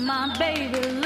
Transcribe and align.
My 0.00 0.34
baby 0.38 0.99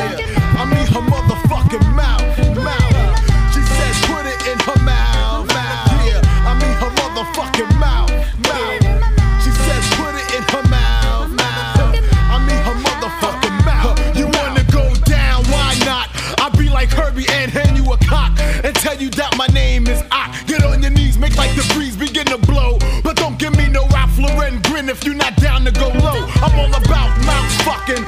motherfucking 0.00 0.56
I 0.56 0.64
mean 0.64 0.86
her 0.86 1.00
motherfucking 1.00 1.94
mouth, 1.94 2.22
mouth. 2.56 3.52
She 3.52 3.60
said, 3.62 3.94
put 4.08 4.26
it 4.26 4.40
in 4.46 4.58
her 4.60 4.78
mouth, 4.84 5.46
mouth. 5.48 6.06
Yeah, 6.06 6.20
I 6.44 6.52
mean 6.60 6.74
her 6.80 6.90
motherfucking 7.00 7.72
mouth, 7.78 8.10
mouth. 8.48 9.42
She 9.42 9.50
said, 9.50 9.82
put 9.96 10.14
it 10.14 10.28
in 10.36 10.42
her 10.52 10.64
mouth, 10.68 11.30
mouth. 11.30 11.96
I 12.32 12.38
mean 12.46 12.60
her 12.68 12.76
motherfucking 12.84 13.64
mouth. 13.64 13.98
You 14.16 14.26
wanna 14.26 14.64
go 14.72 14.92
down? 15.04 15.44
Why 15.44 15.76
not? 15.84 16.08
I 16.40 16.50
be 16.56 16.68
like 16.68 16.90
Herbie 16.90 17.26
and 17.30 17.50
hand 17.50 17.76
you 17.76 17.84
a 17.92 17.96
cock 17.98 18.38
and 18.64 18.74
tell 18.76 18.96
you 18.96 19.10
that 19.10 19.36
my 19.36 19.46
name 19.48 19.86
is 19.86 20.02
I. 20.10 20.28
Get 20.46 20.64
on 20.64 20.82
your 20.82 20.90
knees, 20.90 21.18
make 21.18 21.36
like 21.36 21.54
the 21.56 21.64
breeze 21.74 21.96
begin 21.96 22.26
to 22.26 22.38
blow, 22.38 22.78
but 23.02 23.16
don't 23.16 23.38
give 23.38 23.56
me 23.56 23.68
no 23.68 23.86
Ralph 23.88 24.18
Lauren 24.18 24.60
grin 24.62 24.88
if 24.88 25.04
you're 25.04 25.14
not 25.14 25.36
down 25.36 25.64
to 25.64 25.72
go 25.72 25.88
low. 25.88 26.26
I'm 26.44 26.58
all 26.58 26.74
about 26.74 27.10
mouth 27.24 27.50
fucking, 27.64 28.04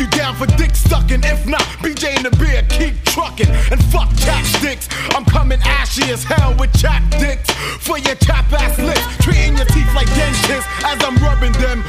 you 0.00 0.06
down 0.08 0.34
for 0.34 0.46
dick 0.46 0.74
sucking. 0.74 1.22
If 1.24 1.46
not, 1.46 1.62
BJ 1.80 2.16
and 2.16 2.24
the 2.24 2.34
beer 2.36 2.62
keep 2.68 3.02
trucking 3.04 3.48
and 3.48 3.82
fuck 3.92 4.08
chapsticks. 4.20 4.88
I'm 5.14 5.24
coming 5.24 5.60
ashy 5.62 6.10
as 6.12 6.24
hell 6.24 6.54
with 6.58 6.72
chap 6.78 7.02
dicks 7.18 7.50
for 7.80 7.98
your 7.98 8.16
chap 8.16 8.52
ass 8.52 8.78
lips, 8.78 9.06
treating 9.24 9.56
your 9.56 9.66
teeth 9.66 9.92
like 9.94 10.08
dentists 10.14 10.68
as 10.84 11.02
I'm 11.04 11.16
rubbing 11.22 11.52
them 11.52 11.84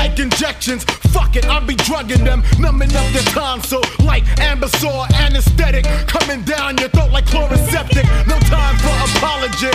like 0.00 0.18
injections. 0.18 0.82
Fuck 1.14 1.36
it, 1.36 1.44
I'll 1.44 1.66
be 1.66 1.74
drugging 1.74 2.24
them, 2.24 2.42
numbing 2.58 2.92
up 2.96 3.06
their 3.12 3.28
tonsil 3.36 3.82
like 4.10 4.24
Ambisor 4.48 5.02
anesthetic, 5.24 5.84
coming 6.06 6.42
down 6.42 6.78
your 6.78 6.88
throat 6.88 7.10
like 7.10 7.26
Chloraseptic. 7.26 8.06
No 8.26 8.38
time 8.56 8.76
for 8.84 8.96
apology, 9.08 9.74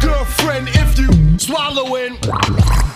girlfriend. 0.00 0.68
If 0.82 0.98
you 0.98 1.10
swallowing, 1.38 2.16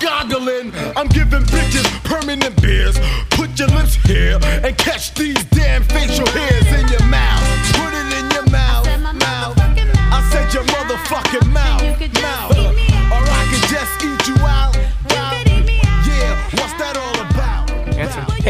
goggling, 0.00 0.72
I'm 0.96 1.08
giving 1.08 1.44
bitches 1.52 1.86
permanent 2.04 2.60
beers. 2.62 2.96
Put 3.30 3.58
your 3.58 3.68
lips 3.68 3.96
here 4.08 4.38
and 4.64 4.76
catch 4.78 5.12
these 5.14 5.42
damn 5.58 5.82
facial 5.84 6.26
hairs 6.28 6.68
in 6.78 6.88
your 6.88 7.04
mouth. 7.10 7.19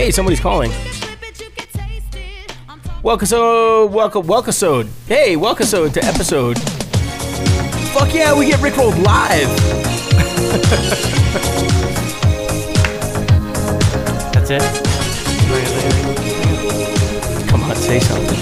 Hey, 0.01 0.11
somebody's 0.11 0.41
calling. 0.41 0.73
Welcome, 3.03 3.27
so 3.27 3.84
welcome, 3.84 4.27
welcome, 4.27 4.53
so 4.53 4.84
Hey, 5.06 5.37
welcome 5.37 5.67
so 5.67 5.91
to 5.91 6.03
episode. 6.03 6.59
Fuck 7.93 8.15
yeah, 8.15 8.33
we 8.33 8.47
get 8.47 8.61
Rickrolled 8.61 8.97
live. 9.05 9.50
That's 14.33 14.50
it. 14.50 14.62
Come 17.50 17.65
on, 17.65 17.77
say 17.77 18.00
something. 18.00 18.41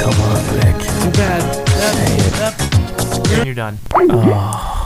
Come 0.00 0.20
on, 0.20 0.54
Rick. 0.56 0.82
too 0.82 1.10
bad. 1.12 1.42
And 3.38 3.46
you're 3.46 3.54
done. 3.54 3.78
Oh. 3.94 4.79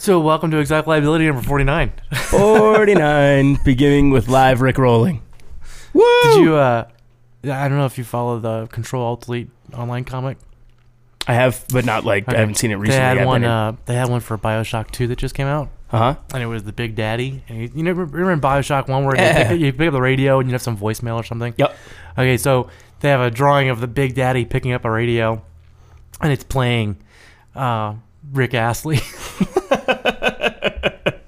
So 0.00 0.18
welcome 0.18 0.50
to 0.52 0.56
Exotic 0.56 0.86
Liability 0.86 1.26
number 1.26 1.42
49. 1.42 1.92
49, 2.10 3.58
beginning 3.66 4.08
with 4.08 4.28
live 4.28 4.60
Rickrolling. 4.60 5.20
Woo! 5.92 6.02
Did 6.22 6.42
you, 6.42 6.56
uh, 6.56 6.88
I 7.44 7.68
don't 7.68 7.76
know 7.76 7.84
if 7.84 7.98
you 7.98 8.04
follow 8.04 8.38
the 8.38 8.66
Control 8.68 9.04
Alt 9.04 9.26
Delete 9.26 9.50
online 9.74 10.04
comic. 10.04 10.38
I 11.28 11.34
have, 11.34 11.66
but 11.70 11.84
not 11.84 12.06
like 12.06 12.26
I 12.32 12.38
haven't 12.38 12.54
seen 12.54 12.70
it 12.70 12.76
recently. 12.76 12.96
They 12.96 13.04
had 13.04 13.18
I've 13.18 13.26
one. 13.26 13.44
Uh, 13.44 13.76
they 13.84 13.92
had 13.94 14.08
one 14.08 14.20
for 14.20 14.38
Bioshock 14.38 14.90
Two 14.90 15.06
that 15.08 15.18
just 15.18 15.34
came 15.34 15.46
out, 15.46 15.68
uh-huh. 15.92 16.16
and 16.32 16.42
it 16.42 16.46
was 16.46 16.64
the 16.64 16.72
Big 16.72 16.94
Daddy. 16.94 17.44
And 17.46 17.60
you, 17.60 17.70
you 17.74 17.82
never 17.82 18.06
remember 18.06 18.32
in 18.32 18.40
Bioshock 18.40 18.88
One 18.88 19.04
where 19.04 19.16
you, 19.16 19.48
pick, 19.48 19.60
you 19.60 19.70
pick 19.70 19.88
up 19.88 19.92
the 19.92 20.00
radio 20.00 20.40
and 20.40 20.48
you 20.48 20.54
have 20.54 20.62
some 20.62 20.78
voicemail 20.78 21.16
or 21.16 21.24
something. 21.24 21.52
Yep. 21.58 21.76
Okay, 22.16 22.38
so 22.38 22.70
they 23.00 23.10
have 23.10 23.20
a 23.20 23.30
drawing 23.30 23.68
of 23.68 23.82
the 23.82 23.86
Big 23.86 24.14
Daddy 24.14 24.46
picking 24.46 24.72
up 24.72 24.86
a 24.86 24.90
radio, 24.90 25.44
and 26.22 26.32
it's 26.32 26.44
playing 26.44 26.96
uh, 27.54 27.96
Rick 28.32 28.54
Astley. 28.54 29.00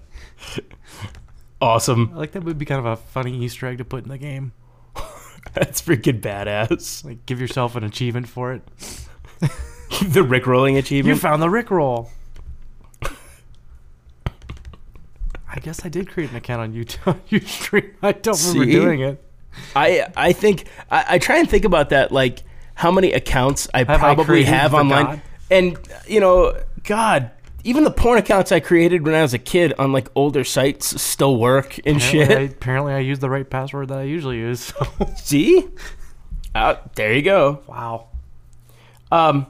Awesome. 1.63 2.11
I 2.13 2.19
like 2.19 2.33
that 2.33 2.43
would 2.43 2.59
be 2.59 2.65
kind 2.65 2.81
of 2.81 2.87
a 2.87 2.97
funny 2.97 3.39
Easter 3.39 3.67
egg 3.69 3.79
to 3.79 3.85
put 3.85 4.03
in 4.03 4.11
the 4.11 4.19
game. 4.19 4.53
That's 5.55 5.81
freaking 5.81 6.21
badass. 6.21 7.05
Like, 7.05 7.25
give 7.25 7.41
yourself 7.41 7.77
an 7.77 7.85
achievement 7.85 8.29
for 8.29 8.53
it. 8.53 8.63
the 9.41 10.25
Rickrolling 10.25 10.77
achievement. 10.77 11.15
You 11.15 11.21
found 11.21 11.41
the 11.41 11.47
Rickroll. 11.47 12.09
I 15.55 15.61
guess 15.61 15.85
I 15.85 15.89
did 15.89 16.11
create 16.11 16.31
an 16.31 16.37
account 16.37 16.63
on 16.63 16.73
YouTube. 16.73 17.21
Ustream. 17.31 17.95
I 18.03 18.11
don't 18.11 18.41
remember 18.41 18.65
See? 18.65 18.73
doing 18.73 19.01
it. 19.01 19.25
I 19.77 20.09
I 20.17 20.33
think 20.33 20.65
I, 20.91 21.05
I 21.11 21.19
try 21.19 21.37
and 21.39 21.49
think 21.49 21.65
about 21.65 21.91
that 21.91 22.11
like 22.11 22.43
how 22.75 22.91
many 22.91 23.13
accounts 23.13 23.69
I 23.73 23.85
Have 23.85 24.01
probably 24.01 24.25
created 24.25 24.49
have 24.49 24.75
online, 24.75 25.07
forgot? 25.07 25.21
and 25.51 25.79
you 26.09 26.21
know, 26.21 26.59
God, 26.85 27.31
even 27.65 27.85
the 27.85 27.91
porn 27.91 28.19
accounts 28.19 28.51
I 28.53 28.61
created 28.61 29.05
when 29.05 29.15
I 29.15 29.23
was 29.23 29.35
a 29.35 29.39
kid 29.39 29.73
on 29.79 29.93
like 29.93 30.09
older 30.15 30.45
sites 30.45 31.01
still 31.01 31.37
work 31.37 31.79
and 31.87 31.97
Apparently 31.99 32.23
I, 32.23 32.39
shit. 32.47 32.53
apparently, 32.53 32.93
I 32.95 32.99
used 32.99 33.21
the 33.21 33.31
right 33.31 33.49
password 33.49 33.89
that 33.89 33.99
I 33.99 34.03
usually 34.03 34.39
use. 34.39 34.73
So. 34.99 35.13
See, 35.17 35.69
out 36.55 36.95
there 36.97 37.13
you 37.15 37.23
go. 37.23 37.61
wow. 37.67 38.09
Um, 39.11 39.47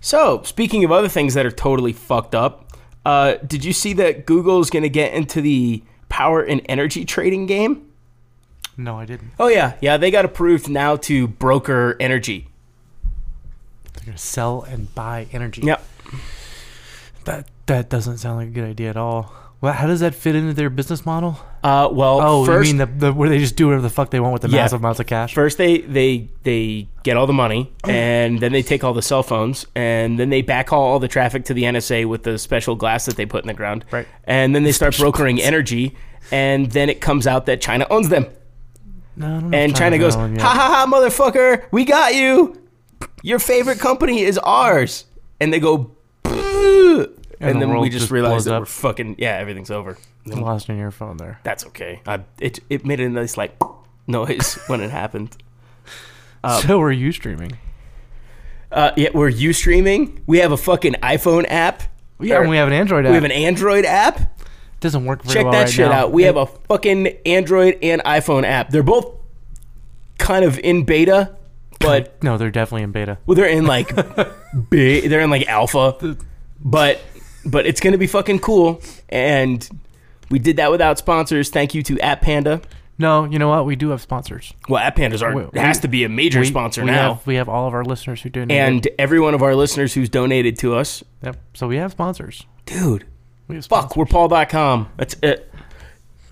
so 0.00 0.42
speaking 0.44 0.84
of 0.84 0.92
other 0.92 1.08
things 1.08 1.34
that 1.34 1.44
are 1.44 1.50
totally 1.50 1.92
fucked 1.92 2.34
up, 2.34 2.72
uh, 3.04 3.34
did 3.46 3.64
you 3.64 3.72
see 3.72 3.92
that 3.94 4.26
Google's 4.26 4.70
going 4.70 4.82
to 4.84 4.88
get 4.88 5.12
into 5.12 5.40
the 5.40 5.82
power 6.08 6.42
and 6.42 6.60
energy 6.68 7.04
trading 7.04 7.46
game? 7.46 7.86
No, 8.76 8.98
I 8.98 9.04
didn't. 9.04 9.32
Oh 9.38 9.48
yeah, 9.48 9.74
yeah, 9.80 9.96
they 9.98 10.10
got 10.10 10.24
approved 10.24 10.68
now 10.70 10.96
to 10.96 11.28
broker 11.28 11.96
energy. 12.00 12.46
They're 13.92 14.06
gonna 14.06 14.16
sell 14.18 14.62
and 14.62 14.94
buy 14.94 15.26
energy. 15.32 15.62
Yep. 15.62 15.84
That 17.24 17.48
that 17.66 17.88
doesn't 17.90 18.18
sound 18.18 18.38
like 18.38 18.48
a 18.48 18.50
good 18.50 18.64
idea 18.68 18.90
at 18.90 18.96
all. 18.96 19.32
Well, 19.60 19.74
how 19.74 19.86
does 19.86 20.00
that 20.00 20.14
fit 20.14 20.34
into 20.34 20.54
their 20.54 20.70
business 20.70 21.04
model? 21.04 21.38
Uh, 21.62 21.86
well, 21.92 22.18
Oh, 22.22 22.46
first, 22.46 22.70
you 22.72 22.78
mean 22.78 22.88
the, 22.98 23.06
the 23.08 23.12
where 23.12 23.28
they 23.28 23.38
just 23.38 23.56
do 23.56 23.66
whatever 23.66 23.82
the 23.82 23.90
fuck 23.90 24.08
they 24.10 24.18
want 24.18 24.32
with 24.32 24.40
the 24.42 24.48
Yeah. 24.48 24.62
massive 24.62 24.80
amounts 24.80 25.00
of 25.00 25.06
cash? 25.06 25.34
First, 25.34 25.58
they 25.58 25.78
they 25.82 26.30
they 26.44 26.88
get 27.02 27.18
all 27.18 27.26
the 27.26 27.34
money, 27.34 27.70
and 27.84 28.40
then 28.40 28.52
they 28.52 28.62
take 28.62 28.82
all 28.84 28.94
the 28.94 29.02
cell 29.02 29.22
phones, 29.22 29.66
and 29.74 30.18
then 30.18 30.30
they 30.30 30.42
backhaul 30.42 30.78
all 30.78 30.98
the 30.98 31.08
traffic 31.08 31.44
to 31.44 31.54
the 31.54 31.64
NSA 31.64 32.06
with 32.06 32.22
the 32.22 32.38
special 32.38 32.74
glass 32.74 33.04
that 33.04 33.16
they 33.16 33.26
put 33.26 33.44
in 33.44 33.48
the 33.48 33.54
ground. 33.54 33.84
Right. 33.90 34.06
And 34.24 34.54
then 34.54 34.62
they 34.62 34.72
start 34.72 34.96
brokering 34.98 35.42
energy, 35.42 35.94
and 36.32 36.70
then 36.70 36.88
it 36.88 37.02
comes 37.02 37.26
out 37.26 37.44
that 37.46 37.60
China 37.60 37.86
owns 37.90 38.08
them, 38.08 38.26
no, 39.16 39.26
I 39.26 39.30
don't 39.40 39.50
know 39.50 39.58
and 39.58 39.76
China 39.76 39.98
China's 39.98 40.16
goes, 40.16 40.40
"Ha 40.40 40.48
ha 40.48 40.86
ha, 40.86 40.86
motherfucker, 40.90 41.64
we 41.70 41.84
got 41.84 42.14
you. 42.14 42.56
Your 43.22 43.38
favorite 43.38 43.78
company 43.78 44.22
is 44.22 44.38
ours," 44.38 45.04
and 45.38 45.52
they 45.52 45.60
go, 45.60 45.90
"Boo." 46.60 47.14
and, 47.40 47.56
the 47.62 47.66
then 47.66 47.78
we 47.80 47.88
just 47.88 48.00
just 48.02 48.10
realize 48.12 48.44
that 48.44 48.54
up. 48.54 48.60
we're 48.62 48.66
fucking 48.66 49.16
yeah, 49.18 49.36
everything's 49.36 49.70
over. 49.70 49.96
I 50.30 50.34
Lost 50.38 50.68
in 50.68 50.76
your 50.78 50.90
phone 50.90 51.16
there. 51.16 51.40
That's 51.44 51.64
okay. 51.66 52.02
I, 52.06 52.20
it 52.40 52.58
it 52.68 52.84
made 52.84 53.00
a 53.00 53.08
nice 53.08 53.36
like 53.36 53.56
noise 54.06 54.58
when 54.66 54.80
it 54.80 54.90
happened. 54.90 55.36
Um, 56.42 56.62
so 56.62 56.80
are 56.80 56.90
you 56.90 57.12
streaming? 57.12 57.58
Uh, 58.72 58.92
yeah, 58.96 59.10
we're 59.12 59.28
you 59.28 59.52
streaming. 59.52 60.22
We 60.26 60.38
have 60.38 60.52
a 60.52 60.56
fucking 60.56 60.94
iPhone 60.94 61.44
app. 61.50 61.82
Yeah, 62.18 62.36
Or- 62.36 62.40
and 62.40 62.50
we 62.50 62.56
have 62.56 62.66
an 62.68 62.72
Android 62.72 63.04
app. 63.04 63.10
we 63.10 63.14
have 63.16 63.24
an 63.24 63.30
Android 63.30 63.84
app. 63.84 64.40
doesn't 64.80 65.04
work 65.04 65.22
very 65.22 65.34
Check 65.34 65.44
well 65.44 65.52
that 65.52 65.60
right 65.64 65.68
shit 65.70 65.88
now. 65.90 65.92
out. 66.04 66.12
We 66.12 66.22
It- 66.22 66.26
have 66.28 66.36
a 66.38 66.46
fucking 66.46 67.08
Android 67.26 67.76
and 67.82 68.00
iPhone 68.04 68.44
app. 68.44 68.70
They're 68.70 68.82
both 68.82 69.16
kind 70.18 70.42
of 70.46 70.58
in 70.60 70.84
beta, 70.84 71.36
but 71.78 72.22
no, 72.22 72.38
they're 72.38 72.50
definitely 72.50 72.84
in 72.84 72.92
beta. 72.92 73.18
well, 73.26 73.34
they're 73.34 73.44
in 73.46 73.66
like 73.66 73.94
big. 74.70 75.10
They're 75.10 75.20
in 75.20 75.28
like 75.28 75.46
alpha, 75.46 76.16
but 76.64 77.00
but 77.44 77.66
it's 77.66 77.80
gonna 77.80 77.98
be 77.98 78.06
fucking 78.06 78.40
cool. 78.40 78.80
And 79.08 79.68
we 80.30 80.38
did 80.38 80.56
that 80.56 80.70
without 80.70 80.98
sponsors. 80.98 81.50
Thank 81.50 81.74
you 81.74 81.82
to 81.84 81.98
App 82.00 82.20
Panda. 82.20 82.60
No, 82.98 83.24
you 83.24 83.38
know 83.38 83.48
what? 83.48 83.64
We 83.64 83.76
do 83.76 83.88
have 83.90 84.02
sponsors. 84.02 84.52
Well, 84.68 84.78
App 84.82 84.94
Pandas 84.96 85.22
are 85.22 85.34
We- 85.34 85.58
has 85.58 85.80
to 85.80 85.88
be 85.88 86.04
a 86.04 86.08
major 86.10 86.40
we, 86.40 86.46
sponsor 86.46 86.82
we 86.82 86.90
now. 86.90 87.14
Have, 87.14 87.26
we 87.26 87.36
have 87.36 87.48
all 87.48 87.66
of 87.66 87.72
our 87.72 87.82
listeners 87.82 88.20
who 88.20 88.28
donate. 88.28 88.58
and 88.58 88.86
every 88.98 89.18
one 89.18 89.32
of 89.32 89.42
our 89.42 89.54
listeners 89.54 89.94
who's 89.94 90.10
donated 90.10 90.58
to 90.58 90.74
us, 90.76 91.02
yep. 91.22 91.36
So 91.54 91.66
we 91.66 91.76
have 91.78 91.92
sponsors. 91.92 92.44
dude, 92.66 93.06
We 93.48 93.54
have 93.56 93.64
fuck, 93.64 93.90
sponsors. 93.92 93.96
we're 93.96 94.04
paul.com. 94.04 94.90
That's 94.98 95.16
it. 95.22 95.50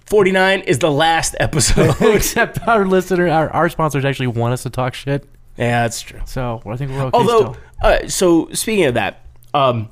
49 0.06 0.60
is 0.60 0.78
the 0.78 0.90
last 0.90 1.34
episode. 1.40 1.96
Except 2.14 2.66
our 2.68 2.86
listener, 2.86 3.28
our, 3.28 3.50
our 3.50 3.68
sponsors 3.68 4.04
actually 4.04 4.28
want 4.28 4.52
us 4.52 4.62
to 4.62 4.70
talk 4.70 4.94
shit. 4.94 5.24
yeah, 5.56 5.82
that's 5.84 6.00
true. 6.02 6.20
So 6.26 6.62
I 6.66 6.76
think 6.76 6.90
we're 6.92 7.02
okay 7.04 7.16
Although, 7.18 7.56
uh, 7.82 8.08
so 8.08 8.48
speaking 8.52 8.84
of 8.84 8.94
that, 8.94 9.24
um, 9.54 9.88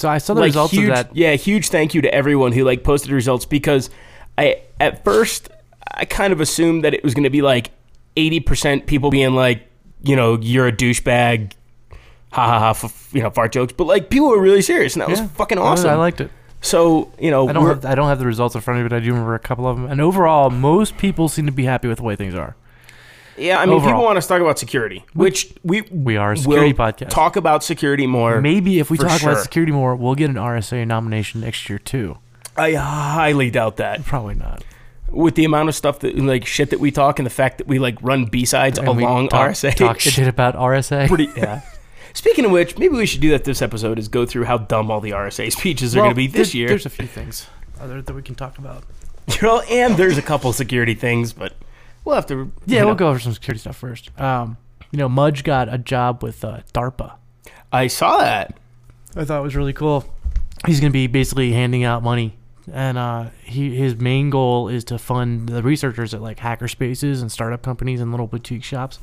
So 0.00 0.08
I 0.08 0.16
saw 0.18 0.32
the 0.34 0.40
like 0.40 0.48
results 0.48 0.72
huge, 0.72 0.88
of 0.88 0.94
that. 0.94 1.14
yeah, 1.16 1.34
huge 1.34 1.68
thank 1.68 1.94
you 1.94 2.00
to 2.02 2.12
everyone 2.14 2.52
who 2.52 2.64
like 2.64 2.82
posted 2.84 3.10
results 3.10 3.44
because 3.44 3.90
I 4.38 4.62
at 4.80 5.04
first 5.04 5.50
I 5.92 6.06
kind 6.06 6.32
of 6.32 6.40
assumed 6.40 6.84
that 6.84 6.94
it 6.94 7.04
was 7.04 7.12
going 7.14 7.24
to 7.24 7.30
be 7.30 7.42
like 7.42 7.70
80% 8.16 8.86
people 8.86 9.10
being 9.10 9.34
like, 9.34 9.66
you 10.02 10.16
know, 10.16 10.38
you're 10.40 10.66
a 10.68 10.72
douchebag, 10.72 11.52
ha 12.32 12.46
ha 12.46 12.58
ha, 12.58 12.70
f- 12.70 13.10
you 13.12 13.22
know, 13.22 13.30
fart 13.30 13.52
jokes, 13.52 13.72
but 13.76 13.84
like 13.86 14.08
people 14.08 14.28
were 14.28 14.40
really 14.40 14.62
serious 14.62 14.94
and 14.94 15.02
that 15.02 15.10
Yeah. 15.10 15.22
was 15.22 15.30
fucking 15.32 15.58
awesome. 15.58 15.90
I 15.90 15.94
liked 15.96 16.20
it. 16.22 16.30
so, 16.62 17.12
you 17.18 17.30
know, 17.30 17.48
I 17.48 17.52
don't 17.52 17.66
have 17.66 17.84
I 17.84 17.94
don't 17.94 18.08
have 18.08 18.18
the 18.18 18.26
results 18.26 18.54
in 18.54 18.60
front 18.62 18.80
of 18.80 18.84
me, 18.84 18.88
but 18.88 18.96
I 18.96 19.00
do 19.00 19.10
remember 19.10 19.34
a 19.34 19.38
couple 19.38 19.66
of 19.66 19.76
them. 19.76 19.86
And 19.90 20.00
overall, 20.00 20.48
most 20.50 20.96
people 20.96 21.28
seem 21.28 21.44
to 21.46 21.52
be 21.52 21.64
happy 21.64 21.88
with 21.88 21.98
the 21.98 22.04
way 22.04 22.16
things 22.16 22.34
are. 22.34 22.56
Yeah, 23.40 23.58
I 23.58 23.66
mean, 23.66 23.80
people 23.80 24.02
want 24.02 24.18
us 24.18 24.26
to 24.26 24.28
talk 24.34 24.40
about 24.40 24.58
security, 24.58 25.04
which 25.14 25.52
we 25.64 25.82
We 25.90 26.16
are 26.16 26.32
a 26.32 26.36
security 26.36 26.72
will 26.72 26.78
podcast. 26.78 27.08
Talk 27.08 27.36
about 27.36 27.64
security 27.64 28.06
more. 28.06 28.40
Maybe 28.40 28.78
if 28.78 28.90
we 28.90 28.96
For 28.96 29.04
talk 29.06 29.20
sure. 29.20 29.30
about 29.32 29.42
security 29.42 29.72
more, 29.72 29.96
we'll 29.96 30.14
get 30.14 30.30
an 30.30 30.36
RSA 30.36 30.86
nomination 30.86 31.40
next 31.40 31.68
year 31.68 31.78
too. 31.78 32.18
I 32.56 32.74
highly 32.74 33.50
doubt 33.50 33.76
that. 33.78 34.04
Probably 34.04 34.34
not. 34.34 34.62
With 35.08 35.34
the 35.34 35.44
amount 35.44 35.68
of 35.68 35.74
stuff 35.74 36.00
that 36.00 36.16
like 36.18 36.46
shit 36.46 36.70
that 36.70 36.78
we 36.80 36.90
talk 36.90 37.18
and 37.18 37.26
the 37.26 37.30
fact 37.30 37.58
that 37.58 37.66
we 37.66 37.78
like 37.78 37.96
run 38.02 38.28
BSides 38.30 38.78
along 38.84 39.28
talk, 39.28 39.50
RSA. 39.50 39.74
Talk 39.74 39.98
shit 40.00 40.28
about 40.36 40.54
RSA. 40.54 41.08
pretty 41.08 41.28
yeah. 41.36 41.62
Speaking 42.12 42.44
of 42.44 42.50
which, 42.50 42.76
maybe 42.76 42.94
we 42.96 43.06
should 43.06 43.20
do 43.20 43.30
that 43.30 43.44
this 43.44 43.62
episode 43.62 43.98
is 43.98 44.08
go 44.08 44.26
through 44.26 44.44
how 44.44 44.58
dumb 44.58 44.90
all 44.90 45.00
the 45.00 45.12
RSA 45.12 45.52
speeches 45.52 45.94
are 45.96 46.00
Well, 46.00 46.06
going 46.06 46.14
to 46.14 46.16
be 46.16 46.26
this 46.26 46.54
year. 46.54 46.68
There's 46.68 46.86
a 46.86 46.90
few 46.90 47.06
things 47.06 47.46
other 47.80 48.02
that 48.02 48.12
we 48.12 48.22
can 48.22 48.34
talk 48.34 48.58
about. 48.58 48.84
You 49.40 49.46
know, 49.46 49.60
and 49.60 49.96
there's 49.96 50.18
a 50.18 50.22
couple 50.22 50.52
security 50.52 50.94
things, 50.94 51.32
but 51.32 51.52
we'll 52.10 52.16
have 52.16 52.26
to. 52.26 52.52
Yeah, 52.66 52.80
you 52.80 52.86
we'll 52.86 52.94
go 52.96 53.08
over 53.08 53.18
some 53.18 53.32
security 53.32 53.60
stuff 53.60 53.76
first. 53.76 54.10
Um, 54.20 54.56
you 54.90 54.98
know, 54.98 55.08
Mudge 55.08 55.44
got 55.44 55.72
a 55.72 55.78
job 55.78 56.22
with 56.22 56.44
uh, 56.44 56.60
DARPA. 56.74 57.14
I 57.72 57.86
saw 57.86 58.18
that. 58.18 58.58
I 59.16 59.24
thought 59.24 59.38
it 59.38 59.42
was 59.42 59.56
really 59.56 59.72
cool. 59.72 60.04
He's 60.66 60.80
going 60.80 60.90
to 60.90 60.92
be 60.92 61.06
basically 61.06 61.52
handing 61.52 61.84
out 61.84 62.02
money, 62.02 62.36
and 62.72 62.98
uh, 62.98 63.30
he 63.42 63.74
his 63.76 63.96
main 63.96 64.28
goal 64.30 64.68
is 64.68 64.84
to 64.84 64.98
fund 64.98 65.48
the 65.48 65.62
researchers 65.62 66.12
at 66.12 66.20
like 66.20 66.38
hacker 66.40 66.68
spaces 66.68 67.22
and 67.22 67.30
startup 67.32 67.62
companies 67.62 68.00
and 68.00 68.10
little 68.10 68.26
boutique 68.26 68.64
shops. 68.64 68.98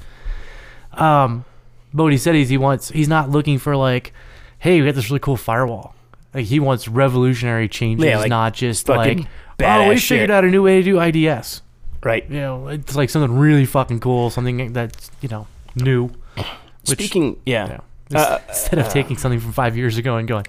Um, 0.94 1.46
but 1.94 2.04
what 2.04 2.12
he 2.12 2.18
said 2.18 2.36
is 2.36 2.50
he 2.50 2.58
wants 2.58 2.90
he's 2.90 3.08
not 3.08 3.30
looking 3.30 3.58
for 3.58 3.76
like, 3.76 4.14
hey, 4.60 4.80
we 4.82 4.86
got 4.88 4.96
this 4.96 5.10
really 5.10 5.20
cool 5.20 5.38
firewall. 5.38 5.96
Like 6.34 6.46
he 6.46 6.60
wants 6.60 6.88
revolutionary 6.88 7.68
changes, 7.70 8.06
Yeah, 8.06 8.20
like 8.20 8.30
not 8.30 8.54
just 8.54 8.90
like, 8.90 9.20
oh, 9.64 9.90
we 9.90 9.98
shit." 9.98 10.10
figured 10.20 10.32
out 10.32 10.44
a 10.44 10.50
new 10.50 10.62
way 10.64 10.82
to 10.82 10.84
do 10.84 11.00
IDS. 11.00 11.62
Right. 12.08 12.30
You 12.30 12.40
know, 12.40 12.68
it's 12.70 12.96
like 12.96 13.10
something 13.10 13.38
really 13.38 13.66
fucking 13.66 14.00
cool, 14.00 14.30
something 14.30 14.72
that's 14.72 15.12
you 15.20 15.28
know 15.28 15.46
new. 15.76 16.08
Which- 16.08 16.46
Speaking, 16.84 17.38
yeah. 17.46 17.80
yeah. 18.12 18.18
Uh, 18.20 18.40
Instead 18.48 18.80
of 18.80 18.88
taking 18.88 19.18
something 19.18 19.42
from 19.42 19.52
five 19.52 19.76
years 19.76 19.98
ago 19.98 20.16
and 20.16 20.26
going, 20.26 20.46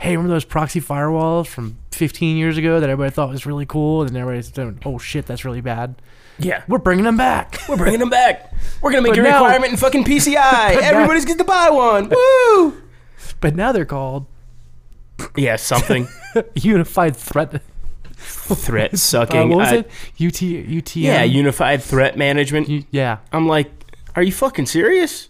hey, 0.00 0.16
remember 0.16 0.34
those 0.34 0.44
proxy 0.44 0.80
firewalls 0.80 1.46
from 1.46 1.78
15 1.92 2.36
years 2.36 2.56
ago 2.58 2.80
that 2.80 2.90
everybody 2.90 3.14
thought 3.14 3.28
was 3.28 3.46
really 3.46 3.66
cool? 3.66 4.02
And 4.02 4.16
everybody's 4.16 4.50
doing, 4.50 4.80
oh 4.84 4.98
shit, 4.98 5.26
that's 5.26 5.44
really 5.44 5.60
bad. 5.60 5.94
Yeah. 6.40 6.64
We're 6.66 6.78
bringing 6.78 7.04
them 7.04 7.16
back. 7.28 7.60
We're 7.68 7.76
bringing 7.76 8.00
them 8.00 8.10
back. 8.10 8.52
We're 8.82 8.90
going 8.90 9.04
to 9.04 9.08
make 9.10 9.16
But 9.16 9.26
a 9.26 9.30
now- 9.30 9.44
requirement 9.44 9.70
in 9.74 9.78
fucking 9.78 10.02
PCI. 10.10 10.82
Everybody's 10.82 11.24
going 11.24 11.38
to 11.38 11.44
buy 11.44 11.70
one. 11.70 12.08
Woo! 12.10 12.82
but 13.40 13.54
now 13.54 13.70
they're 13.70 13.84
called 13.84 14.26
Yeah, 15.36 15.54
something. 15.54 16.08
Unified 16.56 17.14
Threat. 17.16 17.62
Threat 18.26 18.92
Uh, 18.94 18.96
sucking. 18.96 19.48
what 19.48 19.58
was 19.58 19.68
I- 19.68 19.76
it? 19.76 19.86
UT, 20.20 20.34
UTM? 20.40 21.02
Yeah, 21.02 21.22
Unified 21.22 21.82
Threat 21.82 22.16
Management. 22.18 22.68
U- 22.68 22.84
yeah. 22.90 23.18
I'm 23.32 23.46
like, 23.48 23.70
are 24.14 24.22
you 24.22 24.32
fucking 24.32 24.66
serious? 24.66 25.28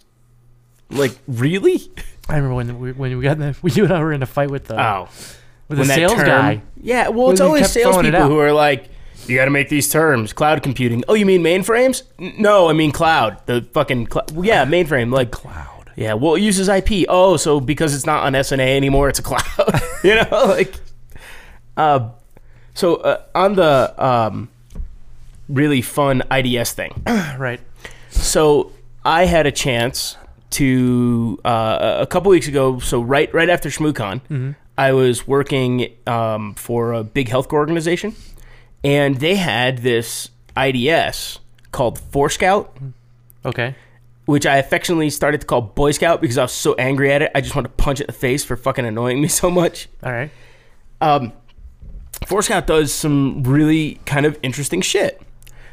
Like, 0.90 1.18
really? 1.26 1.80
I 2.28 2.36
remember 2.36 2.54
when 2.54 2.78
we, 2.80 2.92
when 2.92 3.16
we 3.18 3.22
got 3.24 3.32
in 3.32 3.40
the, 3.40 3.56
we, 3.62 3.70
you 3.74 3.84
and 3.84 3.92
I 3.92 4.00
were 4.00 4.12
in 4.12 4.22
a 4.22 4.26
fight 4.26 4.50
with 4.50 4.66
the, 4.66 4.80
Oh. 4.80 5.08
with 5.68 5.78
the 5.78 5.82
when 5.82 5.86
sales 5.88 6.14
term- 6.14 6.26
guy. 6.26 6.62
Yeah, 6.80 7.08
well, 7.08 7.26
When 7.26 7.32
it's 7.32 7.40
always 7.40 7.62
kept 7.62 7.72
throwing 7.74 8.06
it 8.06 8.12
salespeople 8.12 8.28
who 8.28 8.38
are 8.38 8.52
like, 8.52 8.88
you 9.26 9.36
got 9.36 9.46
to 9.46 9.50
make 9.50 9.68
these 9.68 9.88
terms. 9.90 10.32
Cloud 10.32 10.62
computing. 10.62 11.02
Oh, 11.08 11.14
you 11.14 11.26
mean 11.26 11.42
mainframes? 11.42 12.02
No, 12.38 12.68
I 12.68 12.74
mean 12.74 12.92
cloud. 12.92 13.44
The 13.46 13.62
fucking 13.72 14.08
cl- 14.12 14.44
yeah, 14.44 14.64
mainframe. 14.64 15.12
Like 15.12 15.32
Cloud. 15.32 15.90
Yeah, 15.96 16.12
well, 16.14 16.34
it 16.34 16.42
uses 16.42 16.68
IP. 16.68 17.06
Oh, 17.08 17.36
so 17.38 17.58
because 17.58 17.94
it's 17.94 18.04
not 18.06 18.22
on 18.24 18.34
SNA 18.34 18.76
anymore, 18.76 19.08
it's 19.08 19.18
a 19.18 19.22
cloud. 19.22 19.42
you 20.04 20.14
know, 20.14 20.28
like, 20.46 20.74
uh, 21.76 22.10
so 22.76 22.96
uh, 22.96 23.22
on 23.34 23.54
the 23.56 23.92
um, 23.98 24.48
really 25.48 25.82
fun 25.82 26.22
IDS 26.30 26.72
thing. 26.72 26.92
Right. 27.38 27.60
So 28.10 28.72
I 29.04 29.26
had 29.26 29.46
a 29.46 29.52
chance 29.52 30.16
to 30.50 31.38
uh, 31.44 31.98
a 32.00 32.06
couple 32.06 32.30
weeks 32.30 32.48
ago. 32.48 32.78
So 32.78 33.00
right 33.02 33.32
right 33.34 33.48
after 33.50 33.68
ShmooCon, 33.68 34.54
I 34.78 34.92
was 34.92 35.26
working 35.26 35.90
um, 36.06 36.54
for 36.54 36.92
a 36.92 37.02
big 37.04 37.28
healthcare 37.28 37.54
organization, 37.54 38.14
and 38.84 39.16
they 39.20 39.34
had 39.36 39.78
this 39.78 40.30
IDS 40.56 41.40
called 41.72 41.98
Forescout, 41.98 42.68
Okay. 43.44 43.74
which 44.24 44.46
I 44.46 44.56
affectionately 44.56 45.10
started 45.10 45.40
to 45.42 45.46
call 45.46 45.60
Boy 45.60 45.90
Scout 45.92 46.20
because 46.22 46.38
I 46.38 46.42
was 46.42 46.52
so 46.52 46.74
angry 46.74 47.12
at 47.12 47.20
it. 47.22 47.30
I 47.34 47.40
just 47.42 47.54
wanted 47.54 47.68
to 47.68 47.74
punch 47.82 48.00
it 48.00 48.04
in 48.04 48.06
the 48.08 48.12
face 48.14 48.44
for 48.44 48.56
fucking 48.56 48.84
annoying 48.86 49.20
me 49.20 49.28
so 49.42 49.50
much. 49.50 49.88
All 50.02 50.12
right. 50.12 50.30
Um, 51.02 51.32
Forescout 52.24 52.66
does 52.66 52.92
some 52.92 53.42
really 53.42 54.00
kind 54.06 54.26
of 54.26 54.38
interesting 54.42 54.80
shit. 54.80 55.20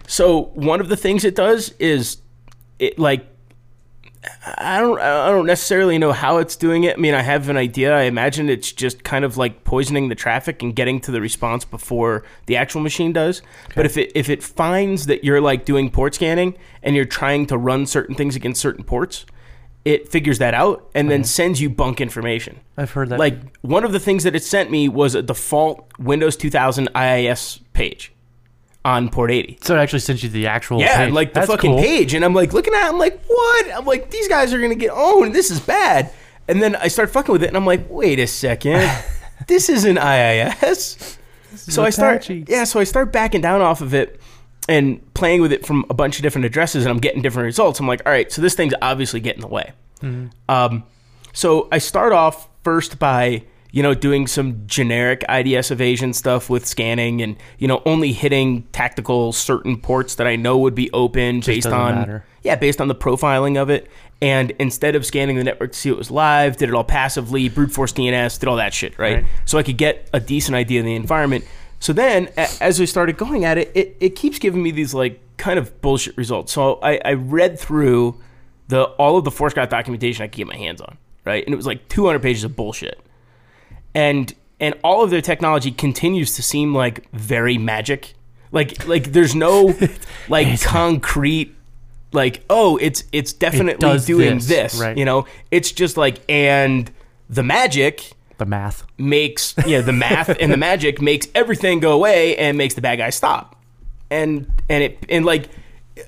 So 0.07 0.51
one 0.53 0.81
of 0.81 0.89
the 0.89 0.97
things 0.97 1.23
it 1.23 1.35
does 1.35 1.73
is 1.79 2.17
it 2.79 2.99
like 2.99 3.25
I 4.57 4.79
don't 4.79 4.99
I 4.99 5.29
don't 5.29 5.45
necessarily 5.45 5.97
know 5.97 6.11
how 6.11 6.37
it's 6.37 6.55
doing 6.55 6.83
it. 6.83 6.97
I 6.97 6.99
mean, 6.99 7.13
I 7.13 7.21
have 7.21 7.49
an 7.49 7.57
idea. 7.57 7.95
I 7.95 8.03
imagine 8.03 8.49
it's 8.49 8.71
just 8.71 9.03
kind 9.03 9.25
of 9.25 9.37
like 9.37 9.63
poisoning 9.63 10.09
the 10.09 10.15
traffic 10.15 10.61
and 10.61 10.75
getting 10.75 11.01
to 11.01 11.11
the 11.11 11.19
response 11.19 11.65
before 11.65 12.23
the 12.45 12.55
actual 12.55 12.81
machine 12.81 13.11
does. 13.11 13.41
But 13.75 13.85
if 13.85 13.97
it 13.97 14.11
if 14.15 14.29
it 14.29 14.41
finds 14.41 15.07
that 15.07 15.23
you're 15.23 15.41
like 15.41 15.65
doing 15.65 15.89
port 15.89 16.15
scanning 16.15 16.55
and 16.81 16.95
you're 16.95 17.05
trying 17.05 17.47
to 17.47 17.57
run 17.57 17.85
certain 17.85 18.15
things 18.15 18.35
against 18.35 18.61
certain 18.61 18.83
ports, 18.83 19.25
it 19.85 20.07
figures 20.09 20.39
that 20.39 20.53
out 20.53 20.89
and 20.95 21.09
then 21.11 21.23
sends 21.23 21.59
you 21.61 21.69
bunk 21.69 21.99
information. 21.99 22.59
I've 22.77 22.91
heard 22.91 23.09
that. 23.09 23.19
Like 23.19 23.57
one 23.61 23.83
of 23.83 23.91
the 23.91 23.99
things 23.99 24.23
that 24.23 24.35
it 24.35 24.43
sent 24.43 24.71
me 24.71 24.87
was 24.87 25.13
a 25.15 25.21
default 25.21 25.85
Windows 25.99 26.37
2000 26.37 26.89
IIS 26.95 27.59
page 27.73 28.13
on 28.85 29.09
port 29.09 29.31
80. 29.31 29.59
so 29.61 29.75
it 29.75 29.79
actually 29.79 29.99
sent 29.99 30.23
you 30.23 30.29
the 30.29 30.47
actual 30.47 30.79
Yeah, 30.79 31.05
page. 31.05 31.13
like 31.13 31.33
the 31.33 31.41
That's 31.41 31.51
fucking 31.51 31.71
cool. 31.71 31.79
page, 31.81 32.13
and 32.13 32.23
I'm 32.25 32.33
like 32.33 32.51
looking 32.53 32.73
at, 32.73 32.85
it, 32.85 32.89
I'm 32.89 32.97
like, 32.99 33.21
what? 33.27 33.71
I'm 33.73 33.85
like, 33.85 34.09
these 34.11 34.27
guys 34.27 34.53
are 34.53 34.59
gonna 34.61 34.75
get 34.75 34.91
owned. 34.91 35.33
This 35.33 35.51
is 35.51 35.59
bad. 35.61 36.11
And 36.49 36.61
then 36.61 36.75
I 36.75 36.89
start 36.89 37.09
fucking 37.09 37.31
with 37.31 37.43
it, 37.43 37.47
and 37.47 37.55
I'm 37.55 37.65
like, 37.65 37.85
wait 37.89 38.19
a 38.19 38.27
second, 38.27 38.89
this 39.47 39.69
isn't 39.69 39.97
IIS. 39.97 41.17
So 41.55 41.83
I 41.83 41.91
start, 41.91 42.15
Apache. 42.17 42.45
yeah, 42.49 42.63
so 42.65 42.79
I 42.79 42.83
start 42.83 43.13
backing 43.13 43.39
down 43.41 43.61
off 43.61 43.79
of 43.81 43.93
it 43.93 44.19
and 44.69 45.13
playing 45.13 45.41
with 45.41 45.51
it 45.51 45.65
from 45.65 45.85
a 45.89 45.93
bunch 45.93 46.17
of 46.17 46.23
different 46.23 46.45
addresses, 46.45 46.83
and 46.85 46.91
I'm 46.91 46.99
getting 46.99 47.21
different 47.21 47.45
results. 47.45 47.79
I'm 47.79 47.87
like, 47.87 48.01
all 48.05 48.11
right, 48.11 48.31
so 48.31 48.41
this 48.41 48.55
thing's 48.55 48.73
obviously 48.81 49.19
getting 49.19 49.41
in 49.43 49.47
the 49.47 49.53
way. 49.53 49.73
Um, 50.49 50.83
so 51.33 51.67
I 51.71 51.77
start 51.79 52.13
off 52.13 52.47
first 52.63 52.99
by 52.99 53.43
you 53.71 53.81
know 53.81 53.93
doing 53.93 54.27
some 54.27 54.67
generic 54.67 55.23
IDS 55.29 55.71
evasion 55.71 56.13
stuff 56.13 56.49
with 56.49 56.65
scanning 56.65 57.21
and 57.21 57.37
you 57.57 57.67
know 57.67 57.81
only 57.85 58.11
hitting 58.13 58.63
tactical 58.71 59.31
certain 59.33 59.77
ports 59.77 60.15
that 60.15 60.27
I 60.27 60.35
know 60.35 60.57
would 60.59 60.75
be 60.75 60.91
open 60.91 61.39
based 61.39 61.67
on 61.67 61.95
matter. 61.95 62.25
yeah 62.43 62.55
based 62.55 62.79
on 62.81 62.87
the 62.87 62.95
profiling 62.95 63.61
of 63.61 63.69
it. 63.69 63.89
And 64.21 64.51
instead 64.51 64.95
of 64.95 65.05
scanning 65.05 65.35
the 65.35 65.43
network 65.43 65.73
to 65.73 65.77
see 65.77 65.89
it 65.89 65.97
was 65.97 66.09
live, 66.09 66.55
did 66.55 66.69
it 66.69 66.75
all 66.75 66.85
passively, 66.85 67.49
brute 67.49 67.71
force 67.71 67.91
DNS, 67.91 68.39
did 68.39 68.47
all 68.47 68.55
that 68.55 68.73
shit, 68.73 68.97
right? 68.97 69.15
Right. 69.15 69.25
So 69.43 69.57
I 69.57 69.63
could 69.63 69.77
get 69.77 70.09
a 70.13 70.19
decent 70.21 70.55
idea 70.55 70.79
of 70.79 70.85
the 70.85 70.95
environment. 70.95 71.43
So 71.83 71.91
then, 71.91 72.29
a- 72.37 72.47
as 72.63 72.79
we 72.79 72.85
started 72.85 73.17
going 73.17 73.43
at 73.43 73.57
it, 73.57 73.69
it, 73.75 73.97
it 73.99 74.09
keeps 74.15 74.39
giving 74.39 74.63
me 74.63 74.71
these 74.71 74.93
like 74.93 75.19
kind 75.35 75.59
of 75.59 75.81
bullshit 75.81 76.15
results. 76.15 76.53
So 76.53 76.79
I, 76.81 76.97
I 77.03 77.11
read 77.11 77.59
through 77.59 78.21
the 78.69 78.83
all 78.83 79.17
of 79.17 79.25
the 79.25 79.31
Forescout 79.31 79.69
documentation 79.69 80.23
I 80.23 80.27
could 80.27 80.37
get 80.37 80.47
my 80.47 80.55
hands 80.55 80.79
on, 80.79 80.97
right? 81.25 81.43
And 81.43 81.53
it 81.53 81.57
was 81.57 81.65
like 81.65 81.89
200 81.89 82.21
pages 82.21 82.45
of 82.45 82.55
bullshit, 82.55 83.01
and 83.93 84.33
and 84.61 84.75
all 84.81 85.03
of 85.03 85.09
their 85.09 85.19
technology 85.19 85.71
continues 85.71 86.37
to 86.37 86.41
seem 86.41 86.73
like 86.73 87.11
very 87.11 87.57
magic. 87.57 88.13
Like 88.53 88.87
like 88.87 89.11
there's 89.11 89.35
no 89.35 89.75
like 90.29 90.61
concrete 90.61 91.53
like 92.13 92.45
oh 92.49 92.77
it's 92.77 93.03
it's 93.11 93.33
definitely 93.33 93.79
does 93.79 94.05
doing 94.05 94.35
this, 94.35 94.47
this, 94.47 94.79
right. 94.79 94.97
you 94.97 95.03
know 95.03 95.25
it's 95.51 95.73
just 95.73 95.97
like 95.97 96.21
and 96.29 96.89
the 97.29 97.43
magic 97.43 98.13
The 98.37 98.45
math. 98.45 98.85
makes 98.97 99.53
yeah 99.65 99.81
the 99.81 99.93
math 99.93 100.29
and 100.39 100.51
the 100.51 100.57
magic 100.57 101.01
makes 101.01 101.27
everything 101.35 101.79
go 101.79 101.91
away 101.93 102.35
and 102.37 102.57
makes 102.57 102.73
the 102.73 102.81
bad 102.81 102.97
guy 102.97 103.09
stop. 103.09 103.55
And 104.09 104.51
and 104.69 104.83
it 104.83 104.97
and 105.09 105.25
like 105.25 105.49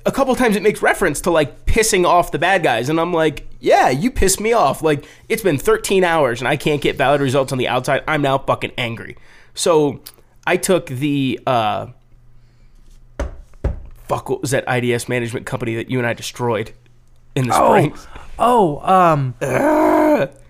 a 0.04 0.12
couple 0.12 0.34
times 0.34 0.56
it 0.56 0.62
makes 0.62 0.82
reference 0.82 1.20
to 1.22 1.30
like 1.30 1.66
pissing 1.66 2.04
off 2.04 2.32
the 2.32 2.38
bad 2.38 2.62
guys. 2.62 2.88
And 2.88 3.00
i'm 3.00 3.12
like 3.12 3.46
yeah 3.60 3.88
you 3.90 4.10
pissed 4.10 4.40
me 4.40 4.52
off. 4.52 4.82
Like 4.82 5.04
it's 5.28 5.42
been 5.42 5.58
13 5.58 6.04
hours 6.04 6.40
and 6.40 6.48
i 6.48 6.56
can't 6.56 6.80
get 6.82 6.96
valid 6.96 7.20
results 7.20 7.52
on 7.52 7.58
the 7.58 7.68
outside. 7.68 8.02
I'm 8.08 8.22
now 8.22 8.38
fucking 8.38 8.72
angry. 8.76 9.16
So 9.54 10.00
i 10.46 10.56
took 10.56 10.86
the 10.86 11.40
uh 11.46 11.86
fuck 14.08 14.28
what 14.30 14.40
was 14.40 14.52
that 14.52 14.64
ids 14.68 15.08
management 15.08 15.46
company 15.46 15.74
that 15.74 15.90
you 15.90 15.98
and 15.98 16.06
i 16.06 16.12
destroyed 16.12 16.72
in 17.34 17.48
the 17.48 17.52
springs 17.54 18.06
Oh, 18.38 18.80
um, 18.80 19.34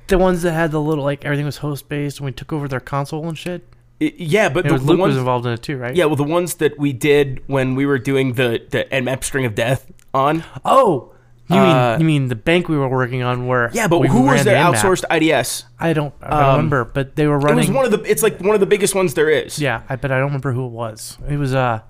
the 0.08 0.18
ones 0.18 0.42
that 0.42 0.52
had 0.52 0.70
the 0.70 0.80
little 0.80 1.04
like 1.04 1.25
everything 1.25 1.46
was 1.46 1.58
host 1.58 1.88
based, 1.88 2.18
and 2.18 2.25
we 2.26 2.32
took 2.32 2.52
over 2.52 2.68
their 2.68 2.80
console 2.80 3.26
and 3.28 3.36
shit. 3.36 3.62
I- 4.00 4.12
yeah 4.18 4.48
but 4.50 4.66
It 4.66 4.68
the, 4.68 4.75
was 4.75 4.82
the 4.84 4.88
Luke 4.92 5.00
ones 5.00 5.10
was 5.12 5.18
involved 5.18 5.46
in 5.46 5.52
it 5.52 5.62
too, 5.62 5.78
right? 5.78 5.96
yeah 5.96 6.04
well 6.04 6.16
the 6.16 6.22
ones 6.25 6.56
that 6.56 6.78
we 6.78 6.92
did 6.92 7.42
when 7.46 7.75
we 7.75 7.86
were 7.86 7.98
doing 7.98 8.34
the 8.34 8.60
the 8.68 8.84
nmap 8.92 9.25
string 9.25 9.46
of 9.46 9.54
death 9.54 9.90
on 10.12 10.44
Oh, 10.66 11.12
you 11.48 11.56
Uh, 11.56 11.92
mean 11.96 12.00
you 12.00 12.06
mean 12.06 12.28
the 12.28 12.34
bank 12.36 12.68
we 12.68 12.76
were 12.76 12.88
working 12.90 13.22
on? 13.22 13.46
Where 13.46 13.70
yeah 13.72 13.88
but 13.88 14.02
who 14.08 14.22
was 14.22 14.44
their 14.44 14.56
outsourced 14.62 15.04
ids 15.10 15.64
I 15.80 15.94
don't, 15.94 16.12
I 16.20 16.28
don't 16.28 16.42
Um, 16.42 16.50
remember, 16.56 16.84
but 16.84 17.16
they 17.16 17.26
were 17.26 17.38
running. 17.38 17.64
It 17.64 17.68
was 17.68 17.76
one 17.76 17.84
of 17.86 17.90
the. 17.90 18.02
It's 18.10 18.22
like 18.22 18.38
one 18.40 18.52
of 18.54 18.60
the 18.60 18.66
biggest 18.66 18.94
ones 18.94 19.14
there 19.14 19.30
is. 19.30 19.58
yeah, 19.58 19.82
I 19.88 19.96
but 19.96 20.10
I 20.10 20.16
don't 20.18 20.26
remember 20.26 20.52
who 20.52 20.66
it 20.66 20.72
was. 20.72 21.16
It 21.28 21.38
was 21.38 21.54
uh, 21.54 21.80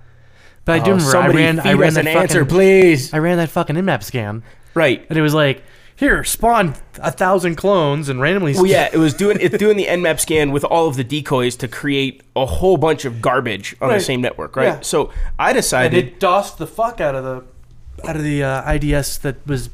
but 0.64 0.80
I 0.80 0.84
do 0.84 0.92
Oh, 0.92 0.96
remember 0.96 1.16
I 1.18 1.28
ran. 1.28 1.58
I 1.60 1.72
ran 1.72 1.94
that 1.94 2.00
an 2.00 2.06
fucking, 2.06 2.22
answer, 2.22 2.44
please. 2.44 3.12
I 3.14 3.18
ran 3.18 3.36
that 3.38 3.48
fucking 3.50 3.74
Nmap 3.76 4.02
scan, 4.04 4.42
Right. 4.74 5.04
and 5.08 5.18
it 5.18 5.22
was 5.22 5.34
like, 5.34 5.62
here, 5.96 6.22
spawn 6.24 6.76
a 6.98 7.10
thousand 7.10 7.56
clones 7.56 8.08
and 8.10 8.20
randomly. 8.20 8.52
Well, 8.54 8.66
yeah, 8.66 8.90
it 8.92 8.98
was 8.98 9.14
doing 9.14 9.38
it's 9.40 9.56
doing 9.56 9.76
the 9.76 9.86
Nmap 9.86 10.20
scan 10.20 10.52
with 10.52 10.64
all 10.64 10.86
of 10.86 10.96
the 10.96 11.04
decoys 11.04 11.56
to 11.56 11.68
create 11.68 12.22
a 12.36 12.44
whole 12.44 12.76
bunch 12.76 13.04
of 13.04 13.22
garbage 13.22 13.74
on 13.80 13.88
the 13.88 14.00
same 14.00 14.20
network, 14.20 14.56
right? 14.56 14.64
Yeah. 14.64 14.80
So 14.80 15.10
I 15.38 15.50
and 15.50 15.56
decided, 15.56 16.04
it 16.04 16.20
DOSed 16.20 16.58
the 16.58 16.66
fuck 16.66 17.00
out 17.00 17.14
of 17.14 17.24
the 17.24 18.08
out 18.08 18.16
of 18.16 18.22
the 18.22 18.44
uh, 18.44 18.72
IDS 18.72 19.18
that 19.18 19.44
was 19.46 19.70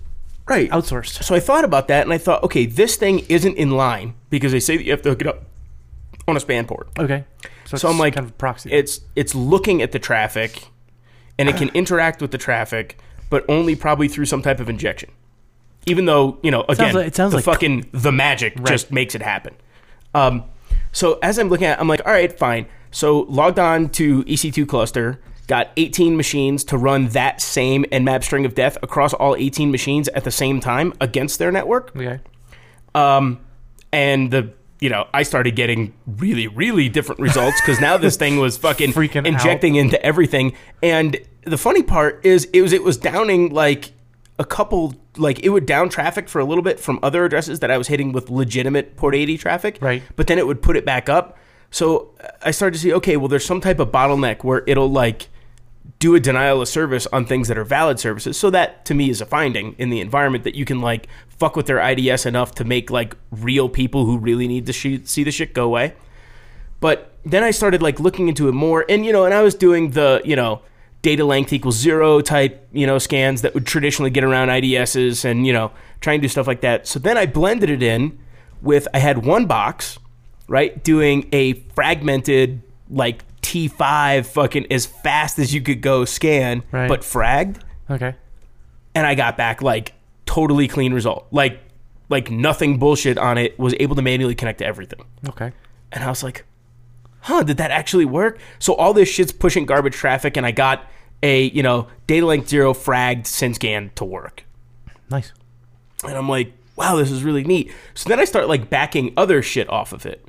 right. 0.46 0.70
outsourced. 0.70 1.24
So 1.24 1.34
I 1.34 1.40
thought 1.40 1.64
about 1.64 1.88
that, 1.88 2.02
and 2.04 2.12
I 2.12 2.18
thought, 2.18 2.42
okay, 2.44 2.66
this 2.66 2.96
thing 2.96 3.20
isn't 3.28 3.56
in 3.56 3.72
line 3.72 4.14
because 4.30 4.52
they 4.52 4.60
say 4.60 4.76
that 4.76 4.84
you 4.84 4.92
have 4.92 5.02
to 5.02 5.10
hook 5.10 5.22
it 5.22 5.26
up 5.26 5.42
on 6.28 6.36
a 6.36 6.40
span 6.40 6.66
port. 6.66 6.88
Okay, 6.98 7.24
so, 7.64 7.76
So 7.76 7.88
I'm 7.88 7.98
like, 7.98 8.14
kind 8.14 8.26
of 8.26 8.30
a 8.30 8.34
proxy. 8.34 8.70
it's 8.70 9.00
it's 9.16 9.34
looking 9.34 9.82
at 9.82 9.90
the 9.90 9.98
traffic, 9.98 10.68
and 11.36 11.48
it 11.48 11.56
can 11.56 11.68
interact 11.74 12.22
with 12.22 12.30
the 12.30 12.38
traffic, 12.38 12.96
but 13.28 13.44
only 13.48 13.74
probably 13.74 14.06
through 14.06 14.26
some 14.26 14.40
type 14.40 14.60
of 14.60 14.68
injection. 14.68 15.10
Even 15.86 16.04
though 16.04 16.38
you 16.42 16.50
know, 16.50 16.64
again, 16.68 16.94
like- 16.94 17.06
it 17.08 17.16
sounds 17.16 17.32
the 17.32 17.38
like- 17.38 17.44
fucking 17.44 17.88
the 17.92 18.12
magic 18.12 18.62
just 18.64 18.92
makes 18.92 19.14
it 19.14 19.22
happen. 19.22 19.54
Um, 20.14 20.44
so 20.92 21.18
as 21.22 21.38
I'm 21.38 21.48
looking 21.48 21.66
at, 21.66 21.78
it, 21.78 21.80
I'm 21.80 21.88
like, 21.88 22.04
all 22.06 22.12
right, 22.12 22.36
fine. 22.38 22.66
So 22.90 23.20
logged 23.20 23.58
on 23.58 23.88
to 23.90 24.22
EC2 24.24 24.68
cluster, 24.68 25.18
got 25.46 25.70
18 25.76 26.16
machines 26.16 26.64
to 26.64 26.76
run 26.76 27.08
that 27.08 27.40
same 27.40 27.84
Nmap 27.84 28.22
string 28.22 28.44
of 28.44 28.54
death 28.54 28.76
across 28.82 29.12
all 29.14 29.34
18 29.36 29.70
machines 29.70 30.08
at 30.08 30.24
the 30.24 30.30
same 30.30 30.60
time 30.60 30.92
against 31.00 31.38
their 31.38 31.50
network 31.50 31.94
okay. 31.96 32.20
um, 32.94 33.40
and 33.92 34.30
the 34.30 34.52
you 34.80 34.88
know 34.88 35.06
I 35.14 35.22
started 35.22 35.54
getting 35.56 35.94
really 36.06 36.48
really 36.48 36.88
different 36.88 37.20
results 37.20 37.60
because 37.60 37.80
now 37.80 37.96
this 37.96 38.16
thing 38.16 38.38
was 38.38 38.56
fucking 38.66 38.92
Freaking 38.92 39.26
injecting 39.26 39.76
into 39.76 40.02
everything. 40.04 40.54
And 40.82 41.18
the 41.44 41.58
funny 41.58 41.82
part 41.82 42.24
is 42.24 42.46
it 42.52 42.62
was 42.62 42.72
it 42.72 42.82
was 42.82 42.96
downing 42.96 43.52
like 43.52 43.92
a 44.38 44.44
couple 44.44 44.94
like 45.16 45.40
it 45.40 45.50
would 45.50 45.66
down 45.66 45.88
traffic 45.88 46.28
for 46.28 46.40
a 46.40 46.44
little 46.44 46.62
bit 46.62 46.80
from 46.80 46.98
other 47.02 47.24
addresses 47.24 47.60
that 47.60 47.70
I 47.70 47.78
was 47.78 47.88
hitting 47.88 48.12
with 48.12 48.30
legitimate 48.30 48.96
port 48.96 49.14
80 49.14 49.38
traffic. 49.38 49.78
Right. 49.80 50.02
But 50.16 50.26
then 50.26 50.38
it 50.38 50.46
would 50.46 50.62
put 50.62 50.76
it 50.76 50.84
back 50.84 51.08
up. 51.08 51.38
So 51.70 52.10
uh, 52.22 52.28
I 52.42 52.50
started 52.50 52.74
to 52.74 52.80
see 52.80 52.92
okay, 52.94 53.16
well 53.16 53.28
there's 53.28 53.44
some 53.44 53.60
type 53.60 53.78
of 53.78 53.90
bottleneck 53.90 54.42
where 54.44 54.64
it'll 54.66 54.90
like 54.90 55.28
do 55.98 56.14
a 56.14 56.20
denial 56.20 56.60
of 56.60 56.68
service 56.68 57.06
on 57.08 57.24
things 57.26 57.48
that 57.48 57.58
are 57.58 57.64
valid 57.64 58.00
services. 58.00 58.36
So 58.36 58.50
that 58.50 58.84
to 58.86 58.94
me 58.94 59.10
is 59.10 59.20
a 59.20 59.26
finding 59.26 59.74
in 59.78 59.90
the 59.90 60.00
environment 60.00 60.44
that 60.44 60.54
you 60.54 60.64
can 60.64 60.80
like 60.80 61.08
fuck 61.28 61.54
with 61.54 61.66
their 61.66 61.78
IDS 61.78 62.26
enough 62.26 62.54
to 62.56 62.64
make 62.64 62.90
like 62.90 63.16
real 63.30 63.68
people 63.68 64.06
who 64.06 64.18
really 64.18 64.48
need 64.48 64.66
to 64.66 64.72
sh- 64.72 65.00
see 65.04 65.22
the 65.22 65.30
shit 65.30 65.54
go 65.54 65.64
away. 65.64 65.94
But 66.80 67.12
then 67.24 67.44
I 67.44 67.52
started 67.52 67.82
like 67.82 68.00
looking 68.00 68.28
into 68.28 68.48
it 68.48 68.52
more, 68.52 68.84
and 68.88 69.06
you 69.06 69.12
know, 69.12 69.24
and 69.24 69.32
I 69.32 69.42
was 69.42 69.54
doing 69.54 69.90
the 69.90 70.20
you 70.24 70.34
know 70.34 70.62
data 71.02 71.24
length 71.24 71.52
equals 71.52 71.76
zero 71.76 72.20
type 72.20 72.66
you 72.72 72.86
know 72.86 72.98
scans 72.98 73.42
that 73.42 73.54
would 73.54 73.66
traditionally 73.66 74.10
get 74.10 74.24
around 74.24 74.48
IDSs, 74.48 75.24
and 75.24 75.46
you 75.46 75.52
know 75.52 75.70
trying 76.00 76.20
to 76.20 76.22
do 76.22 76.28
stuff 76.28 76.46
like 76.46 76.60
that. 76.62 76.86
So 76.86 76.98
then 76.98 77.16
I 77.18 77.26
blended 77.26 77.70
it 77.70 77.82
in 77.82 78.18
with 78.60 78.86
I 78.94 78.98
had 78.98 79.24
one 79.24 79.46
box, 79.46 79.98
right, 80.48 80.82
doing 80.82 81.28
a 81.32 81.54
fragmented 81.74 82.62
like 82.90 83.24
T5 83.42 84.26
fucking 84.26 84.66
as 84.72 84.86
fast 84.86 85.38
as 85.38 85.52
you 85.52 85.60
could 85.60 85.80
go 85.80 86.04
scan, 86.04 86.62
Right. 86.72 86.88
but 86.88 87.00
fragged 87.02 87.56
Okay. 87.90 88.14
and 88.94 89.06
I 89.06 89.14
got 89.14 89.36
back 89.36 89.60
like 89.62 89.92
totally 90.26 90.68
clean 90.68 90.92
result. 90.94 91.26
Like 91.30 91.60
like 92.08 92.30
nothing 92.30 92.78
bullshit 92.78 93.18
on 93.18 93.38
it. 93.38 93.58
Was 93.58 93.74
able 93.80 93.96
to 93.96 94.02
manually 94.02 94.34
connect 94.34 94.58
to 94.58 94.66
everything. 94.66 95.04
Okay. 95.28 95.52
And 95.90 96.04
I 96.04 96.08
was 96.08 96.22
like, 96.22 96.44
"Huh, 97.22 97.42
did 97.42 97.56
that 97.56 97.70
actually 97.70 98.04
work?" 98.04 98.38
So 98.58 98.74
all 98.74 98.92
this 98.92 99.08
shit's 99.08 99.32
pushing 99.32 99.66
garbage 99.66 99.94
traffic 99.94 100.36
and 100.36 100.46
I 100.46 100.50
got 100.50 100.84
a, 101.22 101.44
you 101.50 101.62
know, 101.62 101.88
data 102.06 102.26
length 102.26 102.48
0 102.48 102.74
fragged 102.74 103.24
SynScan 103.24 103.94
to 103.94 104.04
work. 104.04 104.44
Nice. 105.10 105.32
And 106.04 106.14
I'm 106.14 106.28
like, 106.28 106.52
"Wow, 106.76 106.96
this 106.96 107.10
is 107.10 107.22
really 107.22 107.44
neat." 107.44 107.72
So 107.94 108.08
then 108.08 108.20
I 108.20 108.24
start 108.24 108.48
like 108.48 108.70
backing 108.70 109.12
other 109.16 109.42
shit 109.42 109.68
off 109.70 109.92
of 109.92 110.04
it. 110.06 110.26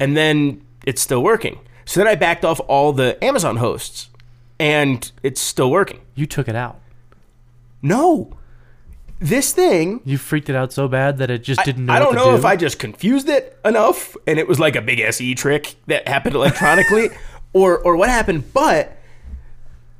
And 0.00 0.16
then 0.16 0.62
it's 0.84 1.00
still 1.00 1.22
working. 1.22 1.60
So 1.84 2.00
then 2.00 2.08
I 2.08 2.14
backed 2.14 2.44
off 2.44 2.60
all 2.66 2.92
the 2.92 3.22
Amazon 3.22 3.58
hosts 3.58 4.08
and 4.58 5.10
it's 5.22 5.40
still 5.40 5.70
working. 5.70 6.00
You 6.14 6.26
took 6.26 6.48
it 6.48 6.56
out. 6.56 6.80
No. 7.82 8.36
This 9.24 9.54
thing 9.54 10.02
You 10.04 10.18
freaked 10.18 10.50
it 10.50 10.54
out 10.54 10.70
so 10.70 10.86
bad 10.86 11.16
that 11.16 11.30
it 11.30 11.42
just 11.42 11.64
didn't 11.64 11.86
know. 11.86 11.94
I, 11.94 11.98
don't 11.98 12.08
what 12.08 12.20
to 12.20 12.26
know 12.26 12.30
do. 12.32 12.36
if 12.36 12.44
I 12.44 12.56
just 12.56 12.78
confused 12.78 13.26
it 13.30 13.58
enough 13.64 14.18
and 14.26 14.38
it 14.38 14.46
was 14.46 14.60
like 14.60 14.76
a 14.76 14.82
big 14.82 15.00
SE 15.00 15.34
trick 15.34 15.76
that 15.86 16.06
happened 16.06 16.34
electronically 16.34 17.08
or 17.54 17.78
or 17.78 17.96
what 17.96 18.10
happened, 18.10 18.52
but 18.52 18.98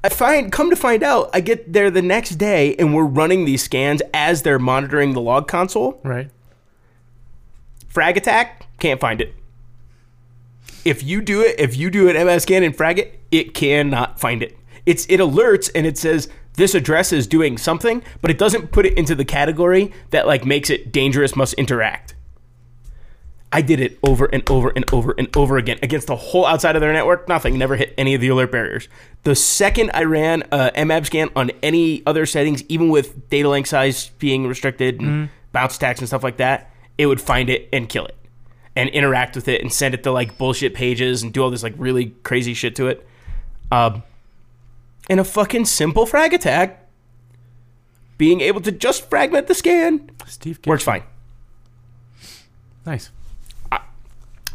I 0.04 0.10
find 0.10 0.52
come 0.52 0.68
to 0.68 0.76
find 0.76 1.02
out, 1.02 1.30
I 1.32 1.40
get 1.40 1.72
there 1.72 1.90
the 1.90 2.02
next 2.02 2.32
day 2.32 2.76
and 2.76 2.94
we're 2.94 3.06
running 3.06 3.46
these 3.46 3.62
scans 3.62 4.02
as 4.12 4.42
they're 4.42 4.58
monitoring 4.58 5.14
the 5.14 5.22
log 5.22 5.48
console. 5.48 6.02
Right. 6.04 6.28
Frag 7.88 8.18
attack, 8.18 8.66
can't 8.78 9.00
find 9.00 9.22
it. 9.22 9.34
If 10.84 11.02
you 11.02 11.22
do 11.22 11.40
it, 11.40 11.58
if 11.58 11.78
you 11.78 11.88
do 11.88 12.10
an 12.10 12.26
MS 12.26 12.42
scan 12.42 12.62
and 12.62 12.76
frag 12.76 12.98
it, 12.98 13.18
it 13.30 13.54
cannot 13.54 14.20
find 14.20 14.42
it. 14.42 14.58
It's 14.84 15.06
it 15.06 15.18
alerts 15.18 15.70
and 15.74 15.86
it 15.86 15.96
says 15.96 16.28
this 16.54 16.74
address 16.74 17.12
is 17.12 17.26
doing 17.26 17.58
something, 17.58 18.02
but 18.20 18.30
it 18.30 18.38
doesn't 18.38 18.72
put 18.72 18.86
it 18.86 18.96
into 18.96 19.14
the 19.14 19.24
category 19.24 19.92
that 20.10 20.26
like 20.26 20.44
makes 20.44 20.70
it 20.70 20.92
dangerous 20.92 21.36
must 21.36 21.54
interact. 21.54 22.14
I 23.52 23.62
did 23.62 23.78
it 23.78 24.00
over 24.02 24.24
and 24.26 24.48
over 24.50 24.72
and 24.74 24.84
over 24.92 25.14
and 25.16 25.34
over 25.36 25.58
again 25.58 25.78
against 25.80 26.08
the 26.08 26.16
whole 26.16 26.44
outside 26.44 26.74
of 26.74 26.80
their 26.80 26.92
network. 26.92 27.28
Nothing, 27.28 27.56
never 27.56 27.76
hit 27.76 27.94
any 27.96 28.14
of 28.14 28.20
the 28.20 28.28
alert 28.28 28.50
barriers. 28.50 28.88
The 29.22 29.36
second 29.36 29.92
I 29.94 30.02
ran 30.04 30.42
a 30.50 30.72
Nmap 30.72 31.06
scan 31.06 31.30
on 31.36 31.52
any 31.62 32.02
other 32.04 32.26
settings, 32.26 32.64
even 32.64 32.88
with 32.88 33.30
data 33.30 33.48
length 33.48 33.68
size 33.68 34.08
being 34.18 34.48
restricted 34.48 35.00
and 35.00 35.30
bounce 35.52 35.76
attacks 35.76 36.00
and 36.00 36.08
stuff 36.08 36.24
like 36.24 36.38
that, 36.38 36.72
it 36.98 37.06
would 37.06 37.20
find 37.20 37.48
it 37.48 37.68
and 37.72 37.88
kill 37.88 38.06
it 38.06 38.16
and 38.74 38.90
interact 38.90 39.36
with 39.36 39.46
it 39.46 39.60
and 39.60 39.72
send 39.72 39.94
it 39.94 40.02
to 40.02 40.10
like 40.10 40.36
bullshit 40.36 40.74
pages 40.74 41.22
and 41.22 41.32
do 41.32 41.40
all 41.40 41.50
this 41.50 41.62
like 41.62 41.74
really 41.76 42.06
crazy 42.24 42.54
shit 42.54 42.74
to 42.74 42.88
it. 42.88 43.06
Um, 43.70 44.02
and 45.08 45.20
a 45.20 45.24
fucking 45.24 45.64
simple 45.66 46.06
frag 46.06 46.32
attack, 46.34 46.88
being 48.18 48.40
able 48.40 48.60
to 48.62 48.72
just 48.72 49.08
fragment 49.10 49.46
the 49.48 49.54
scan 49.54 50.10
Steve 50.26 50.58
works 50.66 50.84
fine. 50.84 51.02
Nice. 52.86 53.10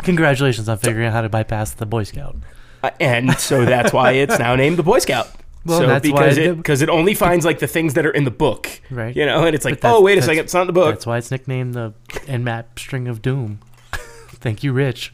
Congratulations 0.03 0.69
on 0.69 0.77
figuring 0.77 1.07
out 1.07 1.13
how 1.13 1.21
to 1.21 1.29
bypass 1.29 1.73
the 1.73 1.85
Boy 1.85 2.03
Scout. 2.03 2.35
Uh, 2.81 2.89
and 3.01 3.37
so 3.37 3.65
that's 3.65 3.91
why 3.91 4.11
it's 4.13 4.39
now 4.39 4.55
named 4.55 4.77
the 4.77 4.83
Boy 4.83 4.99
Scout. 4.99 5.27
Well, 5.65 5.79
so 5.81 5.87
that's 5.87 6.07
why 6.09 6.11
because 6.23 6.37
it- 6.37 6.45
it 6.51 6.55
because 6.57 6.81
it 6.81 6.87
only 6.87 7.13
finds 7.13 7.43
like 7.43 7.59
the 7.59 7.67
things 7.67 7.95
that 7.95 8.05
are 8.05 8.11
in 8.11 8.23
the 8.23 8.31
book, 8.31 8.69
Right. 8.89 9.13
You 9.13 9.25
know, 9.25 9.43
and 9.43 9.53
it's 9.53 9.65
like, 9.65 9.73
But 9.75 9.81
that's- 9.81 9.97
oh 9.99 10.01
wait 10.01 10.13
a 10.13 10.15
that's- 10.21 10.25
second, 10.27 10.45
it's 10.45 10.53
not 10.53 10.61
in 10.61 10.67
the 10.67 10.73
book. 10.73 10.95
That's 10.95 11.05
why 11.05 11.17
it's 11.17 11.31
nicknamed 11.31 11.73
the 11.73 11.93
Nmap 12.07 12.79
String 12.79 13.09
of 13.09 13.21
Doom. 13.21 13.59
Thank 13.91 14.63
you, 14.63 14.71
Rich. 14.71 15.13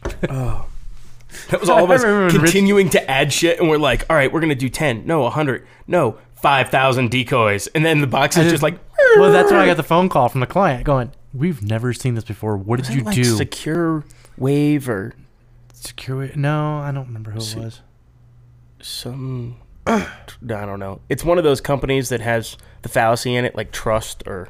That 1.50 1.60
was 1.60 1.70
all 1.70 1.84
of 1.84 1.92
us 1.92 2.04
when 2.04 2.24
Rich- 2.24 2.34
continuing 2.34 2.90
to 2.92 3.12
add 3.12 3.32
shit, 3.32 3.60
and 3.60 3.70
we're 3.70 3.78
like, 3.78 4.06
all 4.10 4.16
right, 4.16 4.32
we're 4.32 4.42
gonna 4.42 4.56
do 4.56 4.70
ten, 4.70 5.06
no, 5.06 5.30
hundred, 5.30 5.68
no, 5.88 6.18
five 6.36 6.70
thousand 6.70 7.12
decoys, 7.12 7.68
and 7.68 7.86
then 7.86 8.02
the 8.02 8.08
box 8.08 8.38
is 8.38 8.52
just 8.52 8.64
like, 8.64 8.80
well, 9.18 9.32
that's 9.32 9.52
when 9.52 9.60
I 9.60 9.66
got 9.66 9.78
the 9.78 9.84
phone 9.84 10.10
call 10.10 10.30
from 10.30 10.42
the 10.42 10.48
client 10.48 10.84
going, 10.84 11.12
"We've 11.34 11.62
never 11.62 11.94
seen 11.94 12.16
this 12.16 12.24
before. 12.24 12.58
What 12.58 12.84
did 12.84 12.94
you 12.94 13.04
like 13.04 13.16
do?" 13.16 13.24
secure 13.24 14.04
wave 14.38 14.90
or 14.90 15.14
Secure? 15.74 16.18
Wave? 16.18 16.36
No, 16.36 16.80
I 16.80 16.92
don't 16.92 17.06
remember 17.08 17.32
who 17.32 17.38
it 17.38 17.56
was. 17.56 17.82
some 18.82 19.58
I 19.88 20.08
don't 20.42 20.80
know. 20.80 21.02
It's 21.10 21.24
one 21.24 21.38
of 21.38 21.44
those 21.44 21.62
companies 21.62 22.10
that 22.10 22.22
has 22.22 22.58
the 22.82 22.90
fallacy 22.90 23.36
in 23.36 23.46
it, 23.46 23.56
like 23.56 23.72
trust 23.72 24.24
or 24.26 24.50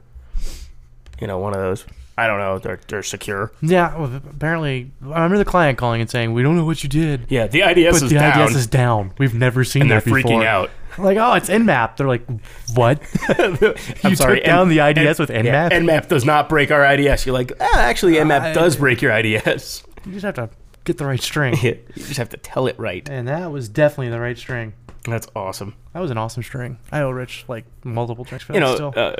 you 1.20 1.28
know, 1.28 1.38
one 1.38 1.54
of 1.54 1.60
those. 1.60 1.86
I 2.18 2.28
don't 2.28 2.40
know. 2.40 2.60
They're 2.60 2.80
they're 2.88 3.04
secure. 3.04 3.52
Yeah, 3.62 3.98
well, 3.98 4.16
apparently, 4.16 4.92
I 5.04 5.16
remember 5.24 5.38
the 5.38 5.44
client 5.46 5.78
calling 5.78 6.00
and 6.00 6.10
saying, 6.10 6.32
"We 6.34 6.44
don't 6.44 6.56
know 6.56 6.64
what 6.64 6.82
you 6.82 6.88
did, 6.90 7.26
Yeah, 7.30 7.48
the 7.48 7.62
IDS 7.62 8.00
but 8.00 8.04
is 8.06 8.10
the 8.10 8.20
down, 8.20 8.42
IDS 8.48 8.56
is 8.56 8.68
down. 8.68 9.14
We've 9.18 9.34
never 9.34 9.64
seen 9.66 9.82
and 9.84 9.92
they're 9.92 10.00
that 10.00 10.06
before." 10.06 10.20
freaking 10.32 10.46
out. 10.46 10.70
Like, 10.98 11.18
oh, 11.18 11.34
it's 11.34 11.50
Nmap. 11.50 11.98
They're 11.98 12.08
like, 12.08 12.26
what? 12.74 13.02
I'm 13.38 14.12
You 14.12 14.16
sorry. 14.16 14.38
took 14.38 14.46
down 14.46 14.70
the 14.70 14.80
IDS 14.80 15.20
with 15.20 15.30
yeah, 15.30 15.68
Nmap? 15.68 15.72
Nmap 15.72 16.08
does 16.08 16.24
not 16.24 16.48
break 16.48 16.72
our 16.72 16.86
IDS. 16.86 17.26
You're 17.26 17.34
like, 17.34 17.52
ah, 17.60 17.80
actually, 17.82 18.14
Nmap 18.14 18.40
I- 18.40 18.54
does 18.54 18.78
break 18.78 19.02
your 19.02 19.12
IDS. 19.12 19.84
You 20.06 20.14
just 20.14 20.24
have 20.24 20.36
to 20.36 20.50
get 20.86 20.98
the 20.98 21.06
right 21.06 21.22
string. 21.22 21.58
you 21.62 21.78
just 21.98 22.16
have 22.16 22.30
to 22.30 22.38
tell 22.38 22.68
it 22.68 22.80
right. 22.80 23.10
And 23.10 23.28
that 23.28 23.52
was 23.52 23.68
definitely 23.68 24.08
the 24.10 24.22
right 24.22 24.38
string. 24.38 24.72
That's 25.04 25.28
awesome. 25.36 25.76
That 25.94 26.00
was 26.00 26.12
an 26.12 26.18
awesome 26.18 26.44
string. 26.44 26.78
I 26.94 27.02
owe 27.02 27.10
Rich 27.10 27.44
like 27.50 27.66
multiple 27.84 28.24
tricks 28.24 28.46
for 28.46 28.54
You 28.54 28.62
that 28.62 28.66
know, 28.66 28.76
still. 28.76 28.94
uh, 28.96 29.16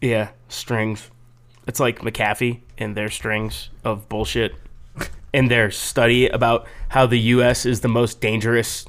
yeah, 0.00 0.28
strings. 0.48 1.10
It's 1.66 1.80
like 1.80 2.00
McAfee 2.00 2.60
and 2.78 2.96
their 2.96 3.08
strings 3.08 3.70
of 3.84 4.08
bullshit 4.08 4.54
and 5.32 5.50
their 5.50 5.70
study 5.70 6.28
about 6.28 6.66
how 6.88 7.06
the 7.06 7.18
U.S. 7.18 7.64
is 7.66 7.80
the 7.80 7.88
most 7.88 8.20
dangerous 8.20 8.84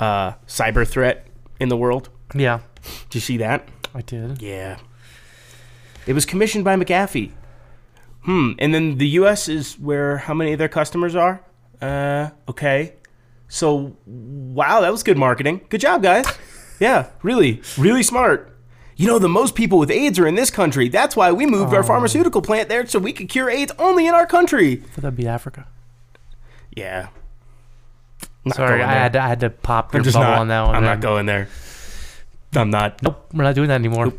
uh, 0.00 0.32
cyber 0.46 0.86
threat 0.86 1.26
in 1.60 1.68
the 1.68 1.76
world. 1.76 2.08
yeah, 2.34 2.60
Did 3.10 3.14
you 3.16 3.20
see 3.20 3.36
that? 3.38 3.68
I 3.94 4.02
did. 4.02 4.40
Yeah. 4.40 4.78
It 6.06 6.12
was 6.14 6.24
commissioned 6.24 6.64
by 6.64 6.76
McAfee. 6.76 7.32
Hmm. 8.22 8.52
And 8.58 8.74
then 8.74 8.98
the 8.98 9.08
U.S. 9.20 9.48
is 9.48 9.78
where 9.78 10.18
how 10.18 10.34
many 10.34 10.52
of 10.52 10.58
their 10.58 10.68
customers 10.68 11.14
are? 11.14 11.42
Uh, 11.80 12.30
okay. 12.48 12.94
So, 13.48 13.96
wow, 14.06 14.80
that 14.80 14.90
was 14.92 15.02
good 15.02 15.16
marketing. 15.18 15.60
Good 15.68 15.80
job, 15.80 16.02
guys. 16.02 16.26
Yeah, 16.80 17.08
really, 17.24 17.60
really 17.76 18.04
smart. 18.04 18.56
You 18.98 19.06
know, 19.06 19.18
the 19.20 19.28
most 19.28 19.54
people 19.54 19.78
with 19.78 19.90
AIDS 19.92 20.18
are 20.18 20.26
in 20.26 20.34
this 20.34 20.50
country. 20.50 20.88
That's 20.88 21.14
why 21.14 21.30
we 21.32 21.46
moved 21.46 21.72
our 21.72 21.84
pharmaceutical 21.84 22.42
plant 22.42 22.68
there 22.68 22.84
so 22.86 22.98
we 22.98 23.12
could 23.12 23.28
cure 23.28 23.48
AIDS 23.48 23.72
only 23.78 24.06
in 24.08 24.12
our 24.14 24.26
country. 24.26 24.76
Thought 24.76 25.02
that'd 25.02 25.16
be 25.16 25.26
Africa. 25.28 25.66
Yeah. 26.76 27.08
Not 28.44 28.56
Sorry, 28.56 28.82
I 28.82 28.92
had 28.92 29.12
to, 29.12 29.22
I 29.22 29.28
had 29.28 29.40
to 29.40 29.50
pop 29.50 29.94
your 29.94 30.02
bubble 30.02 30.20
not. 30.20 30.38
on 30.40 30.48
that 30.48 30.62
one. 30.66 30.74
I'm 30.74 30.82
man. 30.82 30.96
not 30.96 31.00
going 31.00 31.26
there. 31.26 31.48
I'm 32.54 32.70
not. 32.70 33.00
Nope, 33.02 33.24
we're 33.32 33.44
not 33.44 33.54
doing 33.54 33.68
that 33.68 33.76
anymore. 33.76 34.12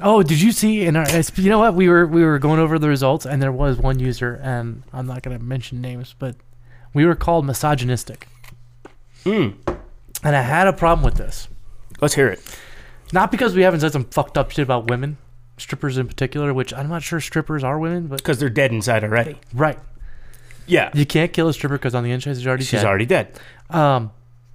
Oh, 0.00 0.22
did 0.22 0.40
you 0.40 0.52
see 0.52 0.84
in 0.86 0.94
our? 0.94 1.06
You 1.34 1.50
know 1.50 1.58
what? 1.58 1.74
We 1.74 1.88
were 1.88 2.06
we 2.06 2.22
were 2.22 2.38
going 2.38 2.60
over 2.60 2.78
the 2.78 2.88
results, 2.88 3.26
and 3.26 3.42
there 3.42 3.50
was 3.50 3.78
one 3.78 3.98
user, 3.98 4.38
and 4.42 4.84
I'm 4.92 5.06
not 5.06 5.22
going 5.22 5.36
to 5.36 5.42
mention 5.42 5.80
names, 5.80 6.14
but 6.18 6.36
we 6.94 7.04
were 7.04 7.16
called 7.16 7.46
misogynistic, 7.46 8.28
Hmm. 9.24 9.48
and 10.22 10.36
I 10.36 10.42
had 10.42 10.68
a 10.68 10.72
problem 10.72 11.04
with 11.04 11.14
this. 11.16 11.48
Let's 12.00 12.14
hear 12.14 12.28
it. 12.28 12.40
Not 13.12 13.30
because 13.30 13.54
we 13.54 13.62
haven't 13.62 13.80
said 13.80 13.92
some 13.92 14.04
fucked 14.04 14.36
up 14.36 14.50
shit 14.50 14.62
about 14.62 14.88
women, 14.90 15.16
strippers 15.56 15.96
in 15.98 16.06
particular, 16.06 16.52
which 16.52 16.72
I'm 16.74 16.88
not 16.88 17.02
sure 17.02 17.20
strippers 17.20 17.64
are 17.64 17.78
women, 17.78 18.06
but 18.06 18.18
Because 18.18 18.38
they're 18.38 18.50
dead 18.50 18.72
inside 18.72 19.02
already. 19.04 19.38
right, 19.54 19.78
Yeah. 20.66 20.90
you 20.94 21.06
can't 21.06 21.32
kill 21.32 21.48
a 21.48 21.52
stripper 21.52 21.76
because 21.78 21.94
on 21.94 22.04
the 22.04 22.10
inside 22.10 22.36
she's 22.36 22.46
already 22.46 22.64
She's 22.64 22.80
dead. 22.80 22.86
already 22.86 23.06
dead. 23.06 23.38
Um, 23.70 24.10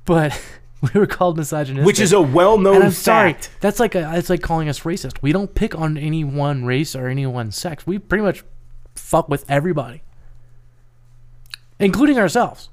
but 0.05 0.39
we 0.81 0.99
were 0.99 1.07
called 1.07 1.37
misogynistic, 1.37 1.85
Which 1.85 1.99
is 1.99 2.13
a 2.13 2.21
well-known 2.21 2.75
And 2.75 2.83
I'm 2.85 2.91
fact. 2.91 2.95
sorry. 3.03 3.35
That's 3.59 3.79
like 3.79 3.95
a, 3.95 4.11
it's 4.17 4.29
like 4.29 4.41
calling 4.41 4.69
us 4.69 4.81
racist. 4.81 5.21
We 5.21 5.31
don't 5.31 5.53
pick 5.55 5.73
on 5.75 5.97
any 5.97 6.23
one 6.23 6.63
race 6.65 6.95
or 6.95 7.07
any 7.07 7.25
one 7.25 7.51
sex. 7.51 7.87
We 7.87 7.97
pretty 7.99 8.23
much 8.23 8.43
fuck 8.95 9.27
with 9.29 9.49
everybody, 9.49 10.03
including 11.79 12.17
ourselves. 12.19 12.69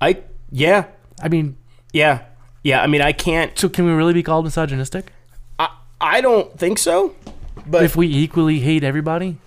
I 0.00 0.22
yeah 0.50 0.86
I 1.22 1.28
mean, 1.28 1.56
yeah 1.92 2.22
yeah. 2.62 2.82
I 2.82 2.86
mean, 2.86 3.00
I 3.02 3.12
can't. 3.12 3.56
so 3.58 3.68
can 3.68 3.84
we 3.86 3.92
really 3.92 4.12
be 4.14 4.22
called 4.22 4.44
misogynistic 4.44 5.12
I, 5.58 5.68
I 6.00 6.20
don't 6.20 6.56
think 6.58 6.78
so. 6.78 7.14
But 7.66 7.84
if 7.84 7.94
we 7.96 8.06
equally 8.08 8.58
hate 8.60 8.82
everybody? 8.84 9.38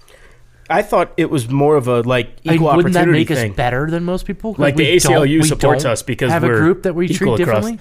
I 0.69 0.81
thought 0.81 1.11
it 1.17 1.29
was 1.29 1.47
more 1.49 1.75
of 1.75 1.87
a 1.87 2.01
like 2.01 2.37
I 2.47 2.53
equal 2.55 2.75
wouldn't 2.75 2.93
that 2.93 3.01
opportunity 3.01 3.19
make 3.19 3.27
thing. 3.27 3.51
us 3.51 3.55
better 3.57 3.89
than 3.91 4.03
most 4.03 4.25
people? 4.25 4.55
Like 4.57 4.75
the 4.75 4.83
we 4.93 4.99
don't- 4.99 5.11
ACLU 5.27 5.41
we 5.41 5.47
supports 5.47 5.83
don't 5.83 5.91
us 5.91 6.01
because 6.01 6.31
have 6.31 6.41
we're 6.43 6.55
a 6.55 6.57
group 6.59 6.83
that 6.83 6.95
we 6.95 7.05
equal 7.05 7.35
treat 7.37 7.47
across- 7.47 7.65
differently. 7.65 7.79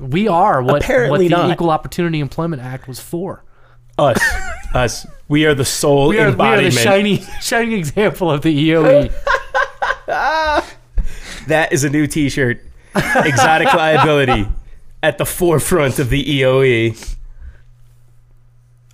We 0.00 0.26
are 0.28 0.62
what, 0.62 0.82
Apparently 0.82 1.10
what 1.10 1.20
the 1.20 1.28
not. 1.28 1.50
Equal 1.52 1.70
Opportunity 1.70 2.20
Employment 2.20 2.60
Act 2.62 2.88
was 2.88 2.98
for. 3.00 3.44
us, 3.98 4.18
us. 4.74 5.06
We 5.28 5.46
are 5.46 5.54
the 5.54 5.64
sole 5.64 6.08
We 6.08 6.16
are, 6.16 6.20
we 6.20 6.24
are 6.26 6.28
embodiment. 6.30 6.74
the 6.74 6.80
shiny, 6.80 7.16
shining 7.40 7.72
example 7.72 8.30
of 8.30 8.42
the 8.42 8.70
EOE. 8.70 9.12
that 10.06 11.72
is 11.72 11.84
a 11.84 11.90
new 11.90 12.06
T-shirt. 12.06 12.60
Exotic 13.24 13.72
liability 13.74 14.46
at 15.02 15.18
the 15.18 15.26
forefront 15.26 15.98
of 15.98 16.10
the 16.10 16.22
EOE. 16.24 17.16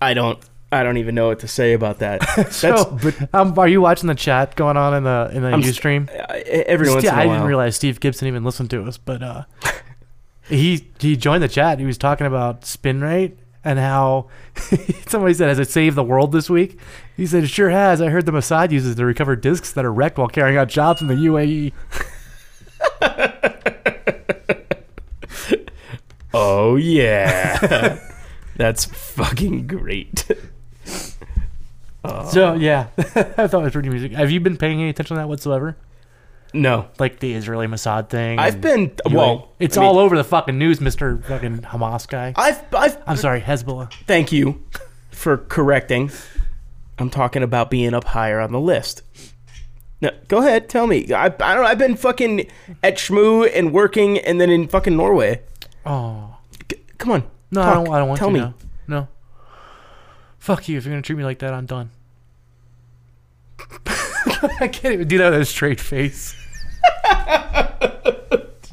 I 0.01 0.15
don't. 0.15 0.39
I 0.73 0.85
don't 0.85 0.99
even 0.99 1.15
know 1.17 1.27
what 1.27 1.41
to 1.41 1.49
say 1.49 1.73
about 1.73 1.99
that. 1.99 2.21
That's 2.37 2.57
So, 2.57 2.99
um, 3.33 3.59
are 3.59 3.67
you 3.67 3.81
watching 3.81 4.07
the 4.07 4.15
chat 4.15 4.55
going 4.55 4.77
on 4.77 4.95
in 4.95 5.03
the 5.03 5.31
in 5.35 5.43
the 5.43 5.49
I'm 5.51 5.61
U 5.63 5.69
s- 5.69 5.75
stream? 5.75 6.09
every 6.47 6.89
once 6.89 7.03
Yeah, 7.05 7.13
in 7.15 7.19
a 7.19 7.23
I 7.23 7.27
while. 7.27 7.31
I 7.35 7.37
didn't 7.39 7.49
realize 7.49 7.77
Steve 7.77 7.99
Gibson 8.01 8.29
even 8.29 8.45
listened 8.45 8.71
to 8.71 8.85
us, 8.85 8.97
but 8.97 9.21
uh, 9.23 9.45
he 10.49 10.87
he 11.01 11.17
joined 11.17 11.43
the 11.43 11.49
chat. 11.49 11.81
He 11.81 11.85
was 11.87 11.99
talking 11.99 12.27
about 12.27 12.63
SpinRite 12.63 13.33
and 13.65 13.79
how 13.81 14.29
somebody 15.09 15.35
said, 15.35 15.49
"Has 15.49 15.59
it 15.59 15.69
saved 15.69 15.97
the 15.97 16.05
world 16.05 16.31
this 16.33 16.49
week?" 16.49 16.79
He 17.17 17.27
said, 17.27 17.43
"It 17.45 17.49
sure 17.49 17.71
has." 17.71 18.01
I 18.01 18.09
heard 18.09 18.25
the 18.25 18.33
Mossad 18.33 18.71
uses 18.71 18.95
to 18.95 19.05
recover 19.05 19.35
discs 19.35 19.73
that 19.73 19.85
are 19.85 19.93
wrecked 19.93 20.19
while 20.19 20.29
carrying 20.29 20.57
out 20.57 20.69
jobs 20.69 21.03
in 21.03 21.09
the 21.09 21.15
E." 21.15 21.73
UAE. 23.03 23.30
Oh 26.33 26.77
yeah, 26.77 27.99
that's 28.57 28.85
fucking 28.85 29.67
great. 29.67 30.27
So 32.31 32.55
yeah, 32.55 32.87
I 32.99 33.47
thought 33.47 33.61
it 33.61 33.65
was 33.65 33.73
pretty 33.75 33.91
music. 33.91 34.13
Have 34.13 34.31
you 34.31 34.41
been 34.41 34.57
paying 34.57 34.81
any 34.81 34.89
attention 34.89 35.17
to 35.17 35.21
that 35.21 35.29
whatsoever? 35.29 35.77
No, 36.55 36.89
Like 36.99 37.21
the 37.21 37.35
Israeli 37.35 37.67
Mossad 37.67 38.09
thing? 38.09 38.39
I've 38.39 38.61
been 38.61 38.91
UAE? 39.07 39.13
well. 39.13 39.53
It's 39.61 39.77
I 39.77 39.81
mean, 39.83 39.89
all 39.91 39.99
over 39.99 40.17
the 40.17 40.25
fucking 40.25 40.59
news, 40.59 40.81
Mister 40.81 41.19
Fucking 41.19 41.59
Hamas 41.59 42.09
guy. 42.09 42.33
I've 42.37 42.63
I've 42.75 42.97
I'm 43.07 43.17
sorry, 43.19 43.43
Hezbollah. 43.43 43.93
thank 44.07 44.33
you 44.33 44.63
for 45.11 45.37
correcting. 45.37 46.11
I'm 46.99 47.11
talking 47.11 47.43
about 47.43 47.71
being 47.71 47.93
up 47.93 48.05
higher 48.05 48.41
on 48.41 48.51
the 48.53 48.61
list. 48.61 49.03
No, 50.01 50.11
go 50.29 50.39
ahead, 50.39 50.71
tell 50.71 50.87
me. 50.87 51.13
I, 51.13 51.27
I 51.27 51.29
don't 51.29 51.41
know. 51.41 51.65
I've 51.65 51.77
been 51.79 51.97
fucking 51.97 52.47
at 52.83 52.97
Shmoo 52.97 53.51
and 53.55 53.75
working, 53.75 54.19
and 54.19 54.41
then 54.41 54.49
in 54.49 54.69
fucking 54.69 54.97
Norway. 54.97 55.43
Oh. 55.87 56.37
G- 56.69 56.77
come 56.99 57.13
on. 57.13 57.25
No, 57.51 57.63
I 57.63 57.75
don't. 57.75 57.89
I 57.89 57.99
don't 57.99 58.09
want 58.09 58.19
Tell 58.19 58.29
to. 58.29 58.35
me. 58.35 58.41
No. 58.41 58.55
no. 58.87 59.09
Fuck 60.39 60.69
you. 60.69 60.79
If 60.79 60.85
you're 60.85 60.93
gonna 60.93 61.03
treat 61.03 61.17
me 61.17 61.25
like 61.25 61.39
that, 61.41 61.53
I'm 61.53 61.67
done. 61.67 61.91
I 64.61 64.69
can't 64.69 64.95
even 64.95 65.09
do 65.09 65.19
that 65.19 65.31
with 65.31 65.41
a 65.43 65.45
straight 65.45 65.81
face. 65.81 66.35
but 67.05 68.71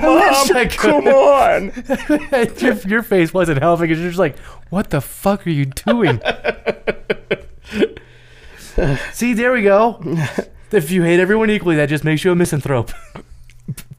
Mom, 0.00 0.68
come 0.68 1.06
on. 1.08 1.72
your, 2.60 2.74
your 2.86 3.02
face 3.02 3.34
wasn't 3.34 3.60
helping. 3.60 3.88
You're 3.88 3.98
just 3.98 4.18
like, 4.18 4.38
what 4.68 4.90
the 4.90 5.00
fuck 5.00 5.46
are 5.46 5.50
you 5.50 5.66
doing? 5.66 6.20
See, 9.12 9.34
there 9.34 9.52
we 9.52 9.62
go. 9.62 10.00
If 10.70 10.90
you 10.90 11.02
hate 11.02 11.20
everyone 11.20 11.50
equally, 11.50 11.76
that 11.76 11.88
just 11.88 12.04
makes 12.04 12.24
you 12.24 12.30
a 12.30 12.36
misanthrope. 12.36 12.92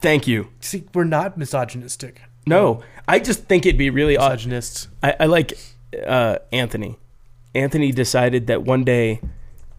Thank 0.02 0.26
you. 0.26 0.48
See, 0.60 0.84
we're 0.92 1.04
not 1.04 1.38
misogynistic. 1.38 2.20
No, 2.46 2.82
I 3.08 3.18
just 3.20 3.44
think 3.44 3.64
it'd 3.66 3.78
be 3.78 3.90
really 3.90 4.16
odd. 4.16 4.38
Misogynists. 4.38 4.88
I, 5.02 5.14
I 5.20 5.26
like 5.26 5.54
uh, 6.06 6.38
Anthony. 6.52 6.98
Anthony 7.54 7.92
decided 7.92 8.46
that 8.48 8.62
one 8.64 8.84
day 8.84 9.20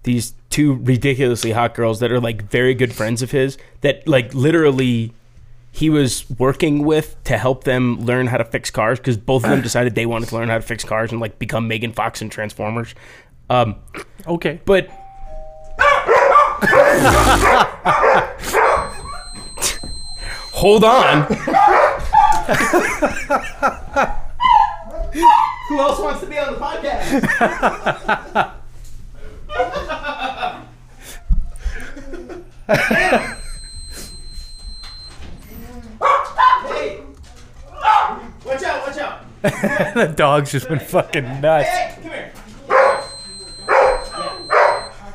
these 0.04 0.34
two 0.50 0.76
ridiculously 0.76 1.52
hot 1.52 1.74
girls 1.76 2.00
that 2.00 2.12
are 2.12 2.20
like 2.20 2.44
very 2.50 2.74
good 2.74 2.94
friends 2.94 3.22
of 3.22 3.32
his 3.32 3.58
that 3.82 4.08
like 4.08 4.34
literally 4.34 5.14
he 5.72 5.90
was 5.90 6.30
working 6.38 6.86
with 6.86 7.16
to 7.24 7.38
help 7.38 7.64
them 7.64 7.98
learn 8.06 8.28
how 8.28 8.38
to 8.38 8.46
fix 8.46 8.70
cars 8.70 9.00
because 9.00 9.18
both 9.18 9.44
of 9.44 9.50
them 9.50 9.62
decided 9.64 9.96
they 9.96 10.06
wanted 10.06 10.30
to 10.30 10.36
learn 10.36 10.50
how 10.50 10.56
to 10.58 10.62
fix 10.62 10.84
cars 10.84 11.12
and 11.12 11.20
like 11.20 11.40
become 11.40 11.68
Megan 11.68 11.92
Fox 11.94 12.22
and 12.22 12.32
Transformers. 12.32 12.94
Um, 13.50 13.76
Okay. 14.28 14.62
but 14.66 14.88
hold 20.64 20.86
on. 20.86 21.24
Who 25.68 25.78
else 25.78 26.00
wants 26.00 26.22
to 26.22 26.26
be 26.28 26.40
on 26.40 26.54
the 26.54 26.60
podcast? 26.60 27.04
hey! 32.68 33.44
Watch 38.46 38.64
out! 38.64 38.88
Watch 38.88 38.98
out! 39.00 39.20
the 39.94 40.14
dogs 40.16 40.54
just 40.54 40.70
been 40.70 40.80
fucking 40.80 41.42
nuts. 41.42 41.68
Hey, 41.68 41.98
come 42.02 42.12
here. 42.12 42.32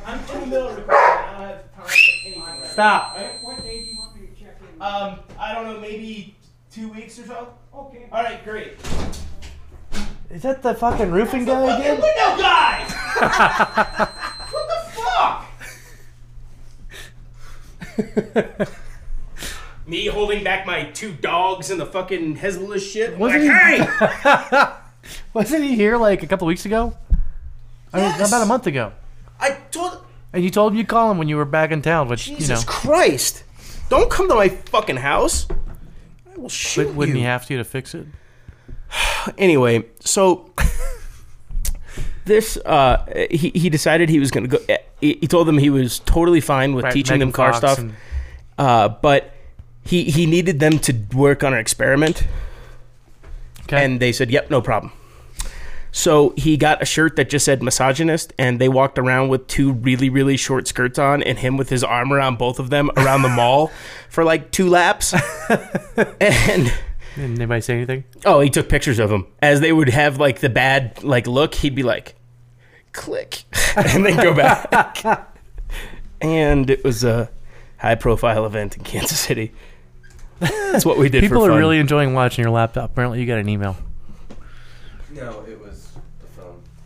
I'm 0.04 0.18
in 0.18 0.40
the 0.40 0.46
middle 0.46 0.68
of 0.68 0.76
recording. 0.76 1.00
I 1.00 1.38
don't 1.38 1.40
have 1.40 1.74
time 1.74 1.87
for 1.87 1.92
anything 2.26 2.42
right. 2.42 2.66
Stop. 2.66 3.18
What 3.40 3.64
day 3.64 3.80
do 3.80 3.87
you 3.87 3.96
want 3.96 4.14
me 4.14 4.26
to 4.26 4.34
check 4.34 4.58
in? 4.61 4.82
Um, 4.82 5.20
I 5.38 5.55
don't 5.55 5.66
know, 5.66 5.81
maybe 5.81 6.35
two 6.72 6.88
weeks 6.88 7.18
or 7.18 7.27
so. 7.27 7.55
Okay. 7.74 8.07
All 8.11 8.22
right, 8.22 8.44
great. 8.44 8.72
Is 10.31 10.42
that 10.42 10.62
the 10.62 10.74
fucking 10.74 11.11
roofing 11.11 11.44
guy 11.44 11.77
again? 11.77 12.01
window 12.01 12.37
guy. 12.37 12.85
what 14.51 14.68
the 14.68 14.81
fuck? 18.59 18.68
Me 19.87 20.07
holding 20.07 20.44
back 20.44 20.66
my 20.66 20.85
two 20.90 21.12
dogs 21.12 21.70
and 21.70 21.81
the 21.81 21.87
fucking 21.87 22.37
Hezbollah 22.37 22.79
shit. 22.81 23.16
Wasn't 23.16 23.44
like, 23.46 23.79
he- 23.79 23.87
hey, 23.87 24.68
Wasn't 25.33 25.64
he 25.64 25.74
here 25.77 25.96
like 25.96 26.22
a 26.22 26.27
couple 26.27 26.46
weeks 26.46 26.66
ago? 26.66 26.94
I 27.92 28.01
mean, 28.01 28.20
about 28.20 28.42
a 28.42 28.46
month 28.46 28.66
ago. 28.66 28.92
I 29.40 29.53
told. 29.70 30.05
And 30.35 30.44
you 30.44 30.51
told 30.51 30.72
him 30.72 30.79
you'd 30.79 30.88
call 30.88 31.11
him 31.11 31.16
when 31.16 31.29
you 31.29 31.37
were 31.37 31.46
back 31.46 31.70
in 31.70 31.81
town, 31.81 32.09
which 32.09 32.27
Jesus 32.27 32.48
you 32.48 32.55
know, 32.55 32.62
Christ! 32.66 33.44
Don't 33.88 34.11
come 34.11 34.29
to 34.29 34.35
my 34.35 34.48
fucking 34.48 34.96
house. 34.96 35.46
I 35.51 36.38
will 36.38 36.48
shoot 36.48 36.87
but 36.87 36.94
wouldn't 36.94 37.16
you. 37.16 37.22
he 37.22 37.27
have 37.27 37.46
to 37.46 37.57
to 37.57 37.64
fix 37.64 37.94
it? 37.94 38.07
anyway, 39.38 39.85
so 40.01 40.51
this 42.24 42.57
uh, 42.59 43.05
he 43.31 43.51
he 43.55 43.70
decided 43.70 44.09
he 44.09 44.18
was 44.18 44.31
gonna 44.31 44.48
go. 44.48 44.59
He, 45.01 45.14
he 45.20 45.27
told 45.27 45.46
them 45.48 45.59
he 45.59 45.70
was 45.70 46.01
totally 46.01 46.40
fine 46.40 46.74
with 46.74 46.85
Right, 46.85 46.92
teaching 46.92 47.14
Megan 47.14 47.29
them 47.29 47.33
car 47.33 47.53
Fox 47.53 47.59
stuff, 47.59 47.79
and- 47.79 47.94
uh, 48.59 48.88
but 48.88 49.33
he 49.85 50.05
he 50.05 50.27
needed 50.27 50.61
them 50.61 50.79
to 50.81 50.92
work 51.14 51.42
on 51.44 51.53
an 51.55 51.59
experiment, 51.59 52.24
Okay. 53.62 53.85
and 53.85 54.01
they 54.01 54.12
said, 54.12 54.31
"Yep, 54.31 54.51
no 54.51 54.61
problem." 54.61 54.92
So 55.90 56.35
he 56.37 56.57
got 56.57 56.83
a 56.83 56.85
shirt 56.85 57.16
that 57.16 57.31
just 57.31 57.44
said 57.44 57.62
misogynist, 57.62 58.33
and 58.38 58.61
they 58.61 58.68
walked 58.68 58.98
around 58.98 59.29
with 59.29 59.46
two 59.46 59.72
really, 59.72 60.11
really 60.11 60.37
short 60.37 60.68
skirts 60.68 60.98
on, 60.98 61.22
and 61.22 61.38
him 61.38 61.57
with 61.57 61.70
his 61.70 61.83
arm 61.83 62.12
around 62.12 62.38
both 62.38 62.59
of 62.59 62.70
them 62.70 62.90
around 62.96 63.22
the 63.22 63.29
mall 63.29 63.70
for 64.11 64.24
like 64.24 64.51
two 64.51 64.68
laps. 64.68 65.14
and 66.20 66.72
Did 67.14 67.24
anybody 67.24 67.61
say 67.61 67.74
anything? 67.74 68.05
Oh, 68.24 68.40
he 68.40 68.51
took 68.51 68.68
pictures 68.68 68.98
of 68.98 69.11
them 69.11 69.27
as 69.42 69.61
they 69.61 69.72
would 69.72 69.88
have 69.88 70.18
like 70.18 70.40
the 70.40 70.51
bad 70.51 71.03
like 71.03 71.27
look. 71.27 71.55
He'd 71.55 71.74
be 71.74 71.83
like, 71.83 72.14
click, 72.92 73.44
and 73.77 74.05
then 74.05 74.16
go 74.16 74.35
back. 74.35 75.29
and 76.20 76.68
it 76.70 76.85
was 76.85 77.03
a 77.03 77.31
high 77.79 77.94
profile 77.94 78.44
event 78.44 78.77
in 78.77 78.85
Kansas 78.85 79.18
City. 79.18 79.53
That's 80.40 80.85
what 80.85 80.98
we 80.98 81.09
did. 81.09 81.22
People 81.22 81.40
for 81.40 81.46
are 81.46 81.53
fun. 81.53 81.59
really 81.59 81.79
enjoying 81.79 82.14
watching 82.14 82.44
your 82.44 82.53
laptop. 82.53 82.90
Apparently, 82.90 83.20
you 83.20 83.27
got 83.27 83.38
an 83.38 83.48
email. 83.48 83.77
No, 85.11 85.44
it 85.48 85.59
was 85.59 85.59
the 85.59 85.59
phone. 85.59 85.67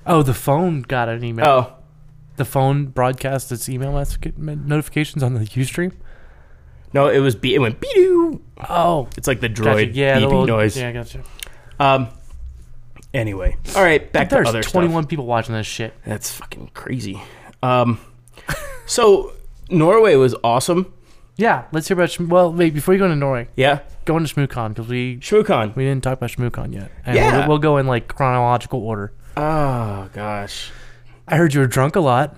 Oh, 0.07 0.23
the 0.23 0.35
phone 0.35 0.83
got 0.83 1.09
an 1.09 1.23
email. 1.25 1.47
Oh, 1.47 1.73
The 2.37 2.45
phone 2.45 2.87
broadcast 2.87 3.53
its 3.53 3.69
email 3.69 3.93
notifications 3.93 5.23
on 5.23 5.35
the 5.35 5.41
UStream. 5.41 5.93
no, 6.93 7.09
it 7.09 7.19
was 7.21 7.35
be- 7.37 7.55
it 7.55 7.59
went 7.61 7.81
beep. 7.81 8.41
Oh, 8.69 9.09
It's 9.17 9.27
like 9.29 9.41
the 9.41 9.49
gotcha. 9.49 9.62
droid 9.71 9.91
Yeah, 9.95 10.19
the 10.19 10.27
beeping 10.27 10.31
little, 10.31 10.47
noise. 10.47 10.77
Yeah, 10.77 10.88
I 10.88 10.93
gotcha. 10.93 11.23
Um. 11.79 12.09
Anyway, 13.15 13.57
all 13.77 13.83
right, 13.83 14.11
back 14.11 14.31
to 14.31 14.37
There's 14.37 14.49
other 14.49 14.62
21 14.62 15.03
stuff. 15.03 15.11
people 15.11 15.27
watching 15.27 15.55
this 15.55 15.67
shit. 15.67 15.93
That's 16.07 16.33
fucking 16.33 16.71
crazy. 16.75 17.21
Um. 17.62 18.01
so 18.87 19.33
Norway 19.71 20.15
was 20.17 20.35
awesome. 20.43 20.93
Yeah, 21.37 21.65
let's 21.73 21.88
hear 21.88 21.95
about. 21.97 22.11
Shm- 22.11 22.29
well, 22.29 22.53
wait, 22.53 22.73
before 22.75 22.95
you 22.95 22.99
go 22.99 23.05
into 23.05 23.17
Norway, 23.17 23.49
Yeah, 23.57 23.81
go 24.07 24.17
into 24.17 24.35
ShmooCon 24.35 24.71
because 24.71 24.88
we 24.88 25.19
ShmooCon. 25.19 25.77
we 25.77 25.85
didn't 25.85 26.03
talk 26.03 26.15
about 26.19 26.31
ShmooCon 26.31 26.73
yet. 26.73 26.91
And 27.05 27.17
Yeah. 27.17 27.38
we'll, 27.41 27.49
we'll 27.49 27.59
go 27.59 27.77
in 27.79 27.87
like 27.87 28.09
chronological 28.09 28.81
order. 28.81 29.12
Oh 29.37 30.09
gosh, 30.12 30.71
I 31.27 31.37
heard 31.37 31.55
you 31.55 31.61
were 31.61 31.66
drunk 31.66 31.97
a 31.97 32.01
lot. 32.01 32.37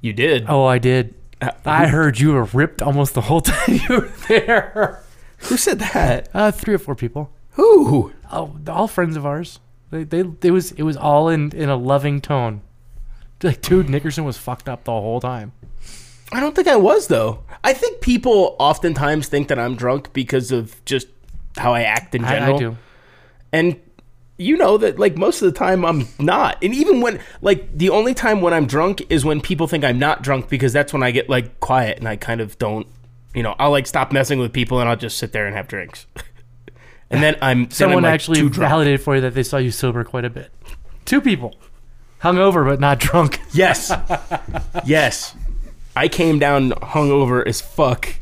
you 0.00 0.12
did. 0.12 0.46
Oh, 0.48 0.64
I 0.64 0.78
did. 0.78 1.14
Uh, 1.40 1.50
I 1.64 1.86
heard 1.88 2.18
you 2.18 2.32
were 2.32 2.44
ripped 2.44 2.82
almost 2.82 3.14
the 3.14 3.22
whole 3.22 3.40
time 3.42 3.80
you 3.88 3.96
were 3.96 4.12
there. 4.28 5.02
Who 5.38 5.56
said 5.56 5.78
that? 5.80 6.28
Uh, 6.32 6.50
three 6.50 6.74
or 6.74 6.78
four 6.78 6.94
people. 6.94 7.30
Who? 7.52 8.12
Oh, 8.32 8.56
all 8.68 8.88
friends 8.88 9.16
of 9.16 9.26
ours. 9.26 9.60
They, 9.90 10.04
they, 10.04 10.24
it 10.42 10.50
was, 10.50 10.72
it 10.72 10.82
was 10.82 10.96
all 10.96 11.28
in, 11.28 11.52
in 11.52 11.68
a 11.68 11.76
loving 11.76 12.20
tone. 12.20 12.62
Like, 13.42 13.60
dude, 13.60 13.88
Nickerson 13.88 14.24
was 14.24 14.36
fucked 14.36 14.68
up 14.68 14.84
the 14.84 14.92
whole 14.92 15.20
time. 15.20 15.52
I 16.32 16.40
don't 16.40 16.56
think 16.56 16.68
I 16.68 16.76
was 16.76 17.06
though. 17.06 17.44
I 17.62 17.72
think 17.72 18.00
people 18.00 18.56
oftentimes 18.58 19.28
think 19.28 19.48
that 19.48 19.58
I'm 19.58 19.76
drunk 19.76 20.12
because 20.12 20.50
of 20.50 20.84
just 20.84 21.06
how 21.56 21.72
I 21.72 21.82
act 21.82 22.14
in 22.14 22.24
I, 22.24 22.28
general. 22.30 22.56
I 22.56 22.58
do. 22.58 22.76
And 23.52 23.80
you 24.38 24.56
know 24.56 24.76
that 24.78 24.98
like 24.98 25.16
most 25.16 25.42
of 25.42 25.52
the 25.52 25.58
time 25.58 25.84
I'm 25.84 26.08
not. 26.18 26.62
And 26.62 26.74
even 26.74 27.00
when 27.00 27.20
like 27.40 27.76
the 27.76 27.90
only 27.90 28.14
time 28.14 28.40
when 28.40 28.52
I'm 28.52 28.66
drunk 28.66 29.02
is 29.10 29.24
when 29.24 29.40
people 29.40 29.66
think 29.66 29.84
I'm 29.84 29.98
not 29.98 30.22
drunk 30.22 30.48
because 30.48 30.72
that's 30.72 30.92
when 30.92 31.02
I 31.02 31.10
get 31.10 31.28
like 31.28 31.60
quiet 31.60 31.98
and 31.98 32.08
I 32.08 32.16
kind 32.16 32.40
of 32.40 32.58
don't 32.58 32.86
you 33.36 33.42
know, 33.42 33.54
I'll 33.58 33.70
like 33.70 33.86
stop 33.86 34.12
messing 34.12 34.38
with 34.38 34.52
people 34.52 34.80
and 34.80 34.88
I'll 34.88 34.96
just 34.96 35.18
sit 35.18 35.32
there 35.32 35.46
and 35.46 35.54
have 35.54 35.68
drinks. 35.68 36.06
and 37.10 37.22
then 37.22 37.34
I'm 37.42 37.58
then 37.58 37.64
I'm, 37.64 37.70
Someone 37.70 38.02
like, 38.04 38.14
actually 38.14 38.40
validated 38.48 39.02
for 39.02 39.14
you 39.14 39.20
that 39.20 39.34
they 39.34 39.42
saw 39.42 39.58
you 39.58 39.70
sober 39.70 40.04
quite 40.04 40.24
a 40.24 40.30
bit. 40.30 40.50
Two 41.04 41.20
people. 41.20 41.54
Hungover, 42.22 42.66
but 42.66 42.80
not 42.80 42.98
drunk. 42.98 43.40
Yes. 43.52 43.92
yes. 44.84 45.34
I 45.94 46.08
came 46.08 46.38
down 46.38 46.70
hungover 46.72 47.46
as 47.46 47.60
fuck. 47.60 48.16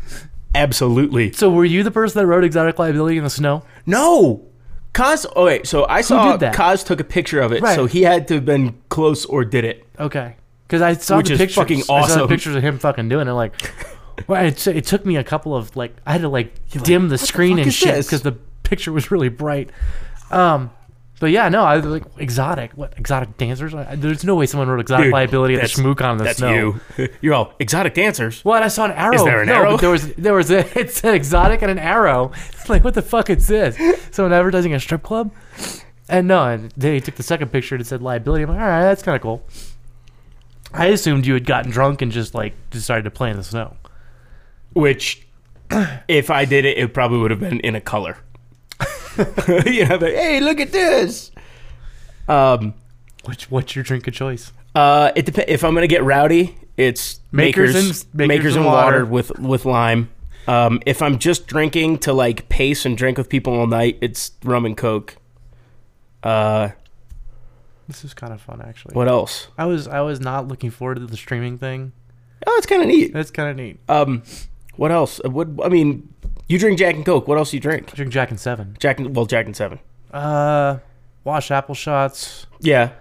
Absolutely. 0.54 1.32
So, 1.32 1.50
were 1.50 1.64
you 1.64 1.82
the 1.82 1.90
person 1.90 2.20
that 2.20 2.26
wrote 2.26 2.44
exotic 2.44 2.78
liability 2.78 3.16
in 3.16 3.24
the 3.24 3.30
snow? 3.30 3.64
No. 3.86 4.46
Kaz, 4.94 5.26
oh 5.36 5.46
wait, 5.46 5.66
so 5.66 5.86
I 5.88 6.00
saw 6.00 6.32
did 6.32 6.40
that? 6.40 6.54
Kaz 6.54 6.84
took 6.86 7.00
a 7.00 7.04
picture 7.04 7.40
of 7.40 7.52
it, 7.52 7.60
Right. 7.62 7.74
so 7.74 7.86
he 7.86 8.02
had 8.02 8.28
to 8.28 8.34
have 8.34 8.44
been 8.44 8.76
close 8.88 9.24
or 9.26 9.44
did 9.44 9.64
it. 9.64 9.84
Okay. 9.98 10.36
Because 10.66 10.80
I 10.82 10.94
saw 10.94 11.16
Which 11.18 11.28
the 11.28 11.34
is 11.34 11.38
pictures. 11.40 11.56
fucking 11.56 11.78
I 11.80 11.82
saw 11.82 11.96
the 12.06 12.12
awesome. 12.14 12.28
pictures 12.28 12.54
of 12.56 12.62
him 12.62 12.78
fucking 12.78 13.08
doing 13.08 13.28
it. 13.28 13.32
Like, 13.32 13.54
well, 14.28 14.44
it, 14.46 14.66
it 14.66 14.86
took 14.86 15.04
me 15.04 15.16
a 15.16 15.24
couple 15.24 15.54
of 15.54 15.74
like 15.76 15.94
I 16.06 16.12
had 16.12 16.20
to 16.22 16.28
like 16.28 16.54
dim 16.70 17.08
the 17.08 17.18
screen 17.18 17.56
fuck 17.56 17.58
and 17.58 17.68
is 17.68 17.74
shit 17.74 17.94
this?" 17.94 18.06
because 18.06 18.22
the 18.22 18.32
picture 18.62 18.92
was 18.92 19.10
really 19.10 19.28
bright. 19.28 19.70
Um, 20.30 20.70
but 21.20 21.30
yeah, 21.30 21.48
no, 21.48 21.62
I 21.64 21.76
was 21.76 21.86
like 21.86 22.04
exotic. 22.18 22.72
What 22.72 22.98
exotic 22.98 23.36
dancers? 23.36 23.72
There's 23.94 24.24
no 24.24 24.34
way 24.34 24.46
someone 24.46 24.68
wrote 24.68 24.80
exotic 24.80 25.06
Dude, 25.06 25.12
liability 25.12 25.54
at 25.54 25.62
the 25.62 25.68
that's- 25.68 25.80
ShmooCon 25.80 26.18
the 26.18 26.24
That's 26.24 26.38
snow. 26.38 26.80
you. 26.98 27.08
You're 27.20 27.34
all 27.34 27.52
exotic 27.60 27.94
dancers. 27.94 28.44
What? 28.44 28.62
I 28.62 28.68
saw 28.68 28.86
an 28.86 28.92
arrow. 28.92 29.24
there 29.24 29.42
an 29.42 29.48
no, 29.48 29.54
arrow? 29.54 29.70
But 29.72 29.80
there 29.80 29.90
was 29.90 30.12
there 30.14 30.34
was 30.34 30.50
a 30.50 30.58
it 30.78 30.90
said 30.90 31.14
exotic 31.14 31.62
and 31.62 31.70
an 31.70 31.78
arrow. 31.78 32.32
It's 32.52 32.68
like 32.68 32.84
what 32.84 32.94
the 32.94 33.02
fuck 33.02 33.30
is 33.30 33.46
this? 33.46 33.76
Someone 34.14 34.32
advertising 34.32 34.74
a 34.74 34.80
strip 34.80 35.02
club? 35.02 35.32
And 36.08 36.28
no, 36.28 36.44
and 36.44 36.70
they 36.76 37.00
took 37.00 37.14
the 37.14 37.22
second 37.22 37.50
picture 37.50 37.74
and 37.76 37.82
it 37.82 37.86
said 37.86 38.02
liability. 38.02 38.42
I'm 38.44 38.50
like, 38.50 38.60
all 38.60 38.66
right, 38.66 38.82
that's 38.82 39.02
kind 39.02 39.16
of 39.16 39.22
cool. 39.22 39.42
I 40.72 40.86
assumed 40.86 41.24
you 41.26 41.34
had 41.34 41.46
gotten 41.46 41.70
drunk 41.70 42.02
and 42.02 42.10
just 42.10 42.34
like 42.34 42.54
decided 42.70 43.04
to 43.04 43.10
play 43.10 43.30
in 43.30 43.36
the 43.36 43.44
snow. 43.44 43.76
Which, 44.74 45.24
if 46.08 46.30
I 46.30 46.44
did 46.44 46.64
it, 46.64 46.76
it 46.76 46.92
probably 46.92 47.18
would 47.18 47.30
have 47.30 47.40
been 47.40 47.60
in 47.60 47.76
a 47.76 47.80
color. 47.80 48.18
you 49.66 49.86
know, 49.86 49.96
like, 49.96 50.14
hey, 50.14 50.40
look 50.40 50.60
at 50.60 50.72
this. 50.72 51.30
Um, 52.28 52.74
Which 53.24 53.50
what's 53.50 53.74
your 53.76 53.82
drink 53.84 54.06
of 54.06 54.14
choice? 54.14 54.52
uh, 54.74 55.12
it 55.14 55.26
depends. 55.26 55.50
If 55.50 55.62
I'm 55.64 55.74
gonna 55.74 55.86
get 55.86 56.02
rowdy, 56.04 56.56
it's 56.76 57.20
Makers 57.32 57.74
makers, 57.74 58.06
and- 58.14 58.28
makers 58.28 58.56
and 58.56 58.64
water, 58.64 59.04
water. 59.04 59.06
with 59.06 59.38
with 59.38 59.64
lime. 59.64 60.10
Um, 60.46 60.80
if 60.84 61.00
I'm 61.00 61.18
just 61.18 61.46
drinking 61.46 61.98
to 62.00 62.12
like 62.12 62.48
pace 62.48 62.84
and 62.84 62.96
drink 62.98 63.16
with 63.18 63.28
people 63.28 63.54
all 63.58 63.66
night, 63.66 63.98
it's 64.00 64.32
rum 64.42 64.66
and 64.66 64.76
coke. 64.76 65.16
Uh, 66.22 66.70
This 67.88 68.04
is 68.04 68.14
kind 68.14 68.32
of 68.32 68.40
fun 68.40 68.62
actually. 68.66 68.94
what 68.94 69.08
else? 69.08 69.48
I 69.58 69.66
was 69.66 69.86
I 69.88 70.00
was 70.00 70.20
not 70.20 70.48
looking 70.48 70.70
forward 70.70 70.96
to 70.96 71.06
the 71.06 71.16
streaming 71.16 71.58
thing. 71.58 71.92
Oh, 72.46 72.54
it's 72.58 72.66
kind 72.66 72.82
of 72.82 72.88
neat. 72.88 73.12
That's 73.12 73.30
kind 73.30 73.48
of 73.50 73.56
neat. 73.56 73.78
Um, 73.88 74.22
what 74.76 74.90
else? 74.90 75.20
Uh, 75.24 75.30
What 75.30 75.48
I 75.64 75.68
mean, 75.68 76.12
you 76.48 76.58
drink 76.58 76.78
Jack 76.78 76.94
and 76.94 77.04
Coke. 77.06 77.26
What 77.28 77.38
else 77.38 77.50
do 77.50 77.56
you 77.56 77.60
drink? 77.60 77.88
I 77.92 77.96
drink 77.96 78.12
Jack 78.12 78.30
and 78.30 78.38
Seven. 78.40 78.76
Jack 78.78 78.98
and 78.98 79.14
well, 79.14 79.26
Jack 79.26 79.46
and 79.46 79.56
Seven. 79.56 79.78
Uh, 80.12 80.78
wash 81.24 81.50
apple 81.50 81.74
shots. 81.74 82.46
Yeah. 82.60 82.92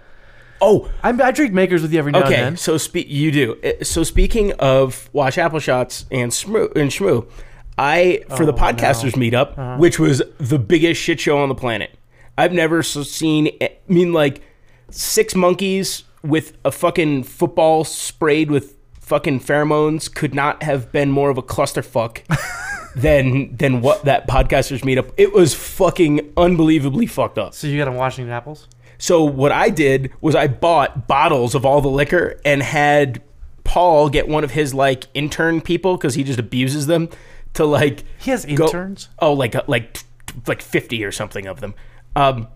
Oh, 0.60 0.90
I, 1.02 1.10
I 1.10 1.30
drink 1.32 1.52
makers 1.52 1.82
with 1.82 1.92
you 1.92 1.98
every 1.98 2.12
now 2.12 2.20
okay. 2.24 2.34
and 2.36 2.44
then. 2.44 2.56
So 2.56 2.78
spe- 2.78 3.06
you 3.06 3.30
do. 3.30 3.56
Uh, 3.62 3.84
So 3.84 4.02
speaking 4.02 4.52
of 4.54 5.10
wash 5.12 5.36
apple 5.36 5.58
shots 5.58 6.06
and 6.10 6.30
shmoo 6.32 6.74
and 6.76 6.90
shmoo, 6.90 7.28
I 7.76 8.22
for 8.36 8.46
the 8.46 8.52
Oh, 8.52 8.56
podcasters 8.56 9.12
meetup, 9.12 9.78
which 9.78 9.98
was 9.98 10.22
the 10.38 10.58
biggest 10.58 11.00
shit 11.00 11.20
show 11.20 11.38
on 11.38 11.48
the 11.48 11.54
planet. 11.54 11.90
I've 12.38 12.52
never 12.52 12.82
so 12.82 13.02
seen. 13.02 13.50
I 13.60 13.70
mean, 13.88 14.12
like 14.12 14.42
six 14.90 15.34
monkeys 15.34 16.04
with 16.22 16.56
a 16.64 16.70
fucking 16.72 17.24
football 17.24 17.84
sprayed 17.84 18.50
with 18.50 18.76
fucking 19.00 19.40
pheromones 19.40 20.12
could 20.12 20.34
not 20.34 20.62
have 20.62 20.90
been 20.90 21.10
more 21.10 21.28
of 21.30 21.36
a 21.36 21.42
clusterfuck 21.42 22.22
than 22.94 23.56
than 23.56 23.80
what 23.80 24.04
that 24.04 24.28
podcasters 24.28 24.80
meetup. 24.82 25.10
It 25.16 25.32
was 25.32 25.54
fucking 25.54 26.32
unbelievably 26.36 27.06
fucked 27.06 27.38
up. 27.38 27.54
So 27.54 27.66
you 27.66 27.78
got 27.78 27.86
them 27.86 27.94
washing 27.94 28.30
apples. 28.30 28.68
So 28.98 29.24
what 29.24 29.52
I 29.52 29.70
did 29.70 30.12
was 30.20 30.34
I 30.36 30.46
bought 30.46 31.06
bottles 31.08 31.54
of 31.54 31.66
all 31.66 31.80
the 31.80 31.88
liquor 31.88 32.40
and 32.44 32.62
had 32.62 33.20
Paul 33.64 34.08
get 34.08 34.28
one 34.28 34.44
of 34.44 34.52
his 34.52 34.72
like 34.74 35.06
intern 35.14 35.60
people 35.60 35.96
because 35.96 36.14
he 36.14 36.22
just 36.22 36.38
abuses 36.38 36.86
them 36.86 37.08
to 37.54 37.64
like 37.64 38.04
He 38.18 38.30
has 38.30 38.44
go- 38.46 38.66
interns. 38.66 39.08
oh, 39.18 39.32
like 39.32 39.54
like 39.68 39.98
like 40.46 40.62
fifty 40.62 41.04
or 41.04 41.10
something 41.12 41.46
of 41.46 41.60
them. 41.60 41.74
Um, 42.16 42.48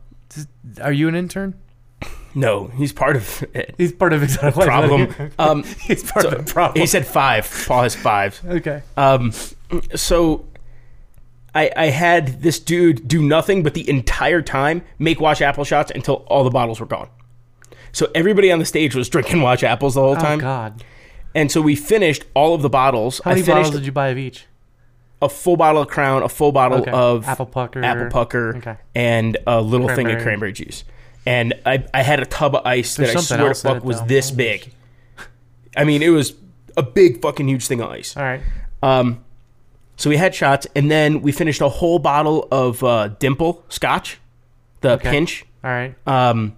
Are 0.80 0.92
you 0.92 1.08
an 1.08 1.14
intern? 1.14 1.54
No, 2.34 2.68
he's 2.68 2.92
part 2.92 3.16
of 3.16 3.44
it. 3.54 3.74
He's 3.78 3.92
part 3.92 4.12
of 4.12 4.22
exotic 4.22 4.54
Problem. 4.54 5.32
Um, 5.38 5.62
He's 5.64 6.02
part 6.10 6.22
so 6.24 6.30
of 6.30 6.46
the 6.46 6.52
problem. 6.52 6.80
He 6.80 6.86
said 6.86 7.06
five. 7.06 7.50
Paul 7.66 7.82
has 7.82 7.94
five. 7.94 8.40
okay. 8.46 8.82
Um, 8.96 9.32
so 9.94 10.46
I, 11.54 11.70
I 11.76 11.86
had 11.86 12.42
this 12.42 12.58
dude 12.60 13.08
do 13.08 13.22
nothing 13.22 13.62
but 13.62 13.74
the 13.74 13.88
entire 13.88 14.42
time 14.42 14.82
make 14.98 15.20
watch 15.20 15.40
apple 15.42 15.64
shots 15.64 15.90
until 15.94 16.16
all 16.28 16.44
the 16.44 16.50
bottles 16.50 16.80
were 16.80 16.86
gone. 16.86 17.08
So 17.92 18.10
everybody 18.14 18.52
on 18.52 18.58
the 18.58 18.64
stage 18.66 18.94
was 18.94 19.08
drinking 19.08 19.40
watch 19.42 19.64
apples 19.64 19.94
the 19.94 20.00
whole 20.02 20.12
Oh 20.12 20.20
time. 20.20 20.38
God! 20.38 20.84
And 21.34 21.50
so 21.50 21.60
we 21.60 21.74
finished 21.76 22.24
all 22.34 22.54
of 22.54 22.62
the 22.62 22.70
bottles. 22.70 23.20
How 23.24 23.30
many 23.30 23.42
bottles 23.42 23.70
did 23.70 23.84
you 23.86 23.92
buy 23.92 24.08
of 24.08 24.18
each? 24.18 24.46
a 25.20 25.28
full 25.28 25.56
bottle 25.56 25.82
of 25.82 25.88
Crown, 25.88 26.22
a 26.22 26.28
full 26.28 26.52
bottle 26.52 26.78
Okay. 26.78 26.92
of 26.92 27.26
Apple 27.26 27.46
pucker. 27.46 27.82
apple 27.82 28.08
pucker, 28.08 28.56
Okay. 28.58 28.76
and 28.94 29.36
a 29.48 29.60
little 29.60 29.88
thing 29.88 30.06
of 30.06 30.12
Cranberry. 30.12 30.22
cranberry 30.22 30.52
juice. 30.52 30.84
And 31.28 31.52
I, 31.66 31.84
I 31.92 32.02
had 32.02 32.20
a 32.20 32.24
tub 32.24 32.54
of 32.54 32.64
ice 32.64 32.96
There's 32.96 33.12
that 33.12 33.16
I 33.18 33.20
something 33.20 33.36
swear 33.36 33.38
to 33.38 33.48
else 33.48 33.64
in 33.64 33.68
fuck 33.68 33.76
it, 33.78 33.84
was 33.84 34.00
though. 34.00 34.06
this 34.06 34.30
big. 34.30 34.72
I 35.76 35.84
mean, 35.84 36.02
it 36.02 36.08
was 36.08 36.32
a 36.76 36.82
big 36.82 37.20
fucking 37.20 37.46
huge 37.48 37.66
thing 37.66 37.80
of 37.82 37.90
ice. 37.90 38.16
All 38.16 38.22
right. 38.22 38.40
Um, 38.82 39.22
so 39.96 40.08
we 40.08 40.16
had 40.16 40.34
shots, 40.34 40.66
and 40.74 40.90
then 40.90 41.20
we 41.20 41.32
finished 41.32 41.60
a 41.60 41.68
whole 41.68 41.98
bottle 41.98 42.48
of 42.50 42.82
uh, 42.82 43.08
Dimple 43.18 43.62
Scotch, 43.68 44.18
the 44.80 44.92
Okay. 44.92 45.10
pinch. 45.10 45.44
All 45.62 45.70
right. 45.70 45.94
Um, 46.06 46.56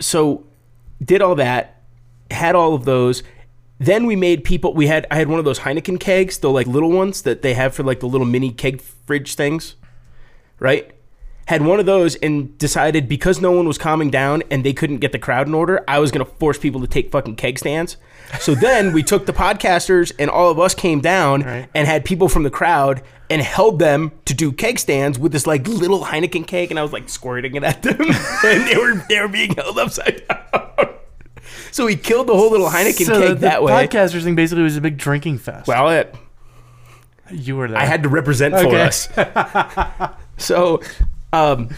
so 0.00 0.44
did 1.02 1.22
all 1.22 1.36
that, 1.36 1.80
had 2.30 2.54
all 2.54 2.74
of 2.74 2.84
those. 2.84 3.22
Then 3.78 4.06
we 4.06 4.16
made 4.16 4.42
people. 4.44 4.74
We 4.74 4.86
had 4.88 5.06
I 5.10 5.16
had 5.16 5.28
one 5.28 5.38
of 5.38 5.44
those 5.44 5.60
Heineken 5.60 6.00
kegs, 6.00 6.38
the 6.38 6.50
like 6.50 6.66
little 6.66 6.90
ones 6.90 7.22
that 7.22 7.42
they 7.42 7.54
have 7.54 7.74
for 7.74 7.82
like 7.82 8.00
the 8.00 8.08
little 8.08 8.26
mini 8.26 8.50
keg 8.50 8.80
fridge 8.80 9.34
things, 9.34 9.76
right? 10.58 10.90
Had 11.46 11.62
one 11.62 11.80
of 11.80 11.86
those 11.86 12.16
and 12.16 12.56
decided 12.58 13.08
because 13.08 13.40
no 13.40 13.52
one 13.52 13.66
was 13.66 13.78
calming 13.78 14.10
down 14.10 14.42
and 14.50 14.64
they 14.64 14.72
couldn't 14.72 14.98
get 14.98 15.12
the 15.12 15.18
crowd 15.18 15.46
in 15.46 15.54
order, 15.54 15.82
I 15.88 15.98
was 16.00 16.10
gonna 16.10 16.24
force 16.24 16.58
people 16.58 16.80
to 16.80 16.86
take 16.86 17.10
fucking 17.10 17.36
keg 17.36 17.58
stands. 17.58 17.96
So 18.40 18.54
then 18.56 18.92
we 18.92 19.02
took 19.02 19.26
the 19.26 19.32
podcasters 19.32 20.12
and 20.18 20.28
all 20.28 20.50
of 20.50 20.58
us 20.58 20.74
came 20.74 21.00
down 21.00 21.42
Right. 21.42 21.68
and 21.74 21.86
had 21.86 22.04
people 22.04 22.28
from 22.28 22.42
the 22.42 22.50
crowd 22.50 23.02
and 23.30 23.40
held 23.42 23.78
them 23.78 24.12
to 24.24 24.34
do 24.34 24.52
keg 24.52 24.78
stands 24.78 25.18
with 25.18 25.32
this 25.32 25.46
like 25.46 25.66
little 25.66 26.04
Heineken 26.04 26.46
keg, 26.46 26.70
and 26.70 26.78
I 26.78 26.82
was 26.82 26.92
like 26.92 27.08
squirting 27.08 27.54
it 27.56 27.64
at 27.64 27.82
them, 27.82 27.96
and 28.44 28.66
they 28.68 28.76
were 28.76 29.04
they 29.08 29.20
were 29.20 29.28
being 29.28 29.54
held 29.54 29.78
upside 29.78 30.22
down. 30.28 30.94
So 31.72 31.86
we 31.86 31.94
killed 31.96 32.26
the 32.28 32.34
whole 32.34 32.50
little 32.50 32.68
Heineken 32.68 33.04
so 33.06 33.20
keg 33.20 33.28
the, 33.28 33.34
that 33.36 33.56
the 33.58 33.62
way. 33.64 33.86
podcasters 33.86 34.22
thing 34.24 34.34
basically 34.34 34.62
was 34.64 34.76
a 34.76 34.80
big 34.80 34.96
drinking 34.96 35.38
fest. 35.38 35.68
well, 35.68 35.90
it, 35.90 36.12
you 37.30 37.56
were 37.56 37.68
there. 37.68 37.78
I 37.78 37.84
had 37.84 38.02
to 38.04 38.08
represent 38.08 38.54
for 38.54 38.74
us. 38.76 39.08
so, 40.38 40.80
um, 41.32 41.70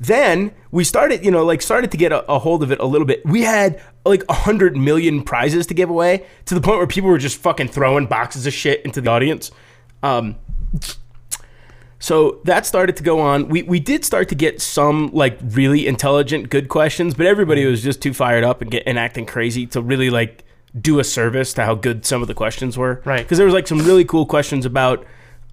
then 0.00 0.52
we 0.70 0.84
started, 0.84 1.24
you 1.24 1.30
know, 1.30 1.44
like 1.44 1.62
started 1.62 1.90
to 1.90 1.96
get 1.96 2.12
a, 2.12 2.24
a 2.30 2.38
hold 2.38 2.62
of 2.62 2.72
it 2.72 2.80
a 2.80 2.84
little 2.84 3.06
bit. 3.06 3.24
We 3.24 3.42
had 3.42 3.80
like 4.04 4.22
a 4.28 4.34
hundred 4.34 4.76
million 4.76 5.22
prizes 5.22 5.66
to 5.68 5.74
give 5.74 5.90
away 5.90 6.26
to 6.46 6.54
the 6.54 6.60
point 6.60 6.78
where 6.78 6.86
people 6.86 7.10
were 7.10 7.18
just 7.18 7.38
fucking 7.38 7.68
throwing 7.68 8.06
boxes 8.06 8.46
of 8.46 8.52
shit 8.52 8.84
into 8.84 9.00
the 9.00 9.10
audience. 9.10 9.50
Um, 10.02 10.36
so 11.98 12.40
that 12.44 12.66
started 12.66 12.96
to 12.96 13.02
go 13.02 13.20
on. 13.20 13.48
We 13.48 13.62
we 13.62 13.80
did 13.80 14.04
start 14.04 14.28
to 14.28 14.34
get 14.34 14.60
some 14.60 15.10
like 15.12 15.38
really 15.42 15.86
intelligent, 15.86 16.50
good 16.50 16.68
questions, 16.68 17.14
but 17.14 17.24
everybody 17.24 17.64
was 17.64 17.82
just 17.82 18.02
too 18.02 18.12
fired 18.12 18.44
up 18.44 18.60
and 18.60 18.70
get 18.70 18.82
and 18.86 18.98
acting 18.98 19.24
crazy 19.24 19.66
to 19.68 19.80
really 19.80 20.10
like 20.10 20.44
do 20.78 20.98
a 20.98 21.04
service 21.04 21.54
to 21.54 21.64
how 21.64 21.74
good 21.74 22.04
some 22.04 22.20
of 22.20 22.28
the 22.28 22.34
questions 22.34 22.76
were. 22.76 23.00
Right. 23.04 23.22
Because 23.22 23.38
there 23.38 23.46
was 23.46 23.54
like 23.54 23.66
some 23.66 23.78
really 23.78 24.04
cool 24.04 24.26
questions 24.26 24.66
about, 24.66 25.06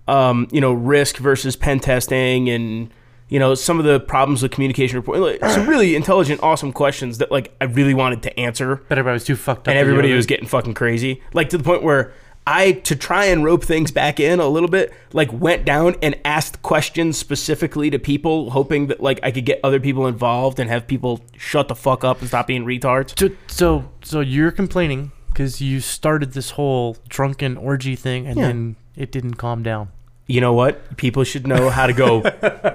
um, 0.08 0.48
you 0.52 0.60
know, 0.60 0.74
risk 0.74 1.17
versus 1.17 1.56
pen 1.56 1.80
testing 1.80 2.50
and 2.50 2.91
you 3.32 3.39
know 3.39 3.56
some 3.56 3.80
of 3.80 3.86
the 3.86 4.00
problems 4.00 4.44
with 4.44 4.52
communication 4.52 4.98
report. 4.98 5.20
Like, 5.20 5.52
some 5.52 5.65
really 5.74 5.96
intelligent, 5.96 6.44
awesome 6.44 6.72
questions 6.72 7.17
that 7.17 7.32
like 7.32 7.52
I 7.60 7.63
really 7.65 7.96
wanted 7.96 8.22
to 8.24 8.39
answer 8.39 8.76
but 8.88 9.00
everybody 9.00 9.13
was 9.15 9.24
too 9.26 9.36
fucked 9.36 9.67
up. 9.67 9.70
and 9.70 9.76
to 9.78 9.80
everybody 9.80 10.10
deal 10.10 10.13
with 10.15 10.20
was 10.20 10.26
it. 10.26 10.30
getting 10.30 10.48
fucking 10.48 10.74
crazy. 10.76 11.24
Like 11.34 11.50
to 11.50 11.58
the 11.58 11.63
point 11.63 11.82
where 11.82 12.13
I, 12.48 12.72
to 12.89 12.96
try 12.96 13.26
and 13.26 13.44
rope 13.46 13.63
things 13.63 13.91
back 13.91 14.20
in 14.20 14.39
a 14.39 14.48
little 14.48 14.67
bit, 14.67 14.91
like 15.13 15.32
went 15.32 15.63
down 15.63 15.96
and 16.02 16.15
asked 16.26 16.63
questions 16.63 17.15
specifically 17.17 17.91
to 17.91 18.00
people, 18.00 18.50
hoping 18.50 18.88
that 18.88 19.00
like 19.00 19.20
I 19.22 19.30
could 19.32 19.46
get 19.46 19.60
other 19.63 19.80
people 19.80 20.08
involved 20.08 20.60
and 20.60 20.67
have 20.70 20.88
people 20.88 21.22
shut 21.38 21.67
the 21.67 21.76
fuck 21.76 22.04
up 22.04 22.20
and 22.20 22.28
stop 22.28 22.48
being 22.48 22.65
retards. 22.65 23.17
So, 23.17 23.30
so, 23.48 23.89
so 24.04 24.20
you're 24.22 24.50
complaining 24.52 25.12
because 25.28 25.62
you 25.62 25.80
started 25.82 26.34
this 26.34 26.50
whole 26.52 26.98
drunken 27.08 27.58
orgy 27.58 27.96
thing, 27.96 28.26
and 28.28 28.38
Yeah. 28.38 28.48
then 28.48 28.76
it 28.98 29.12
didn't 29.12 29.36
calm 29.36 29.62
down. 29.63 29.89
You 30.32 30.39
know 30.39 30.54
what? 30.54 30.96
People 30.96 31.24
should 31.26 31.46
know 31.46 31.70
how 31.70 31.88
to 31.88 31.94
go. 31.94 32.24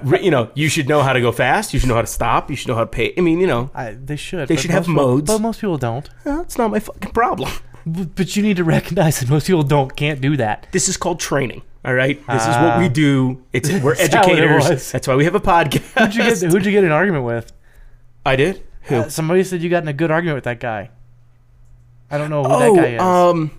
you 0.21 0.29
know, 0.29 0.51
you 0.53 0.69
should 0.69 0.87
know 0.87 1.01
how 1.01 1.13
to 1.13 1.21
go 1.21 1.31
fast. 1.31 1.73
You 1.73 1.79
should 1.79 1.89
know 1.89 1.95
how 1.95 2.01
to 2.01 2.07
stop. 2.07 2.49
You 2.49 2.55
should 2.55 2.67
know 2.67 2.75
how 2.75 2.81
to 2.81 2.87
pay. 2.87 3.13
I 3.17 3.21
mean, 3.21 3.39
you 3.39 3.47
know, 3.47 3.71
I, 3.73 3.91
they 3.91 4.15
should. 4.15 4.47
They 4.47 4.57
should 4.57 4.71
have 4.71 4.85
people- 4.85 5.03
modes. 5.03 5.31
but 5.31 5.39
most 5.39 5.61
people 5.61 5.77
don't. 5.77 6.07
well, 6.23 6.41
it's 6.41 6.57
not 6.57 6.69
my 6.69 6.79
fucking 6.79 7.11
problem. 7.11 7.51
But 7.85 8.35
you 8.35 8.43
need 8.43 8.57
to 8.57 8.65
recognize 8.65 9.21
that 9.21 9.29
most 9.29 9.47
people 9.47 9.63
don't 9.63 9.95
can't 9.95 10.19
do 10.19 10.35
that. 10.37 10.67
This 10.73 10.89
is 10.89 10.97
called 10.97 11.19
training. 11.19 11.61
All 11.85 11.93
right, 11.93 12.19
this 12.27 12.41
is 12.43 12.55
what 12.57 12.79
we 12.79 12.89
do. 12.89 13.41
It's 13.53 13.71
we're 13.71 13.95
That's 13.95 14.13
how 14.13 14.23
it 14.23 14.37
educators. 14.37 14.91
That's 14.91 15.07
why 15.07 15.15
we 15.15 15.23
have 15.23 15.35
a 15.35 15.39
podcast. 15.39 15.97
Who'd 15.97 16.15
you 16.15 16.23
get? 16.23 16.41
Who'd 16.51 16.65
you 16.65 16.71
get 16.71 16.83
an 16.83 16.91
argument 16.91 17.23
with? 17.23 17.53
I 18.25 18.35
did. 18.35 18.61
Who? 18.83 18.95
Uh, 18.95 19.09
somebody 19.09 19.43
said 19.45 19.61
you 19.61 19.69
got 19.69 19.83
in 19.83 19.87
a 19.87 19.93
good 19.93 20.11
argument 20.11 20.35
with 20.35 20.43
that 20.43 20.59
guy. 20.59 20.89
I 22.11 22.17
don't 22.17 22.29
know 22.29 22.43
who 22.43 22.49
oh, 22.51 22.75
that 22.75 22.81
guy 22.81 22.87
is. 22.95 23.01
um, 23.01 23.51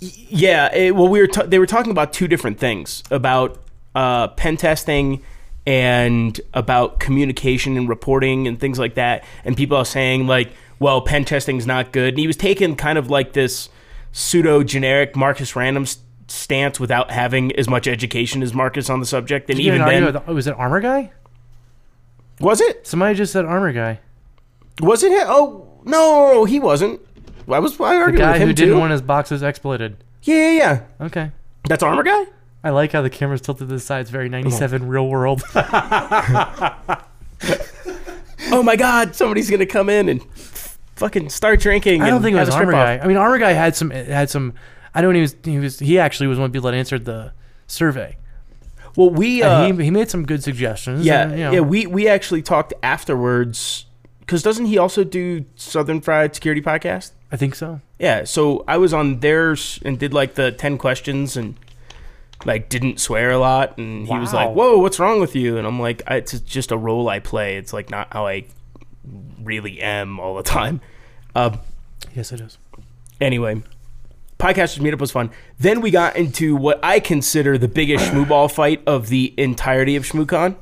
yeah. 0.00 0.74
It, 0.74 0.94
well, 0.94 1.08
we 1.08 1.20
were 1.20 1.26
ta- 1.26 1.44
they 1.46 1.58
were 1.58 1.66
talking 1.66 1.90
about 1.90 2.12
two 2.12 2.28
different 2.28 2.58
things 2.58 3.02
about 3.10 3.58
uh, 3.94 4.28
pen 4.28 4.56
testing 4.56 5.22
and 5.66 6.40
about 6.54 6.98
communication 7.00 7.76
and 7.76 7.88
reporting 7.88 8.46
and 8.48 8.58
things 8.58 8.78
like 8.78 8.94
that. 8.94 9.24
And 9.44 9.56
people 9.56 9.76
are 9.76 9.84
saying 9.84 10.26
like, 10.26 10.50
well, 10.78 11.00
pen 11.02 11.24
testing's 11.24 11.66
not 11.66 11.92
good. 11.92 12.10
And 12.14 12.18
he 12.18 12.26
was 12.26 12.36
taking 12.36 12.76
kind 12.76 12.96
of 12.98 13.10
like 13.10 13.32
this 13.32 13.68
pseudo 14.12 14.62
generic 14.62 15.14
Marcus 15.16 15.52
Ranum 15.52 15.82
s- 15.82 15.98
stance 16.28 16.78
without 16.80 17.10
having 17.10 17.54
as 17.56 17.68
much 17.68 17.86
education 17.86 18.42
as 18.42 18.54
Marcus 18.54 18.88
on 18.88 19.00
the 19.00 19.06
subject. 19.06 19.50
And 19.50 19.56
Did 19.58 19.64
you 19.64 19.72
get 19.72 19.76
even 19.76 19.86
then, 19.88 20.02
argument 20.04 20.26
with- 20.28 20.36
was 20.36 20.46
it 20.46 20.54
armor 20.56 20.80
guy? 20.80 21.12
was 22.40 22.60
it? 22.60 22.86
Somebody 22.86 23.14
just 23.16 23.32
said 23.32 23.44
armor 23.44 23.72
guy. 23.72 23.98
Was 24.80 25.02
it 25.02 25.10
him? 25.10 25.26
Oh 25.28 25.66
no, 25.84 26.44
he 26.44 26.60
wasn't. 26.60 27.00
I 27.50 27.58
was 27.58 27.74
I 27.74 27.76
The 27.76 27.84
arguing 28.00 28.16
guy 28.16 28.32
with 28.32 28.42
him 28.42 28.48
who 28.48 28.54
didn't 28.54 28.74
too. 28.74 28.80
want 28.80 28.92
his 28.92 29.02
boxes 29.02 29.42
exploited. 29.42 29.96
yeah, 30.22 30.34
yeah, 30.34 30.50
yeah. 30.50 30.80
Okay. 31.06 31.30
That's 31.68 31.82
armor 31.82 32.02
guy. 32.02 32.24
I 32.62 32.70
like 32.70 32.92
how 32.92 33.02
the 33.02 33.10
camera's 33.10 33.40
tilted 33.40 33.68
to 33.68 33.74
the 33.74 33.80
side. 33.80 34.02
It's 34.02 34.10
very 34.10 34.28
97 34.28 34.88
real 34.88 35.08
world. 35.08 35.42
oh 35.54 35.62
my 38.62 38.76
god, 38.76 39.14
somebody's 39.14 39.50
gonna 39.50 39.66
come 39.66 39.88
in 39.88 40.08
and 40.08 40.22
fucking 40.96 41.30
start 41.30 41.60
drinking. 41.60 42.02
I 42.02 42.10
don't 42.10 42.22
think 42.22 42.36
it 42.36 42.40
was 42.40 42.50
armor 42.50 42.72
guy. 42.72 42.98
I 42.98 43.06
mean, 43.06 43.16
armor 43.16 43.38
guy 43.38 43.52
had 43.52 43.76
some 43.76 43.90
had 43.90 44.30
some. 44.30 44.54
I 44.94 45.06
when 45.06 45.14
he 45.14 45.20
was 45.20 45.36
he 45.44 45.58
was 45.58 45.78
he 45.78 45.98
actually 45.98 46.26
was 46.26 46.38
one 46.38 46.46
of 46.46 46.52
the 46.52 46.56
people 46.56 46.70
that 46.70 46.76
answered 46.76 47.04
the 47.04 47.32
survey. 47.66 48.16
Well, 48.96 49.10
we 49.10 49.42
uh, 49.42 49.72
he 49.72 49.84
he 49.84 49.90
made 49.90 50.10
some 50.10 50.26
good 50.26 50.42
suggestions. 50.42 51.06
yeah 51.06 51.22
and, 51.22 51.32
you 51.32 51.38
know, 51.38 51.52
yeah 51.52 51.60
we 51.60 51.86
we 51.86 52.08
actually 52.08 52.42
talked 52.42 52.74
afterwards 52.82 53.86
because 54.20 54.42
doesn't 54.42 54.66
he 54.66 54.76
also 54.76 55.04
do 55.04 55.44
Southern 55.54 56.00
Fried 56.00 56.34
Security 56.34 56.60
Podcast? 56.60 57.12
I 57.30 57.36
think 57.36 57.54
so. 57.54 57.80
Yeah, 57.98 58.24
so 58.24 58.64
I 58.66 58.78
was 58.78 58.94
on 58.94 59.20
theirs 59.20 59.78
and 59.84 59.98
did 59.98 60.14
like 60.14 60.34
the 60.34 60.50
ten 60.52 60.78
questions 60.78 61.36
and 61.36 61.56
like 62.44 62.68
didn't 62.68 63.00
swear 63.00 63.30
a 63.32 63.38
lot 63.38 63.76
and 63.78 64.06
he 64.06 64.16
was 64.18 64.32
like, 64.32 64.50
"Whoa, 64.50 64.78
what's 64.78 64.98
wrong 64.98 65.20
with 65.20 65.34
you?" 65.36 65.58
And 65.58 65.66
I'm 65.66 65.80
like, 65.80 66.02
I, 66.06 66.16
"It's 66.16 66.38
just 66.40 66.70
a 66.70 66.76
role 66.76 67.08
I 67.08 67.18
play. 67.18 67.56
It's 67.56 67.72
like 67.72 67.90
not 67.90 68.08
how 68.12 68.26
I 68.26 68.44
really 69.42 69.80
am 69.80 70.18
all 70.20 70.36
the 70.36 70.42
time." 70.42 70.80
Um, 71.34 71.58
Yes, 72.14 72.32
it 72.32 72.40
is. 72.40 72.56
anyway, 73.20 73.62
podcasters 74.38 74.78
meetup 74.78 75.00
was 75.00 75.10
fun. 75.10 75.30
Then 75.58 75.80
we 75.80 75.90
got 75.90 76.16
into 76.16 76.56
what 76.56 76.78
I 76.82 77.00
consider 77.00 77.58
the 77.58 77.68
biggest 77.68 78.06
shmooball 78.06 78.50
fight 78.50 78.82
of 78.86 79.08
the 79.08 79.34
entirety 79.36 79.96
of 79.96 80.04
ShmooCon. 80.04 80.56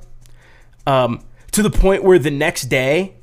Um, 0.86 1.24
to 1.52 1.62
the 1.62 1.70
point 1.70 2.02
where 2.02 2.18
the 2.18 2.30
next 2.30 2.62
day, 2.64 3.14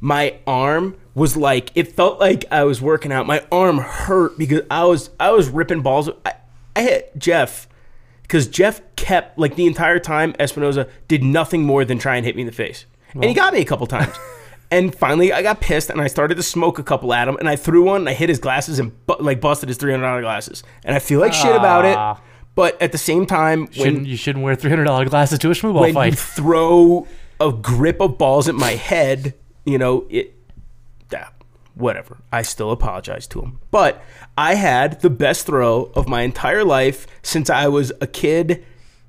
my 0.00 0.36
arm 0.46 0.96
was 1.14 1.36
like 1.36 1.70
it 1.74 1.92
felt 1.92 2.20
like 2.20 2.44
I 2.50 2.64
was 2.64 2.80
working 2.80 3.12
out. 3.12 3.26
My 3.26 3.44
arm 3.50 3.78
hurt 3.78 4.38
because 4.38 4.62
I 4.70 4.84
was 4.84 5.10
I 5.18 5.30
was 5.30 5.48
ripping 5.48 5.80
balls. 5.82 6.08
I, 6.24 6.34
I 6.76 6.82
hit 6.82 7.12
Jeff 7.18 7.68
because 8.22 8.46
Jeff 8.46 8.80
kept 8.96 9.38
like 9.38 9.56
the 9.56 9.66
entire 9.66 9.98
time 9.98 10.32
Espinoza 10.34 10.88
did 11.08 11.22
nothing 11.24 11.64
more 11.64 11.84
than 11.84 11.98
try 11.98 12.16
and 12.16 12.24
hit 12.24 12.36
me 12.36 12.42
in 12.42 12.46
the 12.46 12.52
face, 12.52 12.86
and 13.12 13.24
he 13.24 13.34
got 13.34 13.52
me 13.52 13.60
a 13.60 13.64
couple 13.64 13.86
times. 13.86 14.14
and 14.70 14.94
finally, 14.94 15.32
I 15.32 15.42
got 15.42 15.60
pissed 15.60 15.90
and 15.90 16.00
I 16.00 16.06
started 16.06 16.36
to 16.36 16.42
smoke 16.44 16.78
a 16.78 16.84
couple 16.84 17.12
at 17.12 17.26
him, 17.26 17.36
and 17.38 17.48
I 17.48 17.56
threw 17.56 17.82
one. 17.84 18.02
And 18.02 18.08
I 18.08 18.12
hit 18.14 18.28
his 18.28 18.38
glasses 18.38 18.78
and 18.78 18.92
bu- 19.06 19.16
like 19.20 19.40
busted 19.40 19.68
his 19.68 19.78
three 19.78 19.90
hundred 19.90 20.04
dollar 20.06 20.20
glasses, 20.22 20.62
and 20.84 20.94
I 20.94 21.00
feel 21.00 21.18
like 21.20 21.32
shit 21.32 21.54
about 21.56 21.84
Ah. 21.84 22.12
it. 22.16 22.20
But 22.54 22.80
at 22.82 22.92
the 22.92 22.98
same 22.98 23.26
time, 23.26 23.70
Shouldn't 23.72 23.96
when 23.98 24.04
you 24.06 24.16
shouldn't 24.16 24.44
wear 24.44 24.54
three 24.54 24.70
hundred 24.70 24.84
dollar 24.84 25.04
glasses 25.06 25.38
to 25.40 25.50
a 25.50 25.54
shmooball 25.54 25.80
when 25.80 25.88
you 25.88 25.94
fight? 25.94 26.18
throw 26.18 27.06
a 27.40 27.52
grip 27.52 28.00
of 28.00 28.18
balls 28.18 28.48
at 28.48 28.54
my 28.54 28.72
head, 28.72 29.34
you 29.64 29.78
know, 29.78 30.04
it 30.10 30.34
whatever. 31.80 32.18
I 32.30 32.42
still 32.42 32.70
apologize 32.70 33.26
to 33.28 33.40
him. 33.40 33.60
But 33.70 34.02
I 34.38 34.54
had 34.54 35.00
the 35.00 35.10
best 35.10 35.46
throw 35.46 35.90
of 35.94 36.08
my 36.08 36.22
entire 36.22 36.64
life 36.64 37.06
since 37.22 37.50
I 37.50 37.68
was 37.68 37.92
a 38.00 38.06
kid 38.06 38.64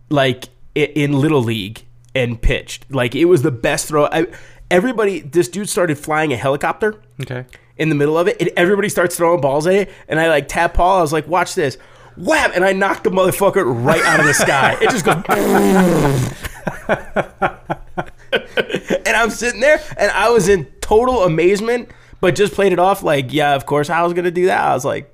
like 0.10 0.46
in 0.74 1.14
little 1.20 1.42
league 1.44 1.84
and 2.16 2.42
pitched. 2.42 2.92
Like 2.92 3.14
it 3.16 3.26
was 3.26 3.42
the 3.44 3.52
best 3.52 3.88
throw. 3.88 4.06
I 4.06 4.28
everybody 4.70 5.20
this 5.20 5.48
dude 5.50 5.70
started 5.70 5.98
flying 5.98 6.32
a 6.34 6.38
helicopter 6.38 6.96
Okay. 7.22 7.46
in 7.78 7.90
the 7.90 7.96
middle 7.96 8.18
of 8.18 8.28
it, 8.28 8.38
and 8.42 8.50
everybody 8.58 8.90
starts 8.90 9.16
throwing 9.16 9.42
balls 9.42 9.68
at 9.68 9.74
it. 9.76 9.90
And 10.08 10.20
I 10.20 10.28
like 10.30 10.48
tap 10.48 10.74
Paul. 10.74 11.00
I 11.00 11.02
was 11.02 11.14
like, 11.14 11.28
"Watch 11.28 11.56
this." 11.56 11.78
wham, 12.18 12.52
and 12.54 12.66
I 12.66 12.74
knocked 12.74 13.06
the 13.06 13.10
motherfucker 13.10 13.64
right 13.66 14.04
out 14.04 14.20
of 14.20 14.26
the 14.26 14.34
sky. 14.34 14.78
It 14.82 14.90
just 14.90 15.06
goes. 15.06 15.24
and 19.06 19.16
I'm 19.16 19.30
sitting 19.30 19.62
there, 19.62 19.82
and 19.98 20.12
I 20.12 20.30
was 20.30 20.50
in 20.50 20.66
total 20.82 21.24
amazement, 21.24 21.90
but 22.22 22.36
just 22.36 22.54
played 22.54 22.72
it 22.72 22.80
off 22.80 23.04
like, 23.04 23.34
yeah, 23.34 23.56
of 23.56 23.66
course 23.66 23.90
I 23.90 24.02
was 24.04 24.14
gonna 24.14 24.32
do 24.32 24.46
that. 24.46 24.62
I 24.62 24.74
was 24.74 24.86
like, 24.86 25.14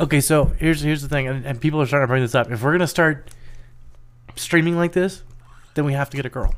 Okay, 0.00 0.20
so 0.20 0.44
here's 0.58 0.80
here's 0.80 1.02
the 1.02 1.08
thing, 1.08 1.26
and, 1.26 1.44
and 1.44 1.60
people 1.60 1.82
are 1.82 1.86
starting 1.86 2.04
to 2.04 2.08
bring 2.08 2.22
this 2.22 2.34
up. 2.34 2.50
If 2.52 2.62
we're 2.62 2.70
gonna 2.72 2.86
start 2.86 3.28
streaming 4.36 4.76
like 4.76 4.92
this, 4.92 5.24
then 5.74 5.84
we 5.84 5.92
have 5.92 6.08
to 6.10 6.16
get 6.16 6.24
a 6.24 6.28
girl. 6.28 6.54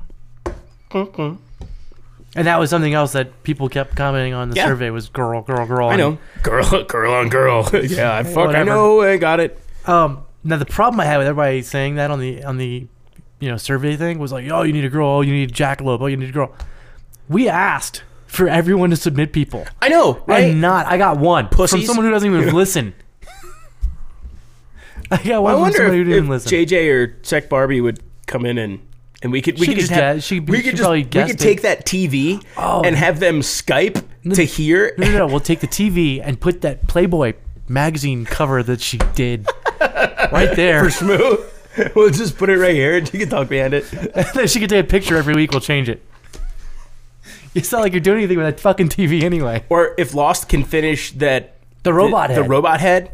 And 2.36 2.46
that 2.46 2.58
was 2.60 2.70
something 2.70 2.94
else 2.94 3.12
that 3.12 3.42
people 3.42 3.68
kept 3.68 3.96
commenting 3.96 4.34
on 4.34 4.50
the 4.50 4.56
Yeah. 4.56 4.66
survey 4.66 4.90
was 4.90 5.08
girl, 5.08 5.42
girl, 5.42 5.66
girl. 5.66 5.88
I 5.88 5.96
know, 5.96 6.18
girl, 6.42 6.84
girl 6.88 7.12
on 7.14 7.28
girl. 7.28 7.68
yeah, 7.82 8.14
I 8.14 8.22
fuck, 8.22 8.54
I 8.54 8.62
know, 8.62 9.00
I 9.00 9.16
got 9.16 9.40
it. 9.40 9.58
Um, 9.86 10.24
now 10.44 10.56
the 10.56 10.66
problem 10.66 11.00
I 11.00 11.06
had 11.06 11.18
with 11.18 11.26
everybody 11.26 11.62
saying 11.62 11.94
that 11.96 12.10
on 12.10 12.20
the 12.20 12.44
on 12.44 12.56
the 12.58 12.86
you 13.40 13.48
know 13.48 13.56
survey 13.56 13.96
thing 13.96 14.18
was 14.18 14.32
like, 14.32 14.48
oh, 14.50 14.62
you 14.62 14.72
need 14.72 14.84
a 14.84 14.88
girl, 14.90 15.08
oh, 15.08 15.20
you 15.22 15.32
need 15.32 15.50
a 15.50 15.54
jackalope, 15.54 16.00
oh, 16.02 16.06
you 16.06 16.16
need 16.16 16.28
a 16.28 16.32
girl. 16.32 16.54
We 17.28 17.48
asked 17.48 18.02
for 18.30 18.48
everyone 18.48 18.90
to 18.90 18.96
submit 18.96 19.32
people. 19.32 19.66
I 19.82 19.88
know, 19.88 20.22
right? 20.26 20.50
And 20.52 20.60
not, 20.60 20.86
I 20.86 20.96
got 20.98 21.18
one 21.18 21.48
from 21.48 21.56
Pussies. 21.56 21.86
someone 21.86 22.06
who 22.06 22.12
doesn't 22.12 22.32
even 22.32 22.54
listen. 22.54 22.94
I 25.10 25.16
got 25.22 25.42
one 25.42 25.52
I 25.52 25.54
from 25.54 25.60
wonder 25.62 25.76
somebody 25.78 25.96
who 25.98 26.02
if, 26.02 26.08
didn't 26.08 26.24
if 26.24 26.30
listen. 26.30 26.52
JJ 26.52 26.92
or 26.94 27.16
Sec 27.22 27.48
Barbie 27.48 27.80
would 27.80 28.00
come 28.26 28.46
in 28.46 28.58
and 28.58 28.80
and 29.22 29.32
we 29.32 29.42
could 29.42 29.58
we 29.58 29.66
She 29.66 29.72
could 29.74 29.80
just 29.80 29.90
have, 29.92 30.16
guess- 30.16 30.24
she- 30.24 30.40
we 30.40 30.58
she 30.58 30.62
could 30.62 30.70
just 30.72 30.82
probably 30.82 31.00
we 31.02 31.08
guessed 31.08 31.30
could 31.32 31.40
it. 31.40 31.44
take 31.44 31.62
that 31.62 31.84
TV 31.84 32.42
Oh. 32.56 32.82
and 32.82 32.94
have 32.96 33.18
them 33.20 33.40
Skype 33.40 34.02
to 34.34 34.44
hear. 34.44 34.94
no, 34.96 35.06
no, 35.10 35.18
no. 35.18 35.26
We'll 35.26 35.40
take 35.40 35.60
the 35.60 35.66
TV 35.66 36.20
and 36.24 36.40
put 36.40 36.60
that 36.62 36.86
Playboy 36.88 37.34
magazine 37.68 38.24
cover 38.24 38.62
that 38.62 38.80
she 38.80 38.98
did 39.14 39.46
right 39.80 40.54
there. 40.54 40.88
for 40.88 41.04
Shmoo. 41.04 41.44
We'll 41.94 42.10
just 42.10 42.36
put 42.36 42.50
it 42.50 42.58
right 42.58 42.74
here 42.74 42.96
and 42.98 43.10
you 43.12 43.20
can 43.20 43.28
talk 43.28 43.48
behind 43.48 43.74
it. 43.74 43.88
then 44.34 44.48
she 44.48 44.58
can 44.58 44.68
take 44.68 44.84
a 44.84 44.88
picture 44.88 45.16
every 45.16 45.34
week. 45.34 45.52
We'll 45.52 45.60
change 45.60 45.88
it. 45.88 46.02
It's 47.54 47.72
not 47.72 47.80
like 47.80 47.92
you're 47.92 48.00
doing 48.00 48.18
anything 48.18 48.38
with 48.38 48.46
that 48.46 48.60
fucking 48.60 48.90
TV 48.90 49.22
anyway. 49.22 49.64
Or 49.68 49.94
if 49.98 50.14
Lost 50.14 50.48
can 50.48 50.62
finish 50.64 51.12
that 51.12 51.54
The 51.82 51.92
robot 51.92 52.28
the, 52.28 52.34
head. 52.34 52.44
the 52.44 52.48
robot 52.48 52.80
head, 52.80 53.10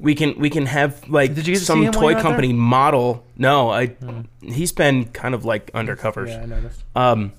we 0.00 0.16
can 0.16 0.36
we 0.38 0.50
can 0.50 0.66
have 0.66 1.08
like 1.08 1.34
Did 1.34 1.46
you 1.46 1.54
get 1.54 1.60
to 1.60 1.64
see 1.64 1.66
some 1.66 1.78
him 1.78 1.92
while 1.92 1.92
toy 1.92 2.08
you 2.10 2.14
were 2.16 2.20
out 2.20 2.22
company 2.22 2.52
model. 2.52 3.24
No, 3.36 3.70
I 3.70 3.94
he's 4.40 4.72
been 4.72 5.04
kind 5.06 5.34
of 5.34 5.44
like 5.44 5.70
undercovers. 5.72 6.28
Yeah, 6.28 6.42
I 6.42 6.46
noticed. 6.46 6.82
Um, 6.96 7.32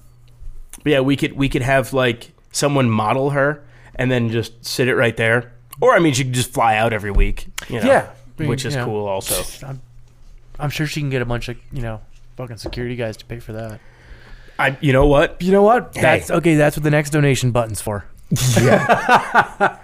but 0.83 0.91
yeah, 0.91 0.99
we 1.01 1.17
could 1.17 1.33
we 1.33 1.49
could 1.49 1.61
have 1.61 1.91
like 1.91 2.31
someone 2.53 2.89
model 2.89 3.31
her 3.31 3.63
and 3.95 4.09
then 4.09 4.29
just 4.29 4.63
sit 4.65 4.87
it 4.87 4.95
right 4.95 5.17
there. 5.17 5.51
Or 5.81 5.93
I 5.93 5.99
mean, 5.99 6.13
she 6.13 6.23
could 6.23 6.33
just 6.33 6.53
fly 6.53 6.77
out 6.77 6.93
every 6.93 7.11
week. 7.11 7.47
You 7.67 7.81
know, 7.81 7.87
Yeah, 7.87 8.09
I 8.39 8.41
mean, 8.41 8.49
which 8.49 8.63
is 8.63 8.75
know, 8.75 8.85
cool. 8.85 9.07
Also, 9.07 9.67
I'm, 9.67 9.81
I'm 10.57 10.69
sure 10.69 10.87
she 10.87 11.01
can 11.01 11.09
get 11.09 11.21
a 11.21 11.25
bunch 11.25 11.49
of 11.49 11.57
you 11.73 11.81
know 11.81 11.99
fucking 12.37 12.57
security 12.57 12.95
guys 12.95 13.17
to 13.17 13.25
pay 13.25 13.39
for 13.39 13.51
that. 13.53 13.79
I 14.59 14.77
you 14.81 14.93
know 14.93 15.07
what? 15.07 15.41
You 15.41 15.51
know 15.51 15.63
what? 15.63 15.93
That's 15.93 16.29
okay. 16.29 16.55
That's 16.55 16.77
what 16.77 16.83
the 16.83 16.91
next 16.91 17.09
donation 17.09 17.51
button's 17.51 17.81
for. 17.81 18.05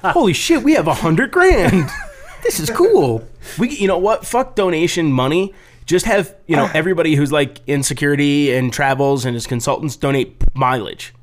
Holy 0.04 0.34
shit, 0.34 0.64
we 0.64 0.74
have 0.74 0.88
a 0.88 0.94
hundred 0.94 1.32
grand. 1.32 1.90
this 2.44 2.60
is 2.60 2.70
cool. 2.70 3.28
We 3.58 3.70
you 3.70 3.88
know 3.88 3.98
what? 3.98 4.26
Fuck 4.26 4.56
donation 4.56 5.12
money. 5.12 5.54
Just 5.86 6.06
have 6.06 6.36
you 6.48 6.56
know 6.56 6.66
ah. 6.66 6.72
everybody 6.74 7.16
who's 7.16 7.32
like 7.32 7.60
in 7.68 7.84
security 7.84 8.54
and 8.54 8.72
travels 8.72 9.26
and 9.26 9.36
is 9.36 9.48
consultants 9.48 9.96
donate 9.96 10.44
mileage. 10.54 11.14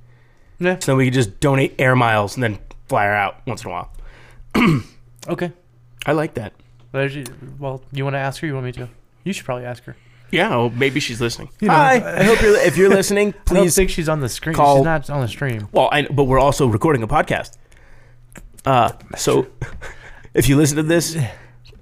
Yeah. 0.59 0.79
So 0.79 0.93
then 0.93 0.97
we 0.97 1.07
could 1.07 1.15
just 1.15 1.41
donate 1.41 1.75
air 1.79 1.95
miles 1.95 2.35
and 2.35 2.43
then 2.43 2.59
fly 2.89 3.05
her 3.05 3.15
out 3.15 3.47
once 3.47 3.63
in 3.63 3.71
a 3.71 3.73
while. 3.73 3.93
Okay. 5.29 5.53
I 6.07 6.13
like 6.13 6.35
that. 6.35 6.53
Well, 6.93 7.83
you 7.93 8.05
want 8.05 8.15
to 8.15 8.19
ask 8.19 8.41
her? 8.41 8.47
You 8.47 8.55
want 8.55 8.67
me 8.67 8.73
to? 8.73 8.89
You 9.25 9.33
should 9.33 9.45
probably 9.45 9.65
ask 9.65 9.83
her. 9.85 9.97
Yeah, 10.33 10.49
well, 10.51 10.71
maybe 10.71 10.99
she's 11.01 11.21
listening. 11.21 11.49
You 11.61 11.69
know, 11.69 11.75
Hi. 11.75 11.99
I- 12.01 12.19
I 12.21 12.23
hope 12.25 12.43
you're 12.43 12.57
if 12.59 12.77
you're 12.77 12.89
listening, 12.91 13.29
I 13.29 13.33
don't 13.33 13.45
please 13.45 13.77
think 13.77 13.91
she's 13.91 14.09
on 14.09 14.21
the 14.21 14.29
screen. 14.29 14.55
call- 14.57 14.79
She's 14.79 14.85
not 14.85 15.09
on 15.11 15.21
the 15.21 15.29
stream. 15.29 15.69
Well, 15.73 15.89
I, 15.93 16.03
but 16.03 16.25
we're 16.25 16.41
also 16.41 16.67
recording 16.67 17.03
a 17.03 17.09
podcast. 17.09 17.57
Uh, 18.65 18.91
so 19.17 19.47
if 20.35 20.49
you 20.49 20.57
listen 20.57 20.77
to 20.79 20.83
this, 20.83 21.17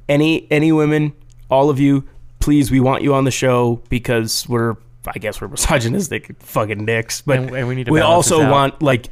any 0.08 0.46
any 0.50 0.72
women, 0.72 1.14
all 1.50 1.70
of 1.70 1.80
you, 1.80 2.04
please, 2.40 2.70
we 2.70 2.80
want 2.80 3.02
you 3.02 3.14
on 3.14 3.24
the 3.24 3.30
show 3.30 3.80
because 3.88 4.46
we're, 4.48 4.76
I 5.08 5.18
guess, 5.18 5.40
we're 5.40 5.48
misogynistic 5.56 6.36
fucking 6.40 6.84
dicks, 6.84 7.22
but 7.22 7.38
And- 7.38 7.50
and 7.56 7.66
we 7.68 7.74
need 7.74 7.86
to 7.86 7.92
we 7.92 8.00
balance 8.00 8.30
also 8.30 8.42
out. 8.42 8.50
want 8.52 8.82
like, 8.82 9.08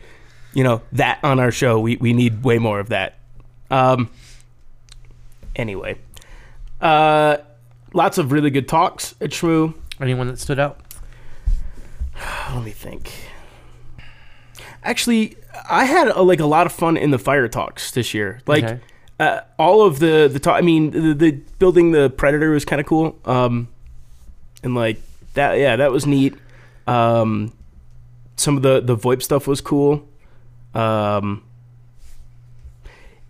you 0.53 0.63
know, 0.65 0.83
that 0.93 1.21
on 1.23 1.41
our 1.41 1.51
show. 1.51 1.81
We 1.81 1.97
we 1.97 2.13
need 2.13 2.45
way 2.45 2.59
more 2.59 2.79
of 2.81 2.91
that. 2.91 3.19
Um. 3.71 4.11
Anyway, 5.57 5.99
uh, 6.81 7.37
lots 7.95 8.19
of 8.19 8.33
really 8.33 8.51
good 8.51 8.69
talks 8.69 9.15
at 9.21 9.31
Shmoo. 9.31 9.75
Anyone 10.01 10.27
that 10.29 10.39
stood 10.39 10.59
out? 10.59 10.81
Let 12.55 12.65
me 12.65 12.71
think. 12.71 13.13
Actually, 14.85 15.37
I 15.69 15.85
had 15.85 16.09
a, 16.09 16.23
like 16.23 16.41
a 16.41 16.47
lot 16.47 16.67
of 16.67 16.73
fun 16.73 16.97
in 16.97 17.11
the 17.11 17.19
fire 17.19 17.47
talks 17.49 17.91
this 17.93 18.15
year. 18.15 18.41
Like 18.47 18.65
Okay. 18.65 18.81
uh, 19.21 19.41
all 19.59 19.83
of 19.83 19.99
the 20.01 20.29
the 20.33 20.39
talk. 20.41 20.57
I 20.59 20.61
mean, 20.61 20.91
the, 20.91 21.15
the 21.15 21.31
building 21.59 21.93
the 21.93 22.11
predator 22.11 22.51
was 22.51 22.65
kind 22.65 22.81
of 22.81 22.87
cool. 22.87 23.19
Um, 23.25 23.69
and 24.65 24.75
like 24.75 25.01
that, 25.35 25.59
yeah, 25.59 25.77
that 25.77 25.93
was 25.93 26.07
neat. 26.07 26.35
Um, 26.87 27.53
some 28.37 28.57
of 28.57 28.63
the 28.63 28.81
the 28.81 28.97
VoIP 28.97 29.23
stuff 29.23 29.47
was 29.47 29.61
cool. 29.61 30.09
Um, 30.75 31.45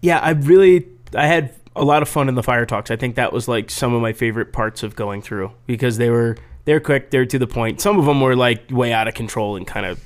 yeah, 0.00 0.18
I 0.20 0.30
really 0.30 0.86
I 1.14 1.26
had 1.26 1.54
a 1.74 1.84
lot 1.84 2.02
of 2.02 2.08
fun 2.08 2.28
in 2.28 2.34
the 2.34 2.42
fire 2.42 2.66
talks. 2.66 2.90
I 2.90 2.96
think 2.96 3.16
that 3.16 3.32
was 3.32 3.48
like 3.48 3.70
some 3.70 3.94
of 3.94 4.02
my 4.02 4.12
favorite 4.12 4.52
parts 4.52 4.82
of 4.82 4.94
going 4.96 5.22
through 5.22 5.52
because 5.66 5.96
they 5.98 6.10
were 6.10 6.36
they're 6.64 6.80
quick, 6.80 7.10
they're 7.10 7.26
to 7.26 7.38
the 7.38 7.46
point. 7.46 7.80
Some 7.80 7.98
of 7.98 8.04
them 8.06 8.20
were 8.20 8.36
like 8.36 8.70
way 8.70 8.92
out 8.92 9.08
of 9.08 9.14
control 9.14 9.56
and 9.56 9.66
kind 9.66 9.86
of 9.86 10.00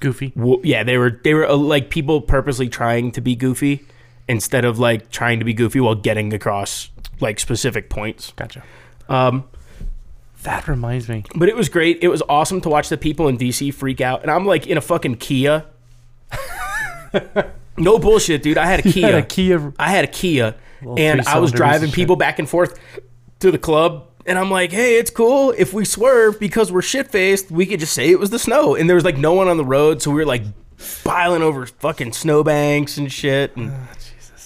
Goofy. 0.00 0.30
w- 0.30 0.60
yeah, 0.64 0.82
they 0.82 0.98
were 0.98 1.20
they 1.24 1.32
were 1.34 1.48
uh, 1.48 1.56
like 1.56 1.88
people 1.90 2.20
purposely 2.20 2.68
trying 2.68 3.12
to 3.12 3.20
be 3.20 3.34
goofy 3.34 3.86
instead 4.28 4.64
of 4.64 4.78
like 4.78 5.10
trying 5.10 5.38
to 5.38 5.44
be 5.44 5.54
goofy 5.54 5.80
while 5.80 5.94
getting 5.94 6.32
across 6.34 6.90
like 7.20 7.38
specific 7.40 7.88
points. 7.88 8.32
Gotcha. 8.36 8.62
Um, 9.08 9.44
That 10.42 10.66
reminds 10.68 11.08
me. 11.08 11.24
but 11.34 11.48
it 11.48 11.56
was 11.56 11.68
great. 11.70 11.98
It 12.02 12.08
was 12.08 12.22
awesome 12.28 12.60
to 12.62 12.68
watch 12.68 12.88
the 12.90 12.98
people 12.98 13.28
in 13.28 13.38
DC 13.38 13.72
freak 13.72 14.00
out, 14.02 14.20
and 14.22 14.30
I'm 14.30 14.44
like 14.44 14.66
in 14.66 14.76
a 14.76 14.80
fucking 14.82 15.16
Kia. 15.16 15.64
no 17.76 17.98
bullshit, 17.98 18.42
dude. 18.42 18.58
I 18.58 18.66
had 18.66 18.80
a 18.80 18.82
Kia. 18.90 19.06
had 19.06 19.14
a 19.14 19.22
Kia- 19.22 19.72
I 19.78 19.90
had 19.90 20.04
a 20.04 20.08
Kia, 20.08 20.54
and 20.96 21.22
I 21.22 21.38
was 21.38 21.52
driving 21.52 21.90
people 21.90 22.14
shit. 22.14 22.20
back 22.20 22.38
and 22.38 22.48
forth 22.48 22.78
to 23.40 23.50
the 23.50 23.58
club. 23.58 24.08
And 24.26 24.38
I'm 24.38 24.50
like, 24.50 24.72
hey, 24.72 24.96
it's 24.98 25.10
cool 25.10 25.52
if 25.58 25.74
we 25.74 25.84
swerve 25.84 26.40
because 26.40 26.72
we're 26.72 26.80
shit 26.80 27.10
faced. 27.10 27.50
We 27.50 27.66
could 27.66 27.78
just 27.78 27.92
say 27.92 28.10
it 28.10 28.18
was 28.18 28.30
the 28.30 28.38
snow, 28.38 28.74
and 28.74 28.88
there 28.88 28.94
was 28.94 29.04
like 29.04 29.18
no 29.18 29.34
one 29.34 29.48
on 29.48 29.58
the 29.58 29.64
road, 29.64 30.00
so 30.00 30.10
we 30.10 30.16
were 30.16 30.24
like 30.26 30.42
piling 31.04 31.42
over 31.42 31.66
fucking 31.66 32.12
snowbanks 32.12 32.96
and 32.96 33.12
shit. 33.12 33.54
And 33.56 33.72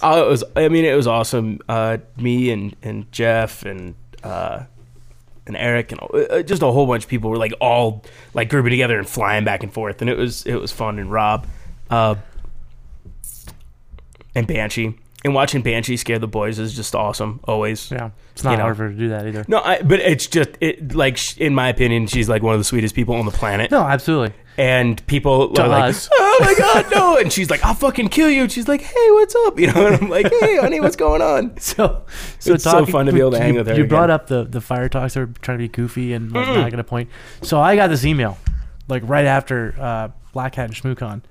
oh, 0.03 0.27
it 0.27 0.29
was. 0.29 0.43
I 0.57 0.69
mean, 0.69 0.85
it 0.85 0.97
was 0.97 1.07
awesome. 1.07 1.61
Uh, 1.69 1.99
me 2.17 2.51
and 2.51 2.75
and 2.83 3.11
Jeff 3.13 3.65
and 3.65 3.95
uh, 4.25 4.65
and 5.47 5.57
Eric 5.57 5.93
and 5.93 6.01
uh, 6.13 6.43
just 6.43 6.63
a 6.63 6.67
whole 6.67 6.87
bunch 6.87 7.05
of 7.05 7.11
people 7.11 7.31
were 7.31 7.37
like 7.39 7.53
all 7.61 8.05
like 8.35 8.51
grouping 8.51 8.71
together 8.71 8.99
and 8.99 9.09
flying 9.09 9.45
back 9.45 9.63
and 9.63 9.73
forth, 9.73 10.01
and 10.01 10.11
it 10.11 10.17
was 10.17 10.45
it 10.45 10.57
was 10.57 10.73
fun. 10.73 10.99
And 10.99 11.11
Rob, 11.13 11.47
uh, 11.89 12.17
and 14.39 14.47
Banshee, 14.47 14.95
and 15.25 15.35
watching 15.35 15.63
Banshee 15.63 15.97
scare 15.97 16.19
the 16.19 16.29
boys 16.29 16.59
is 16.59 16.75
just 16.75 16.95
awesome. 16.95 17.41
Always, 17.45 17.91
Yeah. 17.91 18.11
It's 18.33 18.45
not 18.45 18.53
You 18.53 18.57
know. 18.59 18.63
hard 18.65 18.77
for 18.77 18.85
her 18.85 18.91
to 18.91 18.95
do 18.97 19.09
that 19.09 19.27
either. 19.27 19.45
No, 19.49 19.61
I, 19.61 19.83
but 19.83 19.99
it's 19.99 20.29
just 20.29 20.51
it 20.61 20.95
like 20.95 21.19
in 21.39 21.55
my 21.55 21.69
opinion, 21.69 22.07
she's 22.07 22.29
like 22.29 22.43
one 22.43 22.55
of 22.55 22.61
the 22.61 22.65
sweetest 22.65 22.95
people 22.95 23.17
on 23.17 23.25
the 23.27 23.33
planet. 23.33 23.71
No, 23.73 23.83
absolutely. 23.83 24.33
And 24.57 25.05
people 25.09 25.51
To 25.55 25.63
are 25.63 25.69
like, 25.69 25.85
us. 25.91 26.09
"Oh 26.13 26.39
my 26.41 26.55
god, 26.59 26.87
no!" 26.93 27.17
And 27.17 27.33
she's 27.33 27.49
like, 27.51 27.65
"I'll 27.65 27.75
fucking 27.75 28.09
kill 28.11 28.29
you." 28.31 28.43
And 28.43 28.51
she's 28.53 28.67
like, 28.69 28.81
"Hey, 28.81 29.11
what's 29.11 29.35
up?" 29.47 29.59
You 29.59 29.73
know, 29.73 29.87
and 29.87 29.97
I'm 30.03 30.09
like, 30.09 30.29
"Hey, 30.41 30.57
honey, 30.57 30.79
what's 30.81 30.95
going 30.97 31.21
on?" 31.23 31.57
So, 31.61 32.05
so 32.41 32.55
It's 32.55 32.65
so 32.65 32.85
fun 32.87 33.07
to 33.07 33.13
be 33.13 33.19
able 33.21 33.33
to 33.33 33.37
you- 33.39 33.43
hang 33.43 33.55
with 33.57 33.67
her 33.69 33.75
You 33.77 33.85
brought 33.87 34.05
again. 34.11 34.15
up 34.15 34.27
the 34.29 34.45
the 34.45 34.61
fire 34.61 34.89
talks 34.89 35.15
that 35.15 35.21
were 35.21 35.33
trying 35.43 35.59
to 35.59 35.63
be 35.65 35.69
goofy 35.69 36.13
and 36.13 36.31
like, 36.33 36.47
not 36.47 36.55
going 36.71 36.77
to 36.79 36.85
point. 36.85 37.09
So 37.43 37.61
I 37.61 37.75
got 37.77 37.89
this 37.89 38.05
email, 38.05 38.37
like 38.89 39.03
right 39.05 39.27
after 39.27 39.75
uh, 39.81 40.09
Black 40.33 40.55
Hat 40.57 40.67
and 40.67 40.75
ShmooCon, 40.75 41.23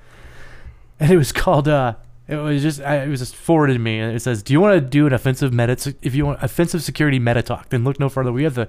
and 0.99 1.11
it 1.11 1.17
was 1.17 1.31
called. 1.31 1.67
Uh, 1.69 1.95
it 2.27 2.35
was 2.35 2.61
just 2.61 2.81
I, 2.81 3.03
it 3.03 3.09
was 3.09 3.19
just 3.19 3.35
forwarded 3.35 3.75
to 3.75 3.79
me, 3.79 3.99
and 3.99 4.15
it 4.15 4.19
says, 4.19 4.43
"Do 4.43 4.53
you 4.53 4.59
want 4.59 4.75
to 4.75 4.81
do 4.81 5.07
an 5.07 5.13
offensive 5.13 5.53
meta? 5.53 5.95
If 6.01 6.13
you 6.15 6.25
want 6.25 6.43
offensive 6.43 6.83
security 6.83 7.19
meta 7.19 7.41
talk, 7.41 7.69
then 7.69 7.83
look 7.83 7.99
no 7.99 8.09
further. 8.09 8.31
We 8.31 8.43
have 8.43 8.55
the 8.55 8.67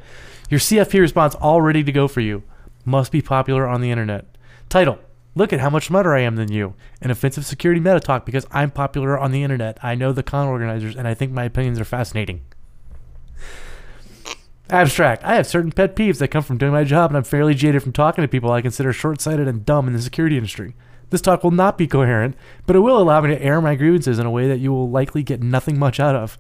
your 0.48 0.60
CFP 0.60 1.00
response 1.00 1.34
all 1.36 1.60
ready 1.60 1.82
to 1.82 1.92
go 1.92 2.08
for 2.08 2.20
you. 2.20 2.42
Must 2.84 3.10
be 3.12 3.22
popular 3.22 3.66
on 3.66 3.80
the 3.80 3.90
internet. 3.90 4.26
Title." 4.68 4.98
Look 5.34 5.52
at 5.52 5.60
how 5.60 5.70
much 5.70 5.86
smarter 5.86 6.16
I 6.16 6.22
am 6.22 6.34
than 6.34 6.50
you. 6.50 6.74
An 7.00 7.12
offensive 7.12 7.46
security 7.46 7.80
meta 7.80 8.00
talk 8.00 8.26
because 8.26 8.44
I'm 8.50 8.72
popular 8.72 9.16
on 9.16 9.30
the 9.30 9.44
internet. 9.44 9.78
I 9.84 9.94
know 9.94 10.12
the 10.12 10.24
con 10.24 10.48
organizers 10.48 10.96
and 10.96 11.06
I 11.06 11.14
think 11.14 11.30
my 11.30 11.44
opinions 11.44 11.78
are 11.78 11.84
fascinating. 11.84 12.40
Abstract. 14.70 15.22
I 15.22 15.36
have 15.36 15.46
certain 15.46 15.70
pet 15.70 15.94
peeves 15.94 16.18
that 16.18 16.28
come 16.28 16.42
from 16.42 16.58
doing 16.58 16.72
my 16.72 16.84
job, 16.84 17.10
and 17.10 17.16
I'm 17.16 17.24
fairly 17.24 17.54
jaded 17.54 17.82
from 17.82 17.92
talking 17.92 18.22
to 18.22 18.28
people 18.28 18.50
I 18.50 18.60
consider 18.60 18.92
short 18.92 19.20
sighted 19.20 19.48
and 19.48 19.64
dumb 19.64 19.86
in 19.86 19.94
the 19.94 20.02
security 20.02 20.36
industry. 20.36 20.74
This 21.10 21.22
talk 21.22 21.42
will 21.42 21.50
not 21.50 21.78
be 21.78 21.86
coherent, 21.86 22.36
but 22.66 22.76
it 22.76 22.80
will 22.80 22.98
allow 22.98 23.20
me 23.20 23.30
to 23.30 23.42
air 23.42 23.60
my 23.60 23.74
grievances 23.74 24.18
in 24.18 24.26
a 24.26 24.30
way 24.30 24.48
that 24.48 24.58
you 24.58 24.72
will 24.72 24.90
likely 24.90 25.22
get 25.22 25.42
nothing 25.42 25.78
much 25.78 25.98
out 25.98 26.14
of. 26.14 26.38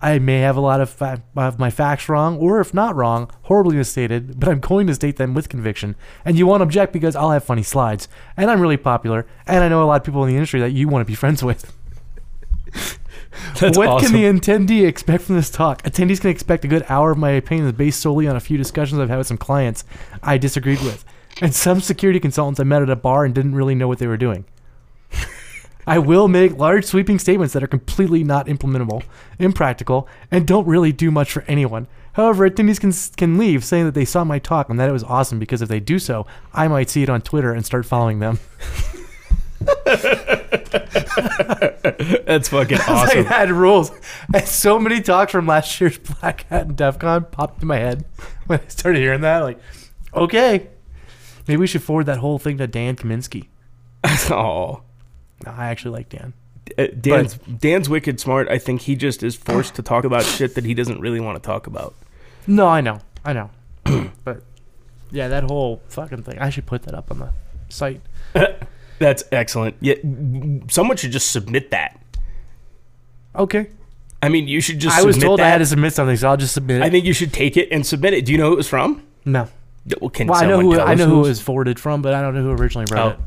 I 0.00 0.18
may 0.20 0.40
have 0.40 0.56
a 0.56 0.60
lot 0.60 0.80
of, 0.80 0.90
fa- 0.90 1.22
of 1.36 1.58
my 1.58 1.70
facts 1.70 2.08
wrong, 2.08 2.38
or 2.38 2.60
if 2.60 2.72
not 2.72 2.94
wrong, 2.94 3.30
horribly 3.42 3.76
misstated, 3.76 4.38
but 4.38 4.48
I'm 4.48 4.60
going 4.60 4.86
to 4.86 4.94
state 4.94 5.16
them 5.16 5.34
with 5.34 5.48
conviction. 5.48 5.96
And 6.24 6.38
you 6.38 6.46
won't 6.46 6.62
object 6.62 6.92
because 6.92 7.16
I'll 7.16 7.32
have 7.32 7.42
funny 7.42 7.64
slides. 7.64 8.08
And 8.36 8.50
I'm 8.50 8.60
really 8.60 8.76
popular, 8.76 9.26
and 9.46 9.64
I 9.64 9.68
know 9.68 9.82
a 9.82 9.86
lot 9.86 10.00
of 10.00 10.04
people 10.04 10.22
in 10.22 10.30
the 10.30 10.36
industry 10.36 10.60
that 10.60 10.70
you 10.70 10.88
want 10.88 11.02
to 11.02 11.10
be 11.10 11.14
friends 11.16 11.42
with. 11.42 11.72
What 13.60 13.76
awesome. 13.76 14.12
can 14.12 14.40
the 14.40 14.40
attendee 14.40 14.86
expect 14.86 15.24
from 15.24 15.36
this 15.36 15.50
talk? 15.50 15.82
Attendees 15.82 16.20
can 16.20 16.30
expect 16.30 16.64
a 16.64 16.68
good 16.68 16.84
hour 16.88 17.10
of 17.10 17.18
my 17.18 17.30
opinions 17.30 17.72
based 17.72 18.00
solely 18.00 18.26
on 18.26 18.36
a 18.36 18.40
few 18.40 18.56
discussions 18.56 19.00
I've 19.00 19.08
had 19.08 19.18
with 19.18 19.26
some 19.26 19.38
clients 19.38 19.84
I 20.22 20.38
disagreed 20.38 20.80
with, 20.80 21.04
and 21.40 21.54
some 21.54 21.80
security 21.80 22.20
consultants 22.20 22.60
I 22.60 22.64
met 22.64 22.82
at 22.82 22.90
a 22.90 22.96
bar 22.96 23.24
and 23.24 23.34
didn't 23.34 23.54
really 23.54 23.74
know 23.74 23.88
what 23.88 23.98
they 23.98 24.06
were 24.06 24.16
doing. 24.16 24.44
I 25.86 25.98
will 25.98 26.28
make 26.28 26.58
large 26.58 26.84
sweeping 26.84 27.18
statements 27.18 27.54
that 27.54 27.62
are 27.62 27.68
completely 27.68 28.22
not 28.22 28.46
implementable, 28.46 29.04
impractical, 29.38 30.06
and 30.30 30.46
don't 30.46 30.66
really 30.66 30.92
do 30.92 31.10
much 31.10 31.32
for 31.32 31.42
anyone. 31.48 31.86
However, 32.12 32.48
attendees 32.48 32.78
can, 32.78 32.92
can 33.16 33.38
leave 33.38 33.64
saying 33.64 33.86
that 33.86 33.94
they 33.94 34.04
saw 34.04 34.22
my 34.22 34.38
talk 34.38 34.68
and 34.68 34.78
that 34.78 34.90
it 34.90 34.92
was 34.92 35.04
awesome 35.04 35.38
because 35.38 35.62
if 35.62 35.68
they 35.70 35.80
do 35.80 35.98
so, 35.98 36.26
I 36.52 36.68
might 36.68 36.90
see 36.90 37.02
it 37.02 37.08
on 37.08 37.22
Twitter 37.22 37.54
and 37.54 37.64
start 37.64 37.86
following 37.86 38.18
them. 38.18 38.38
That's 42.26 42.50
fucking 42.50 42.78
awesome. 42.88 43.18
I 43.20 43.22
had 43.22 43.50
rules. 43.50 43.90
And 44.34 44.46
so 44.46 44.78
many 44.78 45.00
talks 45.00 45.32
from 45.32 45.46
last 45.46 45.80
year's 45.80 45.96
Black 45.96 46.42
Hat 46.48 46.66
and 46.66 46.76
DEF 46.76 46.98
CON 46.98 47.24
popped 47.24 47.62
in 47.62 47.68
my 47.68 47.78
head 47.78 48.04
when 48.46 48.60
I 48.60 48.68
started 48.68 48.98
hearing 48.98 49.22
that. 49.22 49.38
Like, 49.38 49.58
okay, 50.12 50.68
maybe 51.48 51.58
we 51.58 51.66
should 51.66 51.82
forward 51.82 52.06
that 52.06 52.18
whole 52.18 52.38
thing 52.38 52.58
to 52.58 52.66
Dan 52.66 52.94
Kaminsky. 52.96 53.48
oh, 54.30 54.82
No, 55.44 55.52
I 55.52 55.68
actually 55.68 55.92
like 55.92 56.08
Dan. 56.08 56.34
Uh, 56.76 56.86
Dan's 57.00 57.38
Dan's 57.38 57.88
wicked 57.88 58.20
smart. 58.20 58.48
I 58.48 58.58
think 58.58 58.82
he 58.82 58.94
just 58.94 59.22
is 59.22 59.34
forced 59.34 59.74
to 59.76 59.82
talk 59.82 60.04
about 60.04 60.22
shit 60.24 60.54
that 60.54 60.64
he 60.64 60.74
doesn't 60.74 61.00
really 61.00 61.18
want 61.18 61.42
to 61.42 61.44
talk 61.44 61.66
about. 61.66 61.94
No, 62.46 62.68
I 62.68 62.82
know. 62.82 63.00
I 63.24 63.32
know. 63.32 63.50
but 64.24 64.42
yeah, 65.10 65.28
that 65.28 65.44
whole 65.44 65.80
fucking 65.88 66.22
thing. 66.22 66.38
I 66.38 66.50
should 66.50 66.66
put 66.66 66.82
that 66.82 66.94
up 66.94 67.10
on 67.10 67.20
the 67.20 67.32
site. 67.68 68.02
That's 68.98 69.24
excellent. 69.32 69.76
Yeah, 69.80 69.94
someone 70.68 70.96
should 70.96 71.12
just 71.12 71.30
submit 71.30 71.70
that. 71.70 71.98
Okay. 73.34 73.68
I 74.22 74.28
mean, 74.28 74.48
you 74.48 74.60
should 74.60 74.80
just. 74.80 74.98
I 74.98 75.04
was 75.04 75.16
told 75.16 75.38
that. 75.38 75.46
I 75.46 75.50
had 75.50 75.58
to 75.58 75.66
submit 75.66 75.92
something, 75.92 76.16
so 76.16 76.28
I'll 76.28 76.36
just 76.36 76.52
submit 76.52 76.78
it. 76.78 76.82
I 76.82 76.90
think 76.90 77.04
you 77.04 77.12
should 77.12 77.32
take 77.32 77.56
it 77.56 77.68
and 77.70 77.86
submit 77.86 78.14
it. 78.14 78.24
Do 78.24 78.32
you 78.32 78.38
know 78.38 78.48
who 78.48 78.54
it 78.54 78.56
was 78.56 78.68
from? 78.68 79.02
no. 79.24 79.48
Well, 80.00 80.10
can 80.10 80.26
Well, 80.28 80.42
I 80.42 80.46
know 80.46 80.60
who 80.60 80.78
I 80.78 80.94
know 80.94 81.06
who 81.06 81.24
it 81.24 81.28
was? 81.28 81.40
forwarded 81.40 81.78
from, 81.80 82.02
but 82.02 82.14
I 82.14 82.20
don't 82.22 82.34
know 82.34 82.42
who 82.42 82.50
originally 82.52 82.86
wrote 82.90 83.00
Oh. 83.00 83.08
it. 83.10 83.18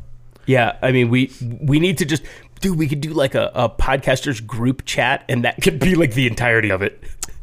Yeah, 0.46 0.76
I 0.82 0.90
mean, 0.92 1.08
we 1.08 1.30
we 1.60 1.78
need 1.78 1.98
to 1.98 2.04
just, 2.04 2.22
dude. 2.60 2.76
We 2.78 2.88
could 2.88 3.00
do 3.00 3.10
like 3.12 3.34
a, 3.36 3.50
a 3.54 3.68
podcasters 3.68 4.44
group 4.44 4.84
chat, 4.84 5.24
and 5.28 5.44
that 5.44 5.62
could 5.62 5.78
be 5.78 5.94
like 5.94 6.14
the 6.14 6.26
entirety 6.26 6.70
of 6.70 6.82
it. 6.82 7.02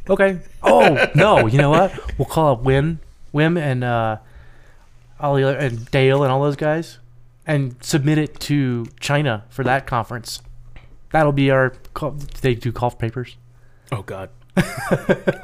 Okay. 0.09 0.39
Oh 0.61 1.07
no! 1.15 1.47
You 1.47 1.57
know 1.59 1.69
what? 1.69 1.93
We'll 2.17 2.25
call 2.27 2.51
up 2.53 2.63
Wim, 2.63 2.97
Wim, 3.33 3.57
and 3.57 3.83
uh, 3.85 4.17
all 5.19 5.35
the 5.35 5.43
other, 5.43 5.57
and 5.57 5.89
Dale 5.91 6.23
and 6.23 6.31
all 6.31 6.41
those 6.43 6.57
guys, 6.57 6.99
and 7.47 7.75
submit 7.81 8.17
it 8.17 8.39
to 8.41 8.85
China 8.99 9.45
for 9.49 9.63
that 9.63 9.87
conference. 9.87 10.41
That'll 11.11 11.31
be 11.31 11.49
our. 11.51 11.71
call- 11.93 12.17
They 12.41 12.53
do 12.53 12.71
golf 12.71 12.99
papers 12.99 13.37
Oh 13.93 14.01
God. 14.03 14.29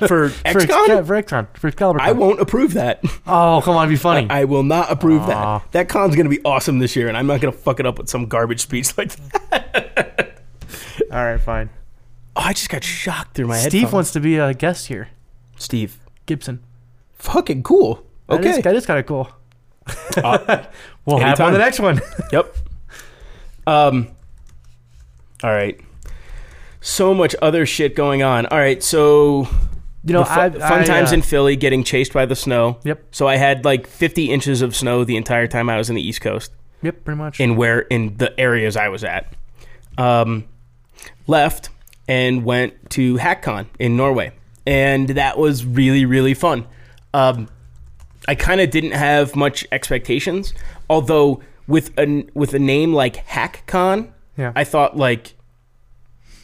For 0.08 0.30
Exca- 0.30 0.52
for 1.06 1.22
XCon 1.22 1.58
for 1.58 1.68
Excalibur. 1.68 2.02
I 2.02 2.10
Con. 2.10 2.18
won't 2.18 2.40
approve 2.42 2.74
that. 2.74 3.02
Oh 3.28 3.62
come 3.64 3.76
on, 3.78 3.90
be 3.90 3.96
funny. 3.96 4.28
I 4.30 4.46
will 4.46 4.64
not 4.64 4.92
approve 4.92 5.22
Aw. 5.24 5.60
that. 5.60 5.72
That 5.72 5.90
con's 5.90 6.16
gonna 6.16 6.30
be 6.30 6.42
awesome 6.44 6.80
this 6.80 6.96
year, 6.96 7.08
and 7.08 7.18
I'm 7.18 7.28
not 7.28 7.42
gonna 7.42 7.52
fuck 7.52 7.80
it 7.80 7.86
up 7.86 7.98
with 7.98 8.10
some 8.10 8.26
garbage 8.28 8.62
speech 8.62 8.98
like 8.98 9.16
that. 9.50 10.42
all 11.12 11.24
right, 11.26 11.40
fine. 11.40 11.70
Oh, 12.36 12.42
I 12.42 12.54
just 12.54 12.70
got 12.70 12.84
shocked 12.84 13.36
through 13.36 13.48
my 13.48 13.58
head. 13.58 13.70
Steve 13.72 13.94
wants 13.94 14.12
to 14.12 14.20
be 14.20 14.38
a 14.38 14.54
guest 14.54 14.88
here. 14.88 15.10
Steve. 15.58 15.98
Gibson. 16.26 16.62
Fucking 17.14 17.64
cool. 17.64 18.06
That 18.28 18.44
is- 18.44 18.54
Okay. 18.56 18.62
that 18.64 18.76
is 18.76 18.86
kind 18.86 19.00
of 19.00 19.06
cool. 19.06 19.30
Uh, 20.18 20.64
We'll 21.06 21.20
have 21.20 21.40
on 21.40 21.54
the 21.54 21.60
next 21.60 21.80
one. 21.80 22.02
Yep. 22.32 22.56
Um. 23.68 24.08
All 25.44 25.52
right. 25.52 25.80
So 26.88 27.14
much 27.16 27.36
other 27.42 27.66
shit 27.66 27.96
going 27.96 28.22
on. 28.22 28.46
All 28.46 28.60
right. 28.60 28.82
So 28.84 29.48
You 30.04 30.14
know, 30.14 30.24
fu- 30.24 30.40
I, 30.40 30.50
fun 30.52 30.82
I, 30.82 30.84
times 30.84 31.12
uh, 31.12 31.16
in 31.16 31.22
Philly, 31.24 31.56
getting 31.56 31.84
chased 31.84 32.14
by 32.14 32.28
the 32.28 32.36
snow. 32.36 32.78
Yep. 32.84 33.04
So 33.12 33.28
I 33.28 33.38
had 33.38 33.66
like 33.66 33.88
50 33.88 34.30
inches 34.30 34.62
of 34.62 34.76
snow 34.76 35.04
the 35.04 35.18
entire 35.18 35.48
time 35.48 35.68
I 35.68 35.78
was 35.78 35.90
in 35.90 35.96
the 35.96 36.02
East 36.08 36.22
Coast, 36.22 36.52
Yep, 36.84 37.04
pretty 37.04 37.18
much. 37.18 37.40
in 37.40 37.56
where 37.56 37.80
in 37.80 38.18
the 38.18 38.40
areas 38.40 38.78
I 38.78 38.90
was 38.90 39.04
at. 39.04 39.34
Um, 39.98 40.46
left 41.26 41.70
and 42.08 42.46
went 42.46 42.92
to 42.92 43.16
HackCon 43.18 43.66
in 43.80 43.98
Norway, 43.98 44.32
and 44.68 45.10
that 45.10 45.40
was 45.40 45.66
really 45.66 46.06
really 46.06 46.36
fun. 46.36 46.68
Um, 47.16 47.48
I 48.28 48.36
kind 48.36 48.62
of 48.62 48.70
didn't 48.70 48.92
have 48.92 49.36
much 49.36 49.66
expectations, 49.72 50.54
although 50.88 51.42
with 51.68 51.98
a 51.98 52.26
with 52.36 52.54
a 52.54 52.60
name 52.60 52.94
like 52.94 53.26
HackCon, 53.26 54.12
Yeah. 54.38 54.52
I 54.56 54.64
thought 54.66 54.96
like 54.98 55.34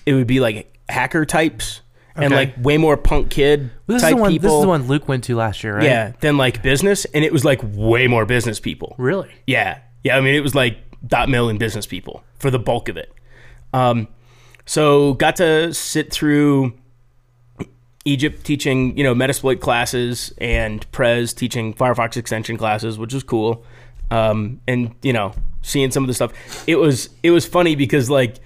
it 0.05 0.13
would 0.13 0.27
be 0.27 0.39
like 0.39 0.75
hacker 0.89 1.25
types 1.25 1.81
and 2.15 2.25
Okay. 2.25 2.35
like 2.35 2.55
way 2.63 2.77
more 2.77 2.97
punk 2.97 3.29
kid 3.29 3.69
this 3.87 3.97
is 3.97 4.01
type 4.01 4.15
the 4.15 4.21
one. 4.21 4.31
people. 4.31 4.49
This 4.49 4.55
is 4.57 4.61
the 4.63 4.67
one 4.67 4.87
Luke 4.87 5.07
went 5.07 5.23
to 5.25 5.35
last 5.35 5.63
year, 5.63 5.75
right? 5.77 5.83
Yeah, 5.85 6.11
than 6.19 6.37
like 6.37 6.61
business, 6.61 7.05
and 7.13 7.23
it 7.23 7.31
was 7.31 7.45
like 7.45 7.59
way 7.63 8.07
more 8.07 8.25
business 8.25 8.59
people. 8.59 8.95
Really? 8.97 9.31
Yeah, 9.47 9.79
yeah. 10.03 10.17
I 10.17 10.21
mean, 10.21 10.35
it 10.35 10.41
was 10.41 10.53
like 10.55 10.77
dot 11.07 11.29
million 11.29 11.57
business 11.57 11.85
people 11.85 12.23
for 12.39 12.51
the 12.51 12.59
bulk 12.59 12.89
of 12.89 12.97
it. 12.97 13.11
Um, 13.73 14.07
so 14.65 15.13
got 15.15 15.37
to 15.37 15.73
sit 15.73 16.11
through 16.11 16.73
Egypt 18.03 18.43
teaching, 18.43 18.97
you 18.97 19.03
know, 19.03 19.13
Metasploit 19.13 19.59
classes 19.59 20.33
and 20.39 20.89
Prez 20.91 21.33
teaching 21.33 21.73
Firefox 21.73 22.17
extension 22.17 22.57
classes, 22.57 22.97
which 22.97 23.13
was 23.13 23.23
cool. 23.23 23.63
Um, 24.09 24.59
and 24.67 24.93
you 25.03 25.13
know, 25.13 25.33
seeing 25.61 25.91
some 25.91 26.03
of 26.03 26.07
the 26.07 26.13
stuff, 26.13 26.33
it 26.67 26.75
was 26.75 27.09
it 27.23 27.31
was 27.31 27.45
funny 27.45 27.75
because 27.75 28.09
like 28.09 28.37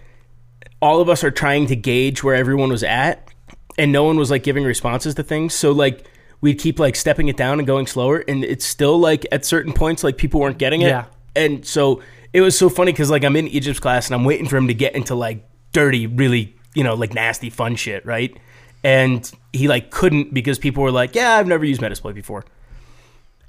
all 0.85 1.01
of 1.01 1.09
us 1.09 1.23
are 1.23 1.31
trying 1.31 1.65
to 1.65 1.75
gauge 1.75 2.23
where 2.23 2.35
everyone 2.35 2.69
was 2.69 2.83
at, 2.83 3.27
and 3.75 3.91
no 3.91 4.03
one 4.03 4.17
was 4.17 4.29
like 4.29 4.43
giving 4.43 4.63
responses 4.63 5.15
to 5.15 5.23
things. 5.23 5.55
So 5.55 5.71
like 5.71 6.07
we'd 6.41 6.59
keep 6.59 6.77
like 6.77 6.95
stepping 6.95 7.27
it 7.27 7.35
down 7.35 7.57
and 7.59 7.65
going 7.65 7.87
slower, 7.87 8.23
and 8.27 8.45
it's 8.45 8.63
still 8.63 8.99
like 8.99 9.25
at 9.31 9.43
certain 9.43 9.73
points 9.73 10.03
like 10.03 10.17
people 10.17 10.39
weren't 10.39 10.59
getting 10.59 10.81
it. 10.81 10.89
Yeah. 10.89 11.05
And 11.35 11.65
so 11.65 12.03
it 12.33 12.41
was 12.41 12.55
so 12.55 12.69
funny 12.69 12.91
because 12.91 13.09
like 13.09 13.23
I'm 13.23 13.35
in 13.35 13.47
Egypt's 13.47 13.79
class 13.79 14.05
and 14.05 14.13
I'm 14.13 14.25
waiting 14.25 14.47
for 14.47 14.57
him 14.57 14.67
to 14.67 14.75
get 14.75 14.95
into 14.95 15.15
like 15.15 15.43
dirty, 15.71 16.05
really 16.05 16.55
you 16.75 16.83
know 16.83 16.93
like 16.93 17.15
nasty 17.15 17.49
fun 17.49 17.75
shit, 17.75 18.05
right? 18.05 18.37
And 18.83 19.29
he 19.53 19.67
like 19.67 19.89
couldn't 19.89 20.35
because 20.35 20.59
people 20.59 20.83
were 20.83 20.91
like, 20.91 21.15
"Yeah, 21.15 21.33
I've 21.33 21.47
never 21.47 21.65
used 21.65 21.81
Metasploit 21.81 22.13
before." 22.13 22.45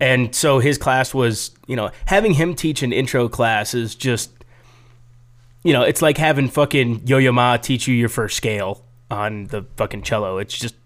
And 0.01 0.35
so 0.35 0.59
his 0.59 0.79
class 0.79 1.13
was, 1.13 1.53
you 1.67 1.77
know, 1.77 1.91
having 2.07 2.33
him 2.35 2.55
teach 2.55 2.83
an 2.83 2.93
intro 2.93 3.29
class 3.29 3.73
is 3.73 3.95
just, 3.95 4.31
you 5.67 5.73
know, 5.73 5.83
it's 5.83 6.01
like 6.01 6.17
having 6.17 6.49
fucking 6.49 7.07
Yo 7.07 7.19
Yo 7.19 7.33
Ma 7.33 7.57
teach 7.57 7.89
you 7.89 7.95
your 7.95 8.09
first 8.09 8.37
scale 8.37 8.85
on 9.11 9.47
the 9.47 9.67
fucking 9.77 10.03
cello. 10.03 10.39
It's 10.39 10.57
just 10.57 10.77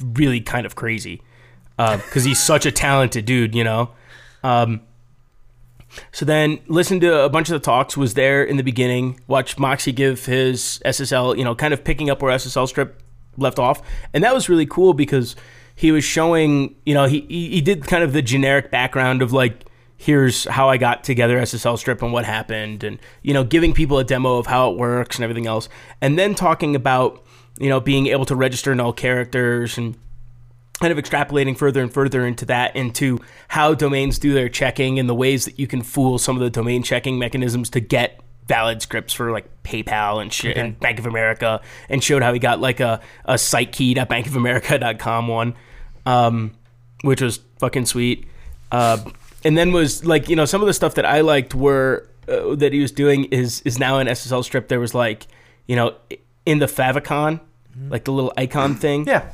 really 0.00 0.40
kind 0.40 0.64
of 0.64 0.76
crazy 0.76 1.22
because 1.76 2.22
he's 2.22 2.38
such 2.38 2.66
a 2.66 2.70
talented 2.70 3.24
dude, 3.24 3.52
you 3.52 3.64
know. 3.64 3.90
Um, 4.44 4.82
so 6.12 6.24
then 6.24 6.60
listened 6.68 7.00
to 7.00 7.24
a 7.24 7.28
bunch 7.28 7.48
of 7.48 7.54
the 7.54 7.58
talks. 7.58 7.96
Was 7.96 8.14
there 8.14 8.44
in 8.44 8.56
the 8.56 8.62
beginning. 8.62 9.18
Watched 9.26 9.58
Moxie 9.58 9.90
give 9.90 10.26
his 10.26 10.80
SSL, 10.84 11.36
you 11.36 11.42
know, 11.42 11.56
kind 11.56 11.74
of 11.74 11.82
picking 11.82 12.08
up 12.08 12.22
where 12.22 12.32
SSL 12.32 12.68
strip 12.68 13.02
left 13.36 13.58
off, 13.58 13.82
and 14.14 14.22
that 14.22 14.32
was 14.32 14.48
really 14.48 14.66
cool 14.66 14.94
because 14.94 15.34
he 15.74 15.90
was 15.90 16.04
showing, 16.04 16.76
you 16.86 16.94
know, 16.94 17.06
he, 17.06 17.20
he 17.28 17.60
did 17.60 17.86
kind 17.86 18.04
of 18.04 18.12
the 18.12 18.22
generic 18.22 18.70
background 18.70 19.20
of 19.20 19.32
like. 19.32 19.65
Here's 19.96 20.44
how 20.44 20.68
I 20.68 20.76
got 20.76 21.04
together 21.04 21.38
SSL 21.38 21.78
strip 21.78 22.02
and 22.02 22.12
what 22.12 22.24
happened, 22.24 22.84
and 22.84 22.98
you 23.22 23.32
know, 23.32 23.44
giving 23.44 23.72
people 23.72 23.98
a 23.98 24.04
demo 24.04 24.36
of 24.36 24.46
how 24.46 24.70
it 24.70 24.78
works 24.78 25.16
and 25.16 25.24
everything 25.24 25.46
else, 25.46 25.68
and 26.00 26.18
then 26.18 26.34
talking 26.34 26.76
about 26.76 27.24
you 27.58 27.68
know 27.68 27.80
being 27.80 28.06
able 28.08 28.26
to 28.26 28.36
register 28.36 28.74
null 28.74 28.92
characters 28.92 29.78
and 29.78 29.96
kind 30.80 30.92
of 30.92 31.02
extrapolating 31.02 31.56
further 31.56 31.82
and 31.82 31.92
further 31.92 32.26
into 32.26 32.44
that 32.44 32.76
into 32.76 33.18
how 33.48 33.72
domains 33.72 34.18
do 34.18 34.34
their 34.34 34.50
checking 34.50 34.98
and 34.98 35.08
the 35.08 35.14
ways 35.14 35.46
that 35.46 35.58
you 35.58 35.66
can 35.66 35.82
fool 35.82 36.18
some 36.18 36.36
of 36.36 36.42
the 36.42 36.50
domain 36.50 36.82
checking 36.82 37.18
mechanisms 37.18 37.70
to 37.70 37.80
get 37.80 38.20
valid 38.46 38.82
scripts 38.82 39.14
for 39.14 39.32
like 39.32 39.46
PayPal 39.64 40.20
and 40.20 40.30
shit 40.30 40.56
and 40.58 40.78
Bank 40.78 40.98
of 40.98 41.06
America 41.06 41.62
and 41.88 42.04
showed 42.04 42.22
how 42.22 42.32
he 42.34 42.38
got 42.38 42.60
like 42.60 42.80
a, 42.80 43.00
a 43.24 43.38
site 43.38 43.72
key.bankofamerica.com 43.72 45.28
one 45.28 45.54
um, 46.06 46.52
which 47.02 47.20
was 47.20 47.40
fucking 47.58 47.86
sweet. 47.86 48.26
Uh, 48.72 48.98
and 49.46 49.56
then 49.56 49.70
was 49.70 50.04
like 50.04 50.28
you 50.28 50.34
know 50.34 50.44
some 50.44 50.60
of 50.60 50.66
the 50.66 50.74
stuff 50.74 50.94
that 50.96 51.06
I 51.06 51.20
liked 51.20 51.54
were 51.54 52.08
uh, 52.28 52.56
that 52.56 52.72
he 52.72 52.80
was 52.80 52.90
doing 52.90 53.24
is 53.26 53.60
is 53.62 53.78
now 53.78 53.98
in 53.98 54.08
SSL 54.08 54.42
strip. 54.42 54.66
There 54.68 54.80
was 54.80 54.94
like 54.94 55.26
you 55.66 55.76
know 55.76 55.94
in 56.44 56.58
the 56.58 56.66
favicon 56.66 57.40
like 57.88 58.04
the 58.04 58.12
little 58.12 58.32
icon 58.36 58.74
thing. 58.84 59.06
Yeah. 59.06 59.30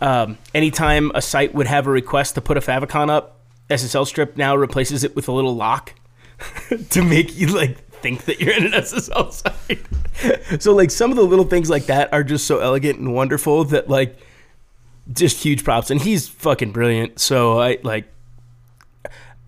um, 0.00 0.38
anytime 0.54 1.10
a 1.14 1.22
site 1.22 1.54
would 1.54 1.66
have 1.66 1.86
a 1.86 1.90
request 1.90 2.34
to 2.34 2.40
put 2.40 2.56
a 2.56 2.60
favicon 2.60 3.08
up, 3.08 3.40
SSL 3.70 4.06
strip 4.06 4.36
now 4.36 4.54
replaces 4.54 5.02
it 5.04 5.16
with 5.16 5.28
a 5.28 5.32
little 5.32 5.54
lock 5.56 5.94
to 6.90 7.02
make 7.02 7.36
you 7.36 7.46
like 7.46 7.78
think 8.00 8.24
that 8.26 8.40
you're 8.40 8.52
in 8.52 8.66
an 8.66 8.72
SSL 8.72 9.32
site. 9.32 10.60
so 10.60 10.74
like 10.74 10.90
some 10.90 11.10
of 11.10 11.16
the 11.16 11.22
little 11.22 11.46
things 11.46 11.70
like 11.70 11.86
that 11.86 12.12
are 12.12 12.24
just 12.24 12.46
so 12.46 12.58
elegant 12.58 12.98
and 12.98 13.14
wonderful 13.14 13.64
that 13.64 13.88
like 13.88 14.18
just 15.12 15.42
huge 15.42 15.64
props. 15.64 15.90
And 15.90 16.02
he's 16.02 16.28
fucking 16.28 16.72
brilliant. 16.72 17.18
So 17.18 17.60
i 17.60 17.78
like 17.82 18.12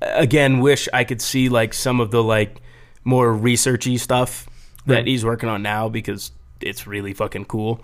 again 0.03 0.61
wish 0.61 0.89
i 0.93 1.05
could 1.05 1.21
see 1.21 1.49
like 1.49 1.73
some 1.73 2.01
of 2.01 2.11
the 2.11 2.23
like 2.23 2.61
more 3.05 3.29
researchy 3.33 3.99
stuff 3.99 4.47
that 4.87 4.95
Right. 4.97 5.07
he's 5.07 5.25
working 5.25 5.49
on 5.49 5.63
now 5.63 5.89
because 5.89 6.31
it's 6.61 6.87
really 6.87 7.13
fucking 7.15 7.47
cool 7.47 7.83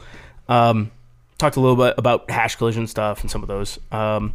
um 0.48 0.90
talked 1.38 1.56
a 1.56 1.60
little 1.60 1.76
bit 1.76 1.94
about 1.96 2.30
hash 2.30 2.56
collision 2.56 2.86
stuff 2.86 3.20
and 3.22 3.30
some 3.30 3.42
of 3.42 3.48
those 3.48 3.78
um 3.92 4.34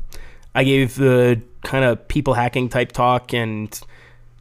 i 0.55 0.63
gave 0.63 0.95
the 0.95 1.41
kind 1.63 1.85
of 1.85 2.07
people 2.07 2.33
hacking 2.33 2.69
type 2.69 2.91
talk 2.91 3.33
and 3.33 3.81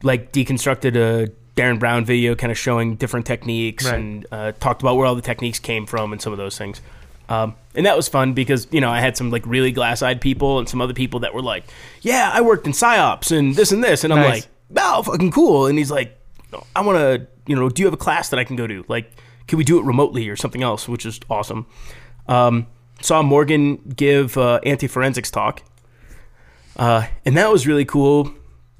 like 0.03 0.31
deconstructed 0.31 0.95
a 0.95 1.31
Derren 1.55 1.79
Brown 1.79 2.03
video, 2.03 2.35
kind 2.35 2.51
of 2.51 2.57
showing 2.57 2.95
different 2.97 3.25
techniques, 3.25 3.85
Right. 3.85 3.93
and 3.95 4.25
uh, 4.29 4.51
talked 4.59 4.81
about 4.81 4.97
where 4.97 5.05
all 5.05 5.15
the 5.15 5.21
techniques 5.21 5.57
came 5.57 5.85
from 5.85 6.11
and 6.11 6.21
some 6.21 6.33
of 6.33 6.37
those 6.37 6.57
things. 6.57 6.81
Um, 7.27 7.55
and 7.73 7.85
that 7.85 7.95
was 7.97 8.07
fun 8.07 8.33
because 8.33 8.67
you 8.71 8.79
know 8.81 8.89
I 8.91 8.99
had 8.99 9.17
some 9.17 9.31
like 9.31 9.45
really 9.47 9.71
glass-eyed 9.71 10.21
people 10.21 10.59
and 10.59 10.69
some 10.69 10.79
other 10.81 10.93
people 10.93 11.21
that 11.21 11.33
were 11.33 11.41
like, 11.41 11.65
"Yeah, 12.01 12.29
I 12.33 12.41
worked 12.41 12.67
in 12.67 12.73
psyops 12.73 13.35
and 13.35 13.55
this 13.55 13.71
and 13.71 13.83
this," 13.83 14.03
and 14.03 14.13
I'm 14.13 14.19
Nice. 14.19 14.43
like, 14.43 14.47
"Wow, 14.69 15.01
fucking 15.01 15.31
cool!" 15.31 15.65
And 15.65 15.77
he's 15.77 15.89
like, 15.91 16.17
"I 16.75 16.81
want 16.81 16.97
to, 16.99 17.27
you 17.47 17.55
know, 17.55 17.67
do 17.69 17.81
you 17.81 17.87
have 17.87 17.93
a 17.93 17.97
class 17.97 18.29
that 18.29 18.39
I 18.39 18.43
can 18.43 18.55
go 18.55 18.67
to? 18.67 18.85
Like, 18.87 19.11
can 19.47 19.57
we 19.57 19.63
do 19.63 19.79
it 19.79 19.85
remotely 19.85 20.29
or 20.29 20.35
something 20.35 20.61
else?" 20.63 20.87
Which 20.87 21.05
is 21.05 21.19
awesome. 21.29 21.65
Um, 22.27 22.67
saw 23.01 23.21
Morgan 23.23 23.77
give 23.95 24.37
uh, 24.37 24.59
anti-forensics 24.63 25.31
talk, 25.31 25.63
uh, 26.77 27.07
and 27.25 27.35
that 27.37 27.51
was 27.51 27.65
really 27.67 27.85
cool. 27.85 28.31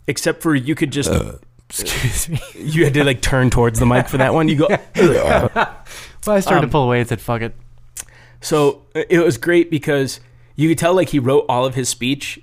Except 0.07 0.43
for 0.43 0.53
you 0.53 0.75
could 0.75 0.91
just 0.91 1.09
Excuse 1.69 2.29
me. 2.29 2.39
you 2.53 2.83
had 2.85 2.93
to 2.93 3.03
like 3.03 3.21
turn 3.21 3.49
towards 3.49 3.79
the 3.79 3.87
mic 3.87 4.07
for 4.07 4.17
that 4.19 4.35
one. 4.35 4.47
You 4.47 4.55
go. 4.57 4.67
Well, 6.27 6.35
I 6.35 6.39
started 6.39 6.63
Um, 6.63 6.69
to 6.69 6.71
pull 6.71 6.83
away 6.85 6.99
and 7.01 7.07
said, 7.09 7.21
"Fuck 7.21 7.41
it." 7.43 7.55
So 8.45 8.83
it 8.93 9.23
was 9.23 9.37
great 9.37 9.69
because 9.71 10.19
you 10.55 10.69
could 10.69 10.77
tell 10.77 10.93
like 10.93 11.09
he 11.09 11.19
wrote 11.19 11.45
all 11.49 11.65
of 11.65 11.75
his 11.75 11.89
speech 11.89 12.39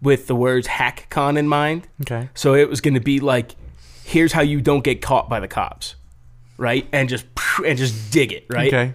with 0.00 0.26
the 0.26 0.34
words 0.34 0.66
HackCon 0.66 1.38
in 1.38 1.46
mind. 1.48 1.86
Okay. 2.02 2.28
So 2.34 2.54
it 2.54 2.68
was 2.68 2.80
going 2.80 2.94
to 2.94 3.00
be 3.00 3.20
like, 3.20 3.54
here's 4.04 4.32
how 4.32 4.42
you 4.42 4.60
don't 4.60 4.82
get 4.82 5.00
caught 5.00 5.28
by 5.28 5.38
the 5.40 5.46
cops, 5.48 5.94
right? 6.58 6.88
And 6.92 7.08
just 7.08 7.24
and 7.64 7.78
just 7.78 8.10
dig 8.12 8.32
it, 8.32 8.46
right? 8.50 8.66
Okay. 8.72 8.94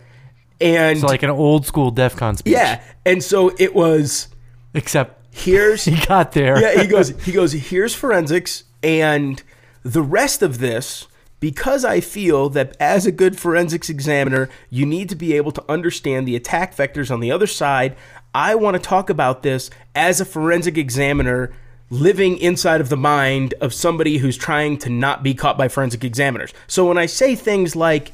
And 0.60 1.00
So 1.00 1.08
like 1.08 1.24
an 1.24 1.30
old 1.30 1.66
school 1.66 1.92
DEF 1.92 2.16
CON 2.16 2.36
speech. 2.36 2.52
yeah, 2.54 2.82
and 3.06 3.24
so 3.24 3.54
it 3.60 3.74
was 3.76 4.28
Except 4.74 5.24
here's 5.34 5.86
he 5.92 5.96
got 6.06 6.34
there. 6.34 6.60
yeah, 6.60 6.82
he 6.82 6.88
goes, 6.88 7.10
he 7.26 7.32
goes, 7.32 7.54
here's 7.54 7.94
forensics 7.96 8.64
and 8.84 9.42
the 9.84 10.02
rest 10.02 10.42
of 10.42 10.58
this 10.60 11.08
because 11.40 11.86
I 11.86 12.00
feel 12.00 12.50
that 12.50 12.76
as 12.80 13.06
a 13.06 13.12
good 13.12 13.38
forensics 13.38 13.90
examiner, 13.90 14.50
you 14.70 14.86
need 14.86 15.10
to 15.10 15.16
be 15.16 15.34
able 15.34 15.52
to 15.52 15.64
understand 15.70 16.28
the 16.28 16.36
attack 16.36 16.76
vectors 16.76 17.12
on 17.12 17.20
the 17.20 17.32
other 17.32 17.48
side. 17.48 17.96
I 18.34 18.56
want 18.56 18.76
to 18.76 18.82
talk 18.82 19.10
about 19.10 19.44
this 19.44 19.70
as 19.96 20.20
a 20.20 20.26
forensic 20.26 20.78
examiner 20.78 21.54
living 21.90 22.38
inside 22.38 22.82
of 22.82 22.90
the 22.90 22.98
mind 22.98 23.54
of 23.62 23.74
somebody 23.74 24.18
who's 24.18 24.36
trying 24.36 24.78
to 24.78 24.90
not 24.90 25.24
be 25.24 25.34
caught 25.34 25.58
by 25.58 25.68
forensic 25.68 26.04
examiners. 26.04 26.54
So 26.68 26.88
when 26.88 26.98
I 26.98 27.06
say 27.06 27.36
things 27.36 27.76
like 27.76 28.12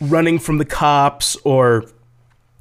running 0.00 0.38
from 0.38 0.58
the 0.58 0.64
cops 0.64 1.36
or 1.44 1.84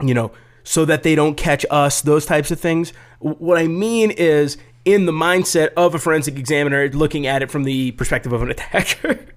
you 0.02 0.14
know, 0.14 0.32
so 0.64 0.86
that 0.86 1.04
they 1.04 1.16
don't 1.16 1.36
catch 1.36 1.66
us, 1.70 2.02
those 2.02 2.26
types 2.26 2.52
of 2.52 2.60
things. 2.60 2.94
What 3.20 3.58
I 3.58 3.68
mean 3.68 4.12
is 4.12 4.58
in 4.86 5.06
the 5.06 5.12
mindset 5.12 5.70
of 5.76 5.94
a 5.96 6.00
forensic 6.00 6.38
examiner 6.38 6.90
looking 6.90 7.28
at 7.28 7.42
it 7.42 7.52
from 7.52 7.64
the 7.64 7.92
perspective 7.92 8.34
of 8.34 8.42
an 8.42 8.52
attacker. 8.52 9.20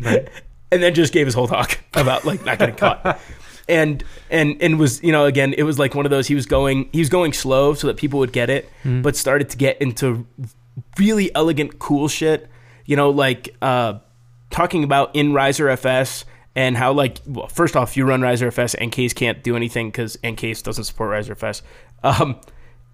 Right. 0.00 0.28
and 0.70 0.80
then 0.80 0.94
just 0.94 1.12
gave 1.12 1.26
his 1.26 1.34
whole 1.34 1.48
talk 1.48 1.80
about 1.92 2.24
like 2.24 2.44
not 2.44 2.60
getting 2.60 2.76
caught. 2.76 3.20
And 3.68 4.02
and 4.30 4.56
and 4.62 4.78
was, 4.78 5.02
you 5.02 5.12
know, 5.12 5.26
again, 5.26 5.52
it 5.52 5.64
was 5.64 5.78
like 5.78 5.94
one 5.94 6.06
of 6.06 6.10
those 6.10 6.26
he 6.26 6.34
was 6.34 6.46
going 6.46 6.88
he 6.90 7.00
was 7.00 7.10
going 7.10 7.34
slow 7.34 7.74
so 7.74 7.86
that 7.88 7.98
people 7.98 8.18
would 8.20 8.32
get 8.32 8.48
it, 8.48 8.66
but 8.82 9.14
started 9.14 9.50
to 9.50 9.58
get 9.58 9.82
into 9.82 10.26
really 10.98 11.34
elegant 11.34 11.78
cool 11.78 12.08
shit. 12.08 12.48
You 12.86 12.96
know, 12.96 13.10
like 13.10 13.54
uh 13.60 13.98
talking 14.50 14.84
about 14.84 15.14
in 15.14 15.32
ReiserFS 15.32 16.24
and 16.54 16.76
how 16.76 16.92
like 16.92 17.18
well, 17.26 17.48
first 17.48 17.76
off, 17.76 17.94
you 17.94 18.06
run 18.06 18.20
ReiserFS, 18.20 18.74
and 18.80 18.90
case 18.90 19.12
can't 19.12 19.42
do 19.42 19.54
anything 19.54 19.90
because 19.90 20.16
EnCase 20.18 20.62
doesn't 20.62 20.84
support 20.84 21.10
ReiserFS. 21.10 21.60
Um, 22.02 22.40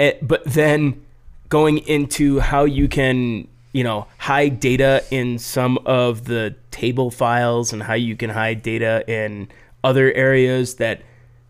eh, 0.01 0.15
but 0.23 0.43
then 0.45 1.05
going 1.49 1.79
into 1.79 2.41
how 2.41 2.65
you 2.65 2.89
can 2.89 3.49
you 3.73 3.85
know 3.85 4.07
hide 4.19 4.61
data 4.61 5.05
in 5.11 5.39
some 5.39 5.79
of 5.85 6.25
the 6.25 6.55
table 6.71 7.11
files 7.11 7.73
and 7.73 7.83
how 7.83 7.95
you 7.95 8.17
can 8.17 8.31
hide 8.31 8.63
data 8.63 9.05
in 9.11 9.49
other 9.83 10.13
areas 10.13 10.77
that 10.77 11.03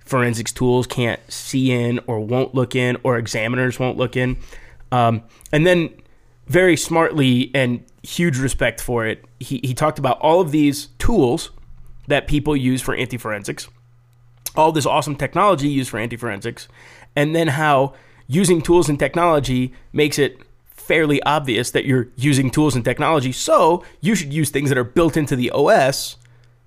forensics 0.04 0.52
tools 0.52 0.86
can't 0.86 1.20
see 1.30 1.70
in 1.70 2.00
or 2.06 2.20
won't 2.20 2.54
look 2.54 2.74
in 2.74 2.96
or 3.02 3.16
examiners 3.16 3.78
won't 3.78 3.96
look 3.96 4.16
in. 4.16 4.36
Um, 4.92 5.22
and 5.50 5.66
then 5.66 5.90
very 6.46 6.76
smartly 6.76 7.50
and 7.54 7.82
huge 8.02 8.38
respect 8.38 8.80
for 8.80 9.06
it 9.06 9.24
he, 9.40 9.60
he 9.64 9.72
talked 9.72 9.98
about 9.98 10.18
all 10.20 10.40
of 10.40 10.50
these 10.50 10.88
tools 10.98 11.50
that 12.06 12.28
people 12.28 12.54
use 12.54 12.82
for 12.82 12.94
anti-forensics 12.94 13.66
all 14.54 14.70
this 14.70 14.84
awesome 14.84 15.16
technology 15.16 15.68
used 15.68 15.88
for 15.88 15.98
anti-forensics 15.98 16.68
and 17.16 17.34
then 17.34 17.48
how 17.48 17.94
using 18.26 18.62
tools 18.62 18.88
and 18.88 18.98
technology 18.98 19.72
makes 19.92 20.18
it 20.18 20.38
fairly 20.66 21.22
obvious 21.22 21.70
that 21.70 21.84
you're 21.86 22.08
using 22.16 22.50
tools 22.50 22.74
and 22.76 22.84
technology. 22.84 23.32
So 23.32 23.84
you 24.00 24.14
should 24.14 24.32
use 24.32 24.50
things 24.50 24.68
that 24.68 24.78
are 24.78 24.84
built 24.84 25.16
into 25.16 25.34
the 25.36 25.50
os 25.50 26.16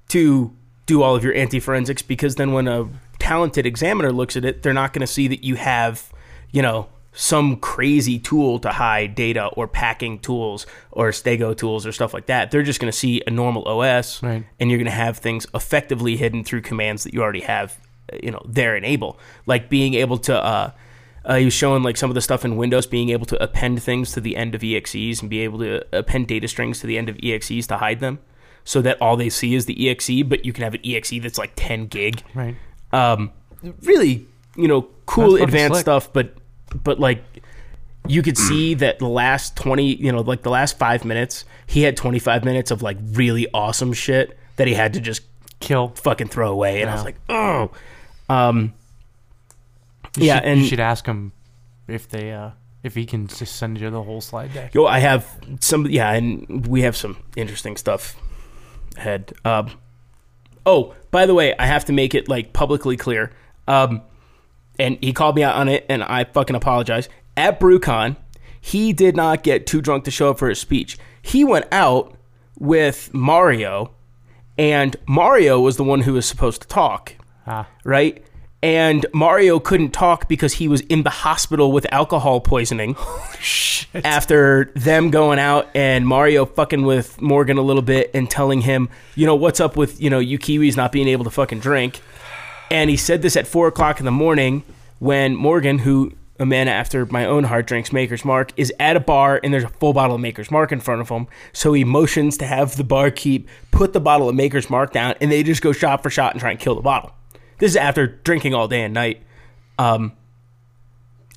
to 0.10 0.54
do 0.86 1.02
all 1.04 1.16
of 1.16 1.24
your 1.24 1.34
anti-forensics 1.36 2.02
because 2.02 2.36
then 2.36 2.54
when 2.54 2.68
a 2.68 2.88
talented 3.20 3.66
examiner 3.66 4.12
looks 4.12 4.38
at 4.38 4.46
it 4.46 4.64
they're 4.64 4.74
not 4.74 4.94
going 4.94 5.02
to 5.02 5.08
see 5.08 5.28
that 5.28 5.44
you 5.44 5.56
have 5.56 6.12
you 6.52 6.62
know 6.62 6.88
some 7.12 7.58
crazy 7.58 8.18
tool 8.20 8.58
to 8.60 8.70
hide 8.70 9.14
data 9.16 9.48
or 9.48 9.68
packing 9.68 10.18
tools 10.20 10.66
or 10.92 11.10
stego 11.10 11.58
tools 11.58 11.86
or 11.86 11.92
stuff 11.92 12.14
like 12.14 12.28
that. 12.28 12.52
They're 12.52 12.62
just 12.64 12.80
going 12.80 12.92
to 12.92 12.98
see 12.98 13.22
a 13.28 13.32
normal 13.32 13.68
os 13.68 14.22
Right. 14.24 14.46
and 14.60 14.70
you're 14.70 14.78
going 14.78 14.86
to 14.86 14.92
have 14.92 15.18
things 15.18 15.46
effectively 15.54 16.16
hidden 16.16 16.44
through 16.44 16.62
commands 16.62 17.04
that 17.04 17.14
you 17.14 17.22
already 17.22 17.42
have 17.42 17.78
you 18.24 18.32
know 18.32 18.42
there 18.48 18.76
enable 18.78 19.20
like 19.46 19.68
being 19.70 19.94
able 19.96 20.18
to 20.20 20.36
uh 20.36 20.72
uh, 21.28 21.36
he 21.36 21.46
was 21.46 21.54
showing 21.54 21.84
like 21.84 21.98
some 21.98 22.10
of 22.10 22.16
the 22.16 22.22
stuff 22.22 22.46
in 22.46 22.56
Windows, 22.56 22.88
being 22.88 23.10
able 23.10 23.26
to 23.26 23.44
append 23.44 23.84
things 23.84 24.14
to 24.14 24.22
the 24.22 24.38
end 24.38 24.56
of 24.56 24.64
exes 24.64 25.22
and 25.22 25.30
be 25.30 25.42
able 25.42 25.60
to 25.60 25.86
append 25.92 26.28
data 26.28 26.48
strings 26.48 26.80
to 26.80 26.88
the 26.88 26.98
end 26.98 27.10
of 27.10 27.20
exes 27.22 27.68
to 27.68 27.78
hide 27.78 28.00
them, 28.00 28.20
so 28.64 28.82
that 28.82 29.00
all 29.02 29.18
they 29.18 29.30
see 29.30 29.54
is 29.54 29.66
the 29.66 29.90
exe. 29.90 30.24
But 30.26 30.46
you 30.46 30.54
can 30.54 30.64
have 30.64 30.74
an 30.74 30.82
exe 30.86 31.12
that's 31.22 31.38
like 31.38 31.52
10 31.58 31.88
gig. 31.88 32.24
Right. 32.34 32.56
Um, 32.94 33.32
really, 33.82 34.26
you 34.56 34.70
know, 34.70 34.88
cool 35.06 35.36
advanced 35.36 35.74
slick. 35.74 35.82
stuff. 35.82 36.14
But 36.14 36.34
but 36.82 36.98
like 36.98 37.22
you 38.08 38.22
could 38.22 38.38
see 38.38 38.74
that 38.76 39.00
the 39.00 39.08
last 39.08 39.58
20, 39.58 39.96
you 39.96 40.14
know, 40.14 40.22
like 40.22 40.44
the 40.44 40.50
last 40.50 40.80
five 40.80 41.04
minutes, 41.04 41.44
he 41.66 41.84
had 41.84 41.98
25 41.98 42.46
minutes 42.46 42.72
of 42.72 42.82
like 42.82 42.98
really 43.12 43.48
awesome 43.54 43.92
shit 43.92 44.38
that 44.56 44.66
he 44.68 44.74
had 44.74 44.94
to 44.94 45.02
just 45.02 45.24
Kill. 45.60 45.90
fucking 45.90 46.28
throw 46.28 46.52
away. 46.52 46.82
And 46.82 46.90
I 46.90 46.94
was 46.94 47.04
like, 47.04 47.18
oh. 47.28 47.72
Um, 48.30 48.74
You 50.18 50.28
yeah, 50.28 50.36
should, 50.40 50.46
and 50.46 50.62
you 50.62 50.68
should 50.68 50.80
ask 50.80 51.06
him 51.06 51.32
if 51.88 52.10
they 52.10 52.32
uh 52.34 52.52
if 52.84 52.96
he 52.96 53.06
can 53.06 53.28
just 53.28 53.56
send 53.56 53.80
you 53.80 53.90
the 53.90 54.02
whole 54.04 54.22
slide 54.22 54.54
deck. 54.54 54.74
Yo, 54.74 54.86
I 54.86 55.00
have 55.00 55.28
some. 55.60 55.86
Yeah, 55.86 56.12
and 56.12 56.66
we 56.68 56.82
have 56.82 56.96
some 56.96 57.18
interesting 57.36 57.76
stuff 57.78 58.16
ahead. 58.98 59.34
Um, 59.46 59.72
oh, 60.66 60.96
by 61.12 61.26
the 61.26 61.34
way, 61.34 61.56
I 61.58 61.66
have 61.66 61.86
to 61.86 61.94
make 61.94 62.16
it 62.16 62.28
like 62.28 62.54
publicly 62.54 62.98
clear. 62.98 63.32
Um, 63.68 64.02
and 64.80 64.98
he 65.02 65.12
called 65.14 65.36
me 65.36 65.44
out 65.44 65.56
on 65.56 65.68
it, 65.68 65.86
and 65.90 66.04
I 66.04 66.24
fucking 66.24 66.56
apologize. 66.56 67.10
At 67.36 67.60
BruCON, 67.60 68.16
he 68.62 68.94
did 68.94 69.16
not 69.16 69.44
get 69.44 69.68
too 69.68 69.82
drunk 69.82 70.04
to 70.06 70.12
show 70.12 70.32
up 70.32 70.40
for 70.40 70.50
his 70.50 70.60
speech. 70.60 70.98
He 71.22 71.44
went 71.44 71.66
out 71.72 72.16
with 72.60 73.14
Mario, 73.14 73.92
and 74.58 74.96
Mario 75.08 75.60
was 75.60 75.78
the 75.78 75.84
one 75.84 76.02
who 76.02 76.14
was 76.14 76.26
supposed 76.26 76.62
to 76.62 76.68
talk 76.68 77.16
Ah. 77.46 77.68
right? 77.84 78.24
And 78.64 79.06
Mario 79.14 79.60
couldn't 79.60 79.92
talk 79.92 80.28
because 80.28 80.54
he 80.54 80.68
was 80.68 80.82
in 80.82 81.04
the 81.04 81.12
hospital 81.12 81.72
with 81.72 81.86
alcohol 81.92 82.42
poisoning. 82.42 82.96
After 84.04 84.72
them 84.76 85.12
going 85.12 85.40
out 85.40 85.70
and 85.76 86.08
Mario 86.08 86.46
fucking 86.46 86.84
with 86.84 87.22
Morgan 87.22 87.58
a 87.58 87.62
little 87.62 87.82
bit 87.82 88.12
and 88.14 88.30
telling 88.30 88.62
him, 88.62 88.90
you 89.16 89.26
know, 89.26 89.36
what's 89.36 89.60
up 89.60 89.78
with, 89.78 90.02
you 90.02 90.10
know, 90.10 90.20
you 90.20 90.40
Kiwis 90.40 90.76
not 90.76 90.92
being 90.92 91.08
able 91.08 91.24
to 91.24 91.30
fucking 91.30 91.60
drink. 91.60 92.02
And 92.72 92.90
he 92.90 92.98
said 92.98 93.22
this 93.22 93.38
at 93.38 93.48
four 93.48 93.68
o'clock 93.68 94.00
in 94.00 94.06
the 94.06 94.12
morning 94.12 94.64
when 95.00 95.36
Morgan, 95.36 95.80
who 95.80 96.14
a 96.40 96.46
man 96.46 96.68
after 96.68 97.06
my 97.08 97.26
own 97.26 97.44
heart 97.46 97.68
drinks 97.68 97.92
Maker's 97.92 98.26
Mark, 98.26 98.52
is 98.58 98.74
at 98.80 98.96
a 98.96 99.00
bar 99.00 99.40
and 99.44 99.54
there's 99.54 99.64
a 99.64 99.70
full 99.70 99.94
bottle 99.94 100.16
of 100.16 100.22
Maker's 100.22 100.52
Mark 100.52 100.72
in 100.72 100.80
front 100.80 101.02
of 101.02 101.10
him. 101.10 101.28
So 101.54 101.74
he 101.74 101.84
motions 101.84 102.38
to 102.38 102.46
have 102.46 102.76
the 102.76 102.84
barkeep 102.84 103.48
put 103.72 103.94
the 103.94 104.02
bottle 104.02 104.30
of 104.30 104.36
Maker's 104.36 104.70
Mark 104.70 104.92
down 104.92 105.16
and 105.22 105.32
they 105.32 105.44
just 105.44 105.62
go 105.62 105.72
shot 105.72 106.04
for 106.04 106.10
shot 106.10 106.34
and 106.34 106.42
try 106.42 106.52
and 106.52 106.60
kill 106.60 106.76
the 106.76 106.82
bottle. 106.82 107.14
This 107.60 107.72
is 107.72 107.76
after 107.78 108.08
drinking 108.08 108.54
all 108.54 108.68
day 108.68 108.84
and 108.84 108.94
night. 108.94 109.22
Um, 109.80 110.14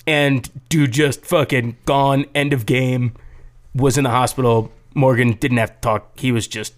and 0.07 0.49
dude 0.69 0.91
just 0.91 1.25
fucking 1.25 1.77
gone, 1.85 2.25
end 2.35 2.53
of 2.53 2.65
game, 2.65 3.13
was 3.75 3.97
in 3.97 4.03
the 4.03 4.09
hospital. 4.09 4.71
Morgan 4.93 5.33
didn't 5.33 5.57
have 5.57 5.71
to 5.75 5.79
talk. 5.81 6.19
He 6.19 6.31
was 6.31 6.47
just 6.47 6.73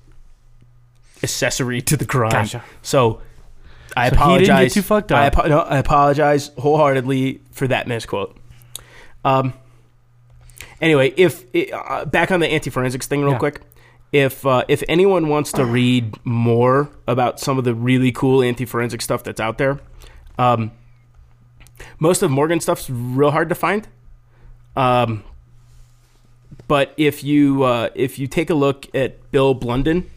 accessory 1.23 1.81
to 1.81 1.97
the 1.97 2.05
crime. 2.05 2.31
Gotcha. 2.31 2.63
So 2.81 3.21
I 3.95 4.09
So 4.09 4.15
he 4.15 4.21
apologize. 4.21 4.47
didn't 4.47 4.63
get 4.63 4.71
too 4.73 4.81
fucked 4.81 5.11
I, 5.11 5.27
up. 5.27 5.37
apo- 5.37 5.47
no, 5.47 5.59
I 5.59 5.77
apologize 5.77 6.51
wholeheartedly 6.57 7.41
for 7.51 7.67
that 7.67 7.87
misquote. 7.87 8.37
Um. 9.25 9.53
Anyway, 10.81 11.13
if 11.15 11.45
uh, 11.73 12.03
back 12.05 12.29
on 12.29 12.41
the 12.41 12.47
anti-forensics 12.47 13.07
thing, 13.07 13.21
real 13.21 13.31
Yeah. 13.33 13.37
quick, 13.37 13.61
if 14.14 14.45
uh, 14.45 14.64
if 14.70 14.82
anyone 14.88 15.28
wants 15.28 15.51
to 15.53 15.66
read 15.66 16.16
more 16.26 16.89
about 17.07 17.39
some 17.41 17.57
of 17.57 17.66
the 17.66 17.74
really 17.76 18.11
cool 18.14 18.41
anti-forensic 18.41 19.01
stuff 19.01 19.24
that's 19.24 19.41
out 19.41 19.57
there, 19.57 19.80
um, 20.38 20.72
most 21.99 22.22
of 22.22 22.32
Morgan 22.32 22.61
stuff's 22.61 22.89
real 22.89 23.32
hard 23.32 23.49
to 23.49 23.55
find. 23.55 23.88
Um, 24.76 25.24
but 26.68 26.93
if 26.97 27.24
you 27.24 27.64
uh, 27.64 27.89
if 27.95 28.18
you 28.20 28.28
take 28.28 28.49
a 28.49 28.53
look 28.55 28.88
at 28.95 29.32
Bill 29.32 29.53
Blunden, 29.53 30.09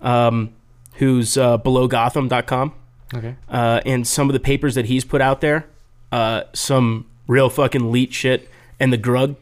um, 0.00 0.52
who's 0.94 1.38
uh, 1.38 1.56
belowgotham.com, 1.58 2.74
Okay. 3.14 3.34
uh, 3.48 3.80
and 3.86 4.06
some 4.06 4.28
of 4.28 4.34
the 4.34 4.40
papers 4.40 4.74
that 4.74 4.84
he's 4.86 5.04
put 5.04 5.20
out 5.20 5.40
there, 5.40 5.66
uh, 6.12 6.42
some 6.52 7.06
real 7.26 7.48
fucking 7.48 7.90
leet 7.90 8.12
shit. 8.12 8.48
And 8.78 8.92
the 8.92 8.98
grugq, 8.98 9.36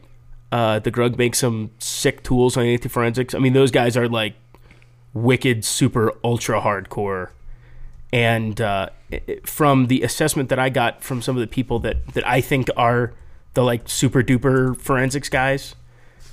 uh, 0.51 0.79
the 0.79 0.91
grugq 0.91 1.17
makes 1.17 1.39
some 1.39 1.71
sick 1.79 2.23
tools 2.23 2.57
on 2.57 2.65
anti 2.65 2.89
forensics. 2.89 3.33
I 3.33 3.39
mean, 3.39 3.53
those 3.53 3.71
guys 3.71 3.95
are 3.95 4.07
like 4.07 4.35
wicked, 5.13 5.63
super, 5.65 6.13
ultra 6.23 6.61
hardcore. 6.61 7.29
And 8.11 8.59
uh, 8.59 8.89
from 9.43 9.87
the 9.87 10.01
assessment 10.01 10.49
that 10.49 10.57
I 10.57 10.69
got 10.69 11.03
from 11.03 11.21
some 11.21 11.35
of 11.35 11.41
the 11.41 11.47
people 11.47 11.79
that, 11.79 12.07
that 12.13 12.27
I 12.27 12.41
think 12.41 12.69
are 12.75 13.13
the 13.53 13.63
like 13.63 13.87
super 13.87 14.23
duper 14.23 14.79
forensics 14.79 15.29
guys, 15.29 15.75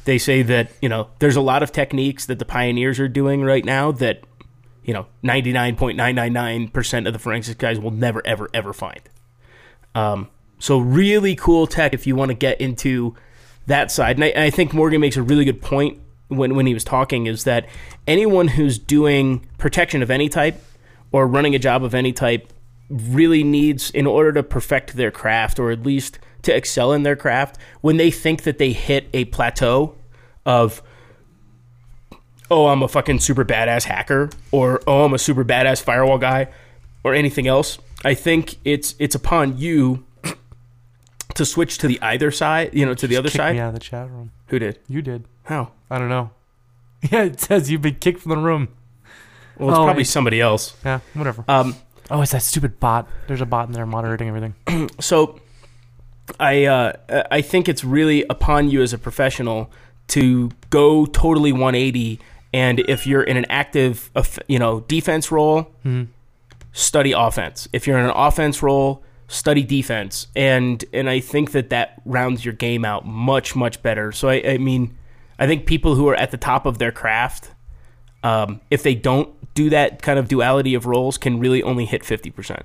they 0.06 0.16
say 0.16 0.40
that 0.42 0.70
you 0.80 0.88
know 0.88 1.10
there's 1.18 1.36
a 1.36 1.42
lot 1.42 1.62
of 1.62 1.72
techniques 1.72 2.24
that 2.26 2.38
the 2.38 2.44
pioneers 2.46 2.98
are 2.98 3.08
doing 3.08 3.42
right 3.42 3.64
now 3.64 3.92
that 3.92 4.22
you 4.82 4.94
know 4.94 5.06
99.999% 5.22 7.06
of 7.06 7.12
the 7.12 7.18
forensics 7.18 7.58
guys 7.58 7.78
will 7.78 7.90
never 7.90 8.22
ever 8.24 8.48
ever 8.54 8.72
find 8.72 9.02
um, 9.94 10.28
so 10.58 10.78
really 10.78 11.36
cool 11.36 11.66
tech 11.66 11.92
if 11.92 12.06
you 12.06 12.16
want 12.16 12.30
to 12.30 12.34
get 12.34 12.58
into 12.60 13.14
that 13.66 13.90
side. 13.90 14.16
And 14.16 14.24
I, 14.24 14.28
and 14.28 14.42
I 14.42 14.50
think 14.50 14.72
morgan 14.72 15.00
makes 15.00 15.16
a 15.16 15.22
really 15.22 15.44
good 15.44 15.62
point 15.62 16.00
when, 16.28 16.54
when 16.56 16.66
he 16.66 16.74
was 16.74 16.84
talking 16.84 17.26
is 17.26 17.44
that 17.44 17.68
anyone 18.06 18.48
who's 18.48 18.78
doing 18.78 19.46
protection 19.58 20.02
of 20.02 20.10
any 20.10 20.28
type 20.28 20.62
or 21.12 21.26
running 21.26 21.54
a 21.54 21.58
job 21.58 21.84
of 21.84 21.94
any 21.94 22.12
type 22.12 22.52
really 22.88 23.42
needs 23.42 23.90
in 23.90 24.06
order 24.06 24.32
to 24.32 24.42
perfect 24.42 24.96
their 24.96 25.10
craft 25.10 25.58
or 25.58 25.70
at 25.70 25.82
least 25.82 26.18
to 26.42 26.54
excel 26.54 26.92
in 26.92 27.02
their 27.02 27.16
craft 27.16 27.58
when 27.80 27.96
they 27.96 28.10
think 28.10 28.42
that 28.42 28.58
they 28.58 28.72
hit 28.72 29.08
a 29.12 29.24
plateau 29.26 29.94
of 30.44 30.82
oh 32.50 32.68
i'm 32.68 32.82
a 32.82 32.88
fucking 32.88 33.18
super 33.18 33.44
badass 33.44 33.84
hacker 33.84 34.30
or 34.52 34.80
oh 34.86 35.04
i'm 35.04 35.14
a 35.14 35.18
super 35.18 35.44
badass 35.44 35.82
firewall 35.82 36.18
guy 36.18 36.46
or 37.02 37.12
anything 37.12 37.48
else 37.48 37.78
i 38.04 38.14
think 38.14 38.56
it's 38.64 38.94
it's 39.00 39.16
upon 39.16 39.58
you 39.58 40.04
to 41.36 41.44
switch 41.46 41.78
to 41.78 41.86
the 41.88 42.00
either 42.02 42.30
side 42.30 42.70
you 42.74 42.84
know 42.84 42.94
to 42.94 43.06
the 43.06 43.16
other 43.16 43.30
side 43.30 43.54
me 43.54 43.60
out 43.60 43.68
of 43.68 43.74
the 43.74 43.80
chat 43.80 44.10
room. 44.10 44.32
who 44.48 44.58
did 44.58 44.78
You 44.88 45.00
did. 45.02 45.24
how 45.44 45.70
I 45.90 45.98
don't 45.98 46.08
know. 46.08 46.30
Yeah, 47.12 47.24
it 47.24 47.40
says 47.40 47.70
you've 47.70 47.82
been 47.82 47.96
kicked 47.96 48.20
from 48.22 48.30
the 48.30 48.38
room. 48.38 48.68
well 49.58 49.70
it's 49.70 49.78
Oh, 49.78 49.84
probably 49.84 50.04
somebody 50.04 50.40
else 50.40 50.74
Yeah, 50.84 51.00
whatever. 51.14 51.44
um 51.48 51.76
oh, 52.10 52.22
it's 52.22 52.32
that 52.32 52.42
stupid 52.42 52.80
bot. 52.80 53.08
There's 53.28 53.40
a 53.40 53.46
bot 53.46 53.66
in 53.68 53.72
there 53.72 53.86
moderating 53.86 54.28
everything. 54.28 54.54
so 55.00 55.38
I 56.40 56.64
uh, 56.64 56.92
I 57.30 57.40
think 57.40 57.68
it's 57.68 57.84
really 57.84 58.24
upon 58.28 58.68
you 58.70 58.82
as 58.82 58.92
a 58.92 58.98
professional 58.98 59.70
to 60.08 60.50
go 60.70 61.06
totally 61.06 61.52
180 61.52 62.18
and 62.52 62.80
if 62.80 63.06
you're 63.06 63.22
in 63.22 63.36
an 63.36 63.44
active 63.50 64.10
you 64.48 64.58
know 64.58 64.80
defense 64.80 65.30
role 65.30 65.70
study 66.72 67.12
offense 67.12 67.68
if 67.72 67.86
you're 67.86 67.98
in 67.98 68.04
an 68.04 68.12
offense 68.14 68.62
role 68.62 69.02
study 69.28 69.64
defense 69.64 70.28
and 70.36 70.84
and 70.92 71.10
I 71.10 71.20
think 71.20 71.52
that 71.52 71.70
that 71.70 72.00
rounds 72.04 72.44
your 72.44 72.54
game 72.54 72.84
out 72.84 73.04
much 73.06 73.56
much 73.56 73.82
better. 73.82 74.12
So 74.12 74.28
I, 74.28 74.42
I 74.46 74.58
mean 74.58 74.96
I 75.38 75.46
think 75.46 75.66
people 75.66 75.94
who 75.96 76.08
are 76.08 76.14
at 76.14 76.30
the 76.30 76.36
top 76.36 76.66
of 76.66 76.78
their 76.78 76.92
craft 76.92 77.50
um, 78.22 78.60
if 78.70 78.82
they 78.82 78.94
don't 78.94 79.32
do 79.54 79.70
that 79.70 80.02
kind 80.02 80.18
of 80.18 80.28
duality 80.28 80.74
of 80.74 80.86
roles 80.86 81.16
can 81.18 81.38
really 81.38 81.62
only 81.62 81.84
hit 81.84 82.02
50% 82.02 82.62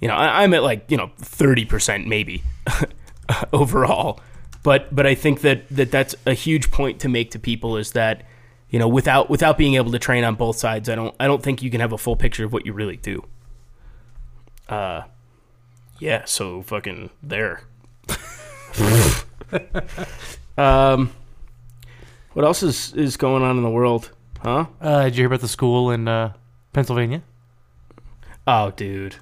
you 0.00 0.08
know, 0.08 0.14
I, 0.14 0.42
I'm 0.42 0.54
at 0.54 0.62
like 0.62 0.90
you 0.90 0.96
know 0.96 1.10
thirty 1.18 1.64
percent 1.64 2.06
maybe 2.06 2.42
overall, 3.52 4.20
but 4.62 4.94
but 4.94 5.06
I 5.06 5.14
think 5.14 5.42
that, 5.42 5.68
that 5.68 5.90
that's 5.90 6.14
a 6.26 6.34
huge 6.34 6.70
point 6.70 7.00
to 7.00 7.08
make 7.08 7.30
to 7.32 7.38
people 7.38 7.76
is 7.76 7.92
that 7.92 8.22
you 8.70 8.78
know 8.78 8.88
without 8.88 9.28
without 9.28 9.58
being 9.58 9.74
able 9.74 9.92
to 9.92 9.98
train 9.98 10.24
on 10.24 10.36
both 10.36 10.56
sides, 10.56 10.88
I 10.88 10.94
don't 10.94 11.14
I 11.20 11.26
don't 11.26 11.42
think 11.42 11.62
you 11.62 11.70
can 11.70 11.80
have 11.80 11.92
a 11.92 11.98
full 11.98 12.16
picture 12.16 12.44
of 12.44 12.52
what 12.52 12.64
you 12.64 12.72
really 12.72 12.96
do. 12.96 13.24
Uh, 14.68 15.02
yeah. 16.00 16.24
So 16.24 16.62
fucking 16.62 17.10
there. 17.22 17.62
um, 20.56 21.12
what 22.32 22.44
else 22.44 22.62
is 22.62 22.92
is 22.94 23.16
going 23.16 23.42
on 23.42 23.56
in 23.56 23.62
the 23.62 23.70
world? 23.70 24.10
Huh? 24.42 24.66
Uh, 24.80 25.04
did 25.04 25.16
you 25.16 25.20
hear 25.22 25.26
about 25.26 25.40
the 25.40 25.48
school 25.48 25.90
in 25.90 26.08
uh, 26.08 26.32
Pennsylvania? 26.72 27.22
Oh, 28.46 28.70
dude. 28.70 29.16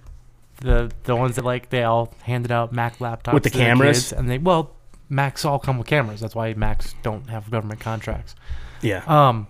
The 0.60 0.90
the 1.04 1.14
ones 1.14 1.36
that 1.36 1.44
like 1.44 1.70
they 1.70 1.84
all 1.84 2.14
handed 2.22 2.50
out 2.50 2.72
Mac 2.72 2.98
laptops 2.98 3.32
With 3.32 3.42
the 3.44 3.50
to 3.50 3.58
cameras? 3.58 4.08
kids, 4.08 4.12
and 4.12 4.28
they 4.30 4.38
well 4.38 4.74
Macs 5.08 5.44
all 5.44 5.58
come 5.58 5.78
with 5.78 5.86
cameras. 5.86 6.20
That's 6.20 6.34
why 6.34 6.54
Macs 6.54 6.94
don't 7.02 7.28
have 7.30 7.50
government 7.50 7.80
contracts. 7.80 8.34
Yeah. 8.82 9.02
Um, 9.06 9.46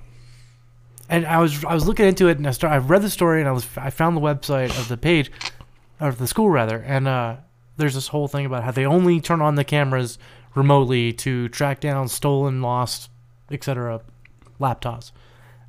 and 1.09 1.27
I 1.27 1.39
was 1.39 1.65
I 1.65 1.75
was 1.75 1.87
looking 1.87 2.07
into 2.07 2.29
it, 2.29 2.37
and 2.39 2.47
I 2.47 2.51
start 2.51 2.73
I 2.73 2.77
read 2.79 3.03
the 3.03 3.11
story, 3.11 3.41
and 3.41 3.49
I 3.49 3.53
was 3.53 3.67
I 3.77 3.91
found 3.91 4.17
the 4.17 4.21
website 4.21 4.71
of 4.79 4.89
the 4.89 4.97
page, 4.97 5.31
or 6.01 6.13
the 6.13 6.27
school 6.27 6.51
rather, 6.51 6.79
and 6.79 7.09
uh, 7.09 7.37
there's 7.77 7.95
this 7.95 8.09
whole 8.09 8.29
thing 8.29 8.47
about 8.47 8.65
how 8.65 8.71
they 8.71 8.85
only 8.87 9.21
turn 9.21 9.41
on 9.41 9.55
the 9.57 9.65
cameras 9.65 10.19
remotely 10.55 11.13
to 11.13 11.49
track 11.49 11.81
down 11.81 12.09
stolen, 12.09 12.63
lost, 12.63 13.11
etc. 13.51 14.01
laptops, 14.61 15.13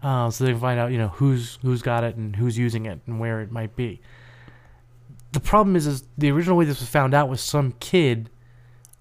uh, 0.04 0.30
so 0.30 0.44
they 0.44 0.52
can 0.52 0.60
find 0.60 0.80
out 0.80 0.92
you 0.92 0.98
know 0.98 1.10
who's 1.10 1.58
who's 1.62 1.82
got 1.82 2.04
it 2.04 2.16
and 2.16 2.36
who's 2.36 2.58
using 2.58 2.86
it 2.86 3.00
and 3.06 3.20
where 3.20 3.42
it 3.42 3.52
might 3.52 3.76
be. 3.76 4.02
The 5.32 5.40
problem 5.40 5.76
is, 5.76 5.86
is 5.86 6.04
the 6.18 6.32
original 6.32 6.58
way 6.58 6.66
this 6.66 6.80
was 6.80 6.90
found 6.90 7.14
out 7.14 7.30
was 7.30 7.42
some 7.42 7.74
kid 7.80 8.30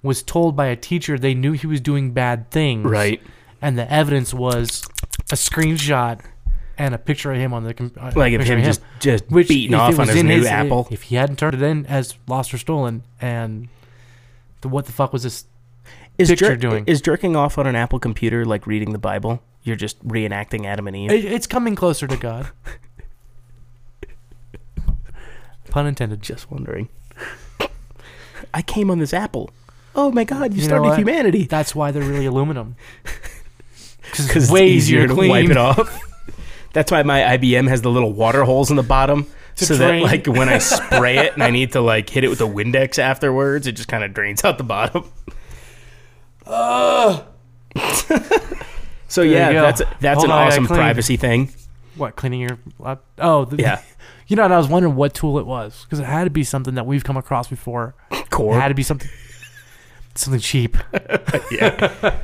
was 0.02 0.22
told 0.22 0.54
by 0.54 0.66
a 0.66 0.76
teacher 0.76 1.18
they 1.18 1.34
knew 1.34 1.52
he 1.52 1.66
was 1.66 1.80
doing 1.80 2.12
bad 2.12 2.50
things, 2.50 2.84
Right. 2.84 3.20
and 3.62 3.78
the 3.78 3.90
evidence 3.90 4.32
was 4.34 4.82
a 5.32 5.34
screenshot 5.34 6.20
and 6.78 6.94
a 6.94 6.98
picture 6.98 7.32
of 7.32 7.38
him 7.38 7.52
on 7.52 7.64
the 7.64 7.90
uh, 8.00 8.12
Like 8.14 8.32
if 8.32 8.42
him 8.46 8.58
of 8.58 8.64
just 8.64 8.80
just 9.00 9.28
Which, 9.30 9.48
beating 9.48 9.74
off 9.74 9.98
on 9.98 10.06
his 10.08 10.22
new 10.22 10.36
his- 10.38 10.46
Apple. 10.46 10.86
If 10.90 11.02
he 11.04 11.16
hadn't 11.16 11.36
turned 11.38 11.54
it 11.54 11.62
in 11.62 11.84
as 11.86 12.14
lost 12.26 12.54
or 12.54 12.58
stolen, 12.58 13.02
and 13.20 13.68
the, 14.60 14.68
what 14.68 14.86
the 14.86 14.92
fuck 14.92 15.12
was 15.12 15.24
this? 15.24 15.44
is 16.18 16.28
picture 16.30 16.48
jerk- 16.50 16.60
doing. 16.60 16.84
Is 16.86 17.00
jerking 17.00 17.36
off 17.36 17.58
on 17.58 17.66
an 17.66 17.76
Apple 17.76 17.98
computer 17.98 18.44
like 18.44 18.66
reading 18.66 18.92
the 18.92 18.98
Bible? 18.98 19.42
You're 19.62 19.76
just 19.76 20.02
reenacting 20.06 20.64
Adam 20.66 20.86
and 20.86 20.96
Eve. 20.96 21.10
It, 21.10 21.24
it's 21.24 21.46
coming 21.46 21.74
closer 21.74 22.06
to 22.06 22.16
God. 22.16 22.48
Pun 25.70 25.86
intended. 25.86 26.22
just 26.22 26.50
wondering. 26.50 26.88
I 28.54 28.62
came 28.62 28.90
on 28.90 28.98
this 28.98 29.12
Apple. 29.12 29.50
Oh 29.94 30.10
my 30.10 30.24
God! 30.24 30.52
You, 30.54 30.60
You 30.60 30.64
started 30.64 30.96
humanity. 30.96 31.44
That's 31.44 31.74
why 31.74 31.90
they're 31.90 32.02
really 32.02 32.26
aluminum. 32.26 32.76
Because 34.10 34.44
it's 34.44 34.50
way 34.50 34.68
easier 34.68 35.06
to 35.06 35.12
clean. 35.12 35.28
wipe 35.30 35.50
it 35.50 35.58
off. 35.58 36.00
That's 36.72 36.92
why 36.92 37.02
my 37.02 37.20
IBM 37.38 37.68
has 37.68 37.82
the 37.82 37.90
little 37.90 38.12
water 38.12 38.44
holes 38.44 38.70
in 38.70 38.76
the 38.76 38.82
bottom, 38.82 39.26
To 39.56 39.64
so 39.66 39.76
drain. 39.76 40.02
that 40.02 40.06
like 40.08 40.26
when 40.26 40.48
I 40.48 40.58
spray 40.58 41.18
it 41.18 41.32
and 41.34 41.42
I 41.42 41.50
need 41.50 41.72
to 41.72 41.80
like 41.80 42.08
hit 42.10 42.24
it 42.24 42.28
with 42.28 42.40
a 42.40 42.44
Windex 42.44 42.98
afterwards, 42.98 43.66
it 43.66 43.72
just 43.72 43.88
kind 43.88 44.04
of 44.04 44.12
drains 44.14 44.44
out 44.44 44.58
the 44.58 44.64
bottom. 44.64 45.04
so 49.08 49.22
There 49.22 49.24
yeah, 49.24 49.52
that's 49.52 49.82
that's 50.00 50.18
Hold 50.18 50.24
an 50.26 50.30
on, 50.32 50.46
awesome 50.48 50.66
privacy 50.66 51.16
thing. 51.16 51.52
What 51.96 52.16
cleaning 52.16 52.40
your 52.40 52.58
lap? 52.78 53.02
Oh, 53.18 53.44
the, 53.44 53.56
Yeah. 53.56 53.80
You 54.28 54.36
know, 54.36 54.44
and 54.44 54.52
I 54.52 54.58
was 54.58 54.68
wondering 54.68 54.94
what 54.94 55.14
tool 55.14 55.38
it 55.38 55.46
was 55.46 55.84
because 55.84 55.98
it 56.00 56.04
had 56.04 56.24
to 56.24 56.30
be 56.30 56.44
something 56.44 56.74
that 56.74 56.84
we've 56.86 57.02
come 57.02 57.16
across 57.16 57.48
before. 57.48 57.94
Core. 58.30 58.56
It 58.56 58.60
had 58.60 58.68
to 58.68 58.74
be 58.74 58.82
something 58.82 59.08
something 60.14 60.40
cheap. 60.40 60.76
yeah. 61.50 62.18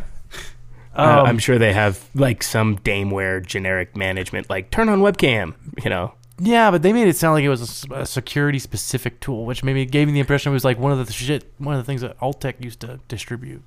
Uh, 0.96 1.20
Um, 1.20 1.26
I'm 1.26 1.38
sure 1.38 1.58
they 1.58 1.72
have 1.72 2.08
like 2.14 2.42
some 2.42 2.78
Dameware 2.78 3.44
generic 3.44 3.96
management, 3.96 4.48
like 4.50 4.70
turn 4.70 4.88
on 4.88 5.00
webcam. 5.00 5.54
You 5.82 5.90
know, 5.90 6.14
Yeah, 6.38 6.70
but 6.70 6.82
they 6.82 6.92
made 6.92 7.08
it 7.08 7.16
sound 7.16 7.34
like 7.34 7.44
it 7.44 7.48
was 7.48 7.84
a 7.90 8.06
security 8.06 8.58
specific 8.58 9.20
tool, 9.20 9.44
which 9.44 9.64
maybe 9.64 9.84
gave 9.86 10.06
me 10.08 10.12
the 10.14 10.20
impression 10.20 10.50
it 10.52 10.54
was 10.54 10.64
like 10.64 10.78
one 10.78 10.92
of 10.92 11.04
the 11.06 11.12
shit, 11.12 11.52
one 11.58 11.74
of 11.74 11.80
the 11.80 11.84
things 11.84 12.00
that 12.02 12.18
Altec 12.20 12.62
used 12.64 12.80
to 12.80 13.00
distribute. 13.08 13.62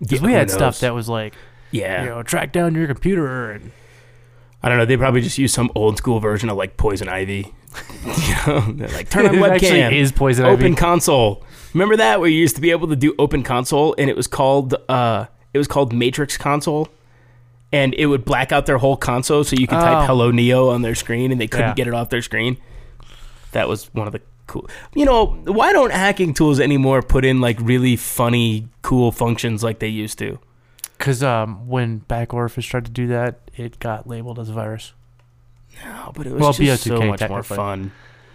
Because 0.00 0.20
Yeah, 0.20 0.26
we 0.26 0.32
had 0.32 0.50
stuff 0.50 0.80
that 0.80 0.94
was 0.94 1.08
like, 1.08 1.34
yeah. 1.70 2.02
you 2.04 2.08
know, 2.10 2.22
track 2.22 2.52
down 2.52 2.74
your 2.74 2.86
computer 2.86 3.50
and 3.52 3.70
I 4.62 4.68
don't 4.68 4.76
know. 4.78 4.84
They 4.84 4.96
probably 4.96 5.20
just 5.22 5.38
use 5.38 5.52
some 5.52 5.70
old 5.74 5.96
school 5.98 6.20
version 6.20 6.48
of 6.50 6.56
like 6.56 6.76
Poison 6.76 7.08
Ivy. 7.08 7.52
you 8.04 8.34
know, 8.46 8.86
like 8.92 9.08
turn 9.08 9.26
on 9.26 9.34
webcam. 9.36 9.92
is 9.92 10.10
Poison 10.12 10.44
Ivy. 10.44 10.52
open 10.54 10.66
Ivy. 10.66 10.74
console. 10.76 11.44
Remember 11.74 11.96
that 11.96 12.18
where 12.20 12.28
you 12.28 12.38
used 12.38 12.56
to 12.56 12.60
be 12.62 12.70
able 12.72 12.88
to 12.88 12.96
do 12.96 13.14
open 13.18 13.42
console 13.42 13.94
and 13.96 14.10
it 14.10 14.16
was 14.16 14.26
called 14.26 14.74
uh 14.88 15.26
it 15.52 15.58
was 15.58 15.66
called 15.68 15.92
Matrix 15.92 16.36
console 16.36 16.88
and 17.72 17.94
it 17.94 18.06
would 18.06 18.24
black 18.24 18.50
out 18.50 18.66
their 18.66 18.78
whole 18.78 18.96
console, 18.96 19.44
so 19.44 19.54
you 19.56 19.66
could 19.68 19.78
Oh. 19.78 19.80
type 19.82 20.06
"Hello 20.08 20.30
Neo" 20.32 20.70
on 20.70 20.82
their 20.82 20.96
screen, 20.96 21.30
and 21.30 21.40
they 21.40 21.46
couldn't 21.46 21.68
Yeah. 21.68 21.74
get 21.74 21.86
it 21.86 21.94
off 21.94 22.08
their 22.10 22.22
screen. 22.22 22.56
That 23.52 23.68
was 23.68 23.86
one 23.94 24.06
of 24.08 24.12
the 24.12 24.20
cool. 24.48 24.68
You 24.94 25.04
know, 25.04 25.26
why 25.44 25.72
don't 25.72 25.92
hacking 25.92 26.34
tools 26.34 26.58
anymore 26.58 27.00
put 27.02 27.24
in 27.24 27.40
like 27.40 27.56
really 27.60 27.94
funny, 27.94 28.66
cool 28.82 29.12
functions 29.12 29.62
like 29.62 29.78
they 29.78 29.86
used 29.88 30.18
to? 30.18 30.38
Because 30.98 31.22
um, 31.22 31.68
when 31.68 31.98
Back 31.98 32.34
Orifice 32.34 32.66
tried 32.66 32.84
to 32.86 32.90
do 32.90 33.06
that, 33.06 33.38
it 33.56 33.78
got 33.78 34.06
labeled 34.08 34.38
as 34.40 34.48
a 34.48 34.52
virus. 34.52 34.92
Oh, 35.86 36.10
but 36.14 36.26
it 36.26 36.32
was 36.32 36.40
Well, 36.42 36.52
just 36.52 36.82
so 36.84 36.90
BO2K 36.98 37.06
much 37.08 37.20
more 37.20 37.28
technically. 37.42 37.56
fun. 37.56 37.92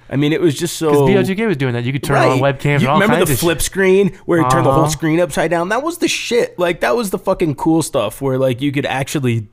I 0.10 0.18
mean, 0.18 0.34
it 0.34 0.42
was 0.42 0.54
just 0.56 0.78
so. 0.78 1.08
Because 1.08 1.28
BO2K 1.30 1.48
was 1.48 1.58
doing 1.58 1.74
that. 1.74 1.84
You 1.84 1.92
could 1.92 2.04
turn 2.04 2.18
on 2.18 2.40
Right. 2.40 2.60
webcams 2.60 2.82
You 2.82 2.90
remember 2.90 3.26
the 3.26 3.36
flip 3.36 3.58
shit. 3.58 3.66
screen 3.66 4.14
where 4.26 4.40
it 4.40 4.50
turned 4.52 4.66
the 4.66 4.72
whole 4.72 4.82
Uh-huh. 4.84 4.90
screen 4.92 5.20
upside 5.20 5.50
down? 5.50 5.70
That 5.70 5.82
was 5.84 5.98
the 5.98 6.08
shit. 6.08 6.60
Like 6.60 6.82
that 6.82 6.96
was 6.96 7.10
the 7.10 7.18
fucking 7.18 7.56
cool 7.56 7.82
stuff 7.82 8.22
where 8.22 8.38
like 8.38 8.62
you 8.62 8.72
could 8.72 8.86
actually 8.86 9.48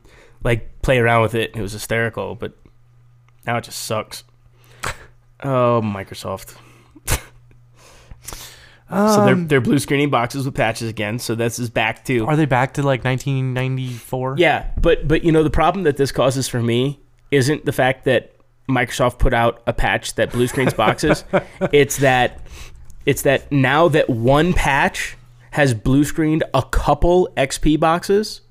like 0.45 0.83
play 0.83 0.99
around 0.99 1.23
with 1.23 1.35
it. 1.35 1.53
It 1.57 1.63
was 1.63 1.73
hysterical, 1.73 2.35
but 2.35 2.53
now 3.47 3.57
it 3.57 3.65
just 3.65 3.81
sucks. 3.83 4.25
Oh, 5.43 5.81
Microsoft. 5.83 6.55
so 8.91 9.25
they're 9.25 9.35
Um, 9.35 9.49
they're 9.49 9.61
blue 9.61 9.79
screening 9.79 10.11
boxes 10.11 10.45
with 10.45 10.55
patches 10.55 10.89
again. 10.89 11.19
So 11.19 11.35
this 11.35 11.59
is 11.59 11.71
back 11.71 12.05
to 12.05 12.27
Are 12.27 12.37
they 12.37 12.45
back 12.45 12.75
to 12.75 12.83
like 12.83 13.05
1994? 13.05 14.35
yeah, 14.39 14.67
but 14.81 15.09
but 15.09 15.25
you 15.25 15.33
know 15.33 15.43
the 15.43 15.51
problem 15.51 15.85
that 15.85 15.97
this 15.97 16.13
causes 16.13 16.47
for 16.47 16.63
me 16.63 17.01
isn't 17.31 17.65
the 17.65 17.73
fact 17.73 18.05
that 18.05 18.33
Microsoft 18.69 19.19
put 19.19 19.35
out 19.35 19.63
a 19.67 19.73
patch 19.73 20.15
that 20.15 20.33
blue 20.33 20.47
screens 20.47 20.75
boxes. 20.75 21.25
it's 21.73 21.99
that 21.99 22.41
it's 23.05 23.23
that 23.23 23.51
now 23.51 23.89
that 23.89 24.09
one 24.09 24.53
patch 24.53 25.17
has 25.51 25.75
blue 25.75 26.05
screened 26.05 26.45
a 26.55 26.63
couple 26.63 27.29
XP 27.37 27.79
boxes, 27.79 28.43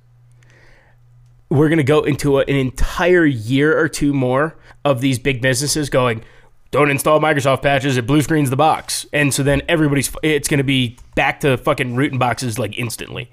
we're 1.50 1.70
gonna 1.70 1.84
go 1.84 2.02
into 2.02 2.40
a, 2.40 2.42
an 2.42 2.56
entire 2.56 3.26
year 3.26 3.78
or 3.78 3.88
two 3.88 4.14
more 4.14 4.58
of 4.86 5.02
these 5.02 5.20
big 5.20 5.42
businesses 5.42 5.90
going. 5.90 6.24
Don't 6.72 6.90
install 6.90 7.20
Microsoft 7.20 7.64
patches. 7.64 7.98
It 7.98 8.08
blue 8.08 8.22
screens 8.22 8.50
the 8.50 8.56
box, 8.56 9.06
and 9.12 9.34
so 9.34 9.44
then 9.44 9.62
everybody's. 9.68 10.10
It's 10.24 10.48
going 10.48 10.60
to 10.60 10.64
be 10.64 10.98
back 11.16 11.42
to 11.42 11.58
fucking 11.58 11.98
rooting 11.98 12.18
boxes 12.18 12.58
like 12.58 12.80
instantly 12.80 13.30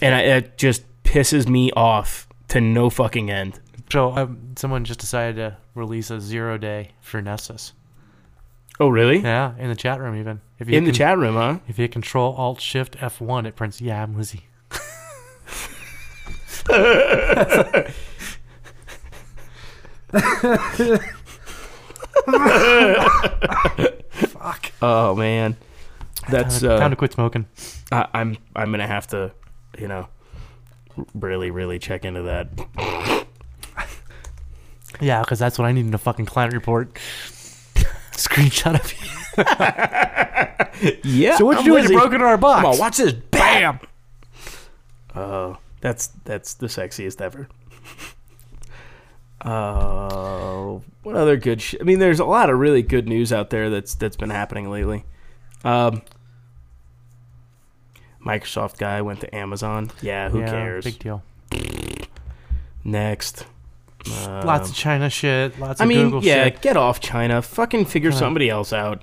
and 0.00 0.14
I, 0.14 0.20
it 0.20 0.58
just 0.58 0.84
pisses 1.04 1.46
me 1.48 1.70
off 1.72 2.28
to 2.48 2.60
no 2.60 2.90
fucking 2.90 3.30
end. 3.30 3.60
So 3.90 4.12
um, 4.16 4.54
someone 4.56 4.84
just 4.84 5.00
decided 5.00 5.36
to 5.36 5.56
release 5.74 6.10
a 6.10 6.20
zero 6.20 6.58
day 6.58 6.92
for 7.00 7.22
Nessus. 7.22 7.72
Oh, 8.80 8.88
really? 8.88 9.18
Yeah, 9.20 9.54
in 9.58 9.68
the 9.70 9.74
chat 9.76 9.98
room 10.00 10.14
even. 10.18 10.40
If 10.58 10.68
you 10.68 10.76
In 10.76 10.84
the 10.84 10.90
can- 10.90 10.98
chat 10.98 11.18
room, 11.18 11.34
huh? 11.34 11.58
If 11.66 11.78
you 11.78 11.88
Control 11.88 12.34
Alt 12.34 12.60
Shift 12.60 12.96
F1, 12.98 13.46
it 13.46 13.56
prints 13.56 13.80
"Yeah, 13.80 14.02
I'm 14.02 14.16
Lizzie." 14.16 14.44
Fuck. 23.38 24.72
Oh 24.82 25.14
man, 25.14 25.56
that's 26.28 26.60
time, 26.60 26.70
to, 26.70 26.76
time 26.78 26.82
uh, 26.86 26.88
to 26.90 26.96
quit 26.96 27.12
smoking. 27.12 27.46
I, 27.92 28.06
I'm 28.14 28.36
I'm 28.56 28.70
gonna 28.70 28.86
have 28.86 29.06
to, 29.08 29.32
you 29.78 29.88
know, 29.88 30.08
really 31.14 31.50
really 31.50 31.78
check 31.78 32.04
into 32.04 32.22
that. 32.22 32.48
Yeah, 35.00 35.20
because 35.20 35.38
that's 35.38 35.58
what 35.58 35.66
I 35.66 35.72
need 35.72 35.86
in 35.86 35.94
a 35.94 35.98
fucking 35.98 36.26
client 36.26 36.52
report. 36.54 36.94
Screenshot 38.12 38.74
of 38.80 38.92
you. 38.92 39.08
Yeah. 41.04 41.36
So 41.36 41.44
what 41.44 41.58
you 41.58 41.64
doing? 41.64 41.82
Lizzie. 41.82 41.94
You 41.94 42.00
broke 42.00 42.12
into 42.12 42.24
our 42.26 42.36
box. 42.36 42.62
Come 42.62 42.72
on, 42.72 42.78
watch 42.78 42.96
this. 42.96 43.12
Bam. 43.12 43.78
Oh, 45.14 45.58
that's 45.80 46.08
that's 46.24 46.54
the 46.54 46.66
sexiest 46.66 47.20
ever. 47.20 47.48
Oh, 49.44 50.82
what 51.04 51.14
other 51.14 51.36
good 51.36 51.62
shit? 51.62 51.80
I 51.80 51.84
mean, 51.84 52.00
there's 52.00 52.18
a 52.18 52.24
lot 52.24 52.50
of 52.50 52.58
really 52.58 52.82
good 52.82 53.06
news 53.08 53.32
out 53.32 53.50
there 53.50 53.70
that's 53.70 53.94
that's 53.94 54.16
been 54.16 54.30
happening 54.30 54.68
lately. 54.68 55.04
Um, 55.62 56.02
Microsoft 58.24 58.78
guy 58.78 59.00
went 59.00 59.20
to 59.20 59.32
Amazon. 59.32 59.92
Yeah, 60.02 60.28
who 60.28 60.40
Yeah, 60.40 60.50
cares? 60.50 60.84
Big 60.84 60.98
deal. 60.98 61.22
Next. 62.82 63.46
Um, 64.12 64.46
lots 64.46 64.70
of 64.70 64.74
China 64.76 65.10
shit. 65.10 65.58
Lots 65.58 65.80
of 65.80 65.84
I 65.84 65.88
mean, 65.88 66.06
Google 66.06 66.24
yeah, 66.24 66.44
shit. 66.44 66.60
get 66.62 66.76
off 66.76 67.00
China. 67.00 67.42
Fucking 67.42 67.84
figure 67.86 68.10
Yeah. 68.10 68.16
somebody 68.16 68.48
else 68.48 68.72
out. 68.72 69.02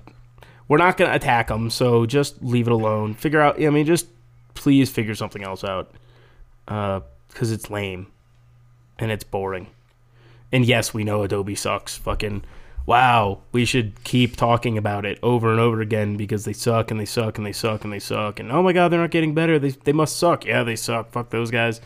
We're 0.68 0.78
not 0.78 0.98
going 0.98 1.10
to 1.10 1.16
attack 1.16 1.48
them, 1.50 1.70
so 1.70 2.06
just 2.06 2.42
leave 2.42 2.68
it 2.68 2.74
alone. 2.74 3.14
Figure 3.14 3.40
out, 3.42 3.62
I 3.62 3.70
mean, 3.70 3.86
just 3.86 4.08
please 4.56 4.90
figure 4.90 5.14
something 5.16 5.44
else 5.44 5.64
out. 5.64 5.92
Because 6.66 7.52
it's 7.52 7.70
lame 7.70 8.08
and 8.98 9.12
it's 9.12 9.24
boring. 9.24 9.68
And 10.52 10.66
yes, 10.66 10.94
we 10.94 11.04
know 11.04 11.22
Adobe 11.24 11.54
sucks. 11.54 11.98
Fucking 11.98 12.44
wow. 12.88 13.42
We 13.52 13.66
should 13.66 14.04
keep 14.04 14.36
talking 14.38 14.78
about 14.78 15.06
it 15.06 15.20
over 15.22 15.52
and 15.52 15.60
over 15.60 15.82
again 15.82 16.18
because 16.18 16.46
they 16.46 16.54
suck 16.54 16.90
and 16.90 17.00
they 17.00 17.06
suck 17.06 17.38
and 17.38 17.46
they 17.46 17.52
suck 17.52 17.84
and 17.84 17.92
they 17.94 18.00
suck. 18.00 18.40
And 18.40 18.52
oh 18.52 18.64
my 18.64 18.74
god, 18.74 18.88
they're 18.92 19.00
not 19.02 19.12
getting 19.12 19.34
better. 19.36 19.60
They, 19.60 19.70
they 19.72 19.94
must 19.94 20.18
suck. 20.18 20.46
Yeah, 20.46 20.64
they 20.64 20.76
suck. 20.76 21.12
Fuck 21.12 21.30
those 21.30 21.52
guys. 21.52 21.82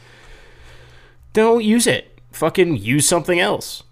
Don't 1.33 1.63
use 1.63 1.87
it. 1.87 2.18
Fucking 2.31 2.77
use 2.77 3.07
something 3.07 3.39
else. 3.39 3.83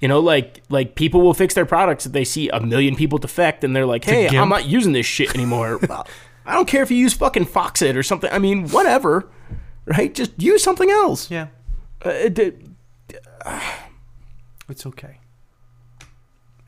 You 0.00 0.08
know, 0.08 0.20
like 0.20 0.62
like 0.68 0.94
people 0.96 1.22
will 1.22 1.34
fix 1.34 1.54
their 1.54 1.64
products 1.66 2.04
if 2.06 2.12
they 2.12 2.24
see 2.24 2.48
a 2.50 2.60
million 2.60 2.94
people 2.94 3.18
defect 3.18 3.64
and 3.64 3.74
they're 3.74 3.86
like, 3.86 4.04
"Hey, 4.04 4.28
I'm 4.36 4.48
not 4.48 4.66
using 4.66 4.92
this 4.92 5.06
shit 5.06 5.34
anymore." 5.34 5.78
well, 5.88 6.06
I 6.44 6.54
don't 6.54 6.68
care 6.68 6.82
if 6.82 6.90
you 6.90 6.96
use 6.98 7.14
fucking 7.14 7.46
Foxit 7.46 7.96
or 7.96 8.02
something. 8.02 8.30
I 8.30 8.38
mean, 8.38 8.68
whatever, 8.68 9.30
right? 9.86 10.14
Just 10.14 10.32
use 10.40 10.62
something 10.62 10.90
else. 10.90 11.30
Yeah, 11.30 11.48
Uh, 12.04 12.10
it- 12.10 12.38
it- 12.38 12.66
it's 14.68 14.86
okay. 14.86 15.18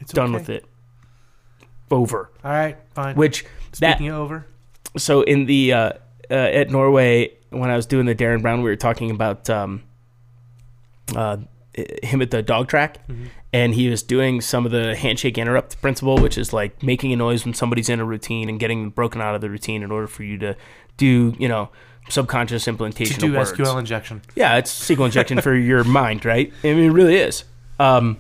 It's 0.01 0.13
done 0.13 0.27
okay. 0.31 0.35
with 0.35 0.49
it. 0.51 0.65
Over. 1.91 2.31
All 2.45 2.51
right, 2.51 2.77
fine. 2.95 3.15
Which 3.17 3.45
that 3.81 3.97
Speaking 3.97 4.09
of 4.09 4.19
over, 4.19 4.47
so 4.97 5.23
in 5.23 5.47
the 5.47 5.73
uh, 5.73 5.91
uh, 6.31 6.35
at 6.35 6.71
Norway 6.71 7.33
when 7.51 7.71
I 7.71 7.77
was 7.77 7.87
doing 7.87 8.07
the 8.07 8.15
Derren 8.15 8.43
Brown, 8.43 8.63
we 8.63 8.71
were 8.71 8.77
talking 8.77 9.11
about 9.11 9.49
um, 9.49 9.83
uh, 11.15 11.39
him 12.03 12.23
at 12.23 12.31
the 12.31 12.43
dog 12.43 12.69
track, 12.69 12.99
and 13.53 13.75
he 13.75 13.89
was 13.89 14.03
doing 14.03 14.41
some 14.41 14.65
of 14.65 14.73
the 14.73 14.97
handshake 14.97 15.39
interrupt 15.39 15.81
principle, 15.81 16.19
which 16.19 16.39
is 16.39 16.53
like 16.53 16.83
making 16.83 17.13
a 17.13 17.17
noise 17.17 17.45
when 17.45 17.55
somebody's 17.55 17.89
in 17.89 18.01
a 18.01 18.05
routine 18.05 18.49
and 18.49 18.59
getting 18.59 18.83
them 18.83 18.91
broken 18.91 19.21
out 19.21 19.35
of 19.35 19.41
the 19.41 19.51
routine 19.51 19.83
in 19.83 19.91
order 19.91 20.07
for 20.07 20.23
you 20.23 20.39
to 20.39 20.57
do 20.97 21.35
you 21.39 21.49
know 21.49 21.69
subconscious 22.09 22.65
to 22.65 22.71
implementation 22.71 23.21
do 23.21 23.29
of 23.29 23.35
words. 23.35 23.53
SQL 23.53 23.79
injection. 23.79 24.23
Yeah, 24.35 24.57
it's 24.57 24.73
SQL 24.73 25.07
injection 25.07 25.41
for 25.41 25.55
your 25.55 25.85
mind, 26.01 26.25
right? 26.25 26.53
I 26.63 26.69
mean, 26.69 26.91
it 26.91 26.93
really 26.93 27.17
is. 27.17 27.45
Um, 27.79 28.19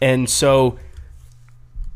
and 0.00 0.28
so, 0.28 0.78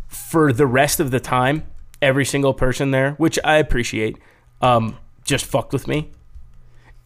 for 0.08 0.52
the 0.52 0.66
rest 0.66 1.00
of 1.00 1.10
the 1.10 1.20
time, 1.20 1.64
every 2.02 2.24
single 2.24 2.54
person 2.54 2.90
there, 2.90 3.12
which 3.12 3.38
I 3.44 3.56
appreciate, 3.56 4.18
um, 4.60 4.98
just 5.24 5.44
fucked 5.44 5.72
with 5.72 5.86
me. 5.86 6.10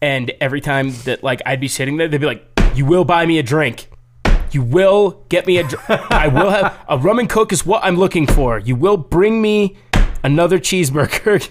And 0.01 0.31
every 0.41 0.61
time 0.61 0.91
that 1.05 1.23
like 1.23 1.41
I'd 1.45 1.59
be 1.59 1.67
sitting 1.67 1.97
there, 1.97 2.07
they'd 2.07 2.19
be 2.19 2.27
like, 2.27 2.54
"You 2.75 2.85
will 2.85 3.05
buy 3.05 3.25
me 3.25 3.39
a 3.39 3.43
drink. 3.43 3.89
You 4.51 4.61
will 4.61 5.23
get 5.29 5.47
me 5.47 5.57
a. 5.57 5.63
Dr- 5.67 6.07
I 6.11 6.27
will 6.27 6.49
have 6.49 6.77
a 6.87 6.97
rum 6.97 7.19
and 7.19 7.29
coke 7.29 7.51
is 7.51 7.65
what 7.65 7.83
I'm 7.83 7.97
looking 7.97 8.27
for. 8.27 8.59
You 8.59 8.75
will 8.75 8.97
bring 8.97 9.41
me 9.41 9.77
another 10.23 10.59
cheeseburger." 10.59 11.49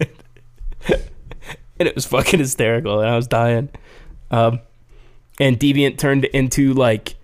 and 0.88 1.88
it 1.88 1.94
was 1.94 2.06
fucking 2.06 2.38
hysterical, 2.38 3.00
and 3.00 3.08
I 3.08 3.16
was 3.16 3.26
dying. 3.26 3.70
Um, 4.30 4.60
and 5.38 5.58
Deviant 5.58 5.98
turned 5.98 6.26
into 6.26 6.74
like 6.74 7.16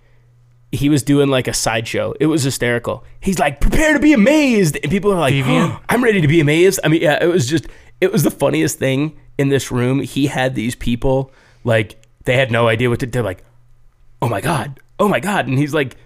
he 0.72 0.88
was 0.88 1.02
doing 1.02 1.28
like 1.28 1.46
a 1.46 1.52
sideshow. 1.52 2.14
It 2.18 2.26
was 2.26 2.42
hysterical. 2.42 3.04
He's 3.20 3.38
like, 3.38 3.60
"Prepare 3.60 3.92
to 3.94 4.00
be 4.00 4.12
amazed," 4.12 4.78
and 4.82 4.90
people 4.90 5.12
are 5.12 5.18
like, 5.18 5.34
Deviant? 5.34 5.80
"I'm 5.88 6.02
ready 6.02 6.20
to 6.20 6.28
be 6.28 6.40
amazed." 6.40 6.80
I 6.82 6.88
mean, 6.88 7.02
yeah, 7.02 7.22
it 7.22 7.26
was 7.26 7.46
just 7.46 7.66
it 8.00 8.12
was 8.12 8.22
the 8.22 8.30
funniest 8.30 8.78
thing 8.78 9.16
in 9.38 9.48
this 9.48 9.70
room. 9.70 10.00
He 10.00 10.26
had 10.26 10.54
these 10.54 10.74
people 10.74 11.30
like 11.64 12.00
they 12.26 12.36
had 12.36 12.50
no 12.50 12.68
idea 12.68 12.90
what 12.90 13.00
to. 13.00 13.06
Do. 13.06 13.12
They're 13.12 13.22
like, 13.22 13.42
"Oh 14.20 14.28
my 14.28 14.40
god, 14.42 14.78
oh 15.00 15.08
my 15.08 15.18
god," 15.20 15.46
and 15.48 15.58
he's 15.58 15.72
like, 15.72 15.96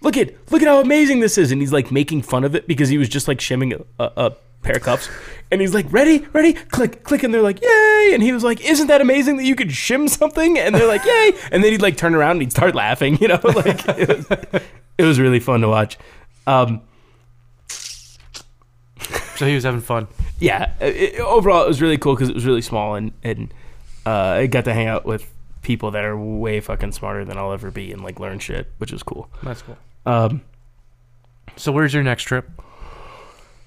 "Look 0.00 0.16
at 0.16 0.34
look 0.50 0.62
at 0.62 0.68
how 0.68 0.80
amazing 0.80 1.20
this 1.20 1.36
is," 1.36 1.52
and 1.52 1.60
he's 1.60 1.72
like 1.72 1.92
making 1.92 2.22
fun 2.22 2.42
of 2.44 2.54
it 2.54 2.66
because 2.66 2.88
he 2.88 2.96
was 2.98 3.08
just 3.08 3.28
like 3.28 3.40
shimming 3.40 3.74
a, 3.74 3.78
a, 3.98 4.12
a 4.16 4.30
pair 4.62 4.76
of 4.76 4.82
cups. 4.82 5.08
And 5.50 5.60
he's 5.60 5.74
like, 5.74 5.86
ready, 5.92 6.20
ready, 6.32 6.54
click, 6.54 7.04
click, 7.04 7.22
and 7.22 7.32
they're 7.32 7.42
like, 7.42 7.62
yay! 7.62 8.10
And 8.14 8.22
he 8.22 8.32
was 8.32 8.42
like, 8.42 8.64
isn't 8.64 8.86
that 8.88 9.00
amazing 9.02 9.36
that 9.36 9.44
you 9.44 9.54
could 9.54 9.68
shim 9.68 10.08
something? 10.08 10.58
And 10.58 10.74
they're 10.74 10.88
like, 10.88 11.04
yay! 11.04 11.32
And 11.52 11.62
then 11.62 11.70
he'd 11.70 11.82
like 11.82 11.96
turn 11.98 12.14
around 12.14 12.32
and 12.32 12.40
he'd 12.40 12.50
start 12.50 12.74
laughing, 12.74 13.18
you 13.20 13.28
know, 13.28 13.38
like 13.44 13.86
it 13.88 14.08
was, 14.08 14.62
it 14.98 15.04
was 15.04 15.20
really 15.20 15.38
fun 15.38 15.60
to 15.60 15.68
watch. 15.68 15.98
Um, 16.46 16.80
So 19.36 19.46
he 19.46 19.54
was 19.54 19.64
having 19.64 19.80
fun. 19.80 20.06
yeah, 20.38 20.72
it, 20.80 21.20
overall 21.20 21.64
it 21.64 21.68
was 21.68 21.82
really 21.82 21.98
cool 21.98 22.14
because 22.14 22.28
it 22.28 22.34
was 22.34 22.46
really 22.46 22.62
small 22.62 22.94
and 22.94 23.12
and 23.22 23.52
uh, 24.06 24.10
I 24.10 24.46
got 24.46 24.64
to 24.66 24.72
hang 24.74 24.86
out 24.86 25.04
with 25.04 25.30
people 25.64 25.90
that 25.90 26.04
are 26.04 26.16
way 26.16 26.60
fucking 26.60 26.92
smarter 26.92 27.24
than 27.24 27.36
I'll 27.36 27.52
ever 27.52 27.70
be 27.72 27.90
and 27.92 28.02
like 28.04 28.20
learn 28.20 28.38
shit, 28.38 28.70
which 28.78 28.92
is 28.92 29.02
cool. 29.02 29.28
That's 29.42 29.62
cool. 29.62 29.76
Um, 30.06 30.42
So 31.56 31.72
where's 31.72 31.92
your 31.92 32.02
next 32.04 32.22
trip? 32.24 32.48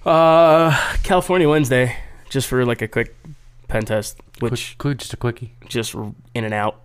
uh, 0.06 0.70
California 1.02 1.48
Wednesday, 1.48 1.96
just 2.30 2.46
for 2.48 2.64
like 2.64 2.80
a 2.80 2.88
quick 2.88 3.14
pen 3.68 3.84
test, 3.84 4.18
which 4.40 4.76
Quick, 4.76 4.78
quick, 4.78 4.98
just 4.98 5.12
a 5.12 5.16
quickie, 5.18 5.54
just 5.68 5.94
in 5.94 6.44
and 6.44 6.54
out. 6.54 6.80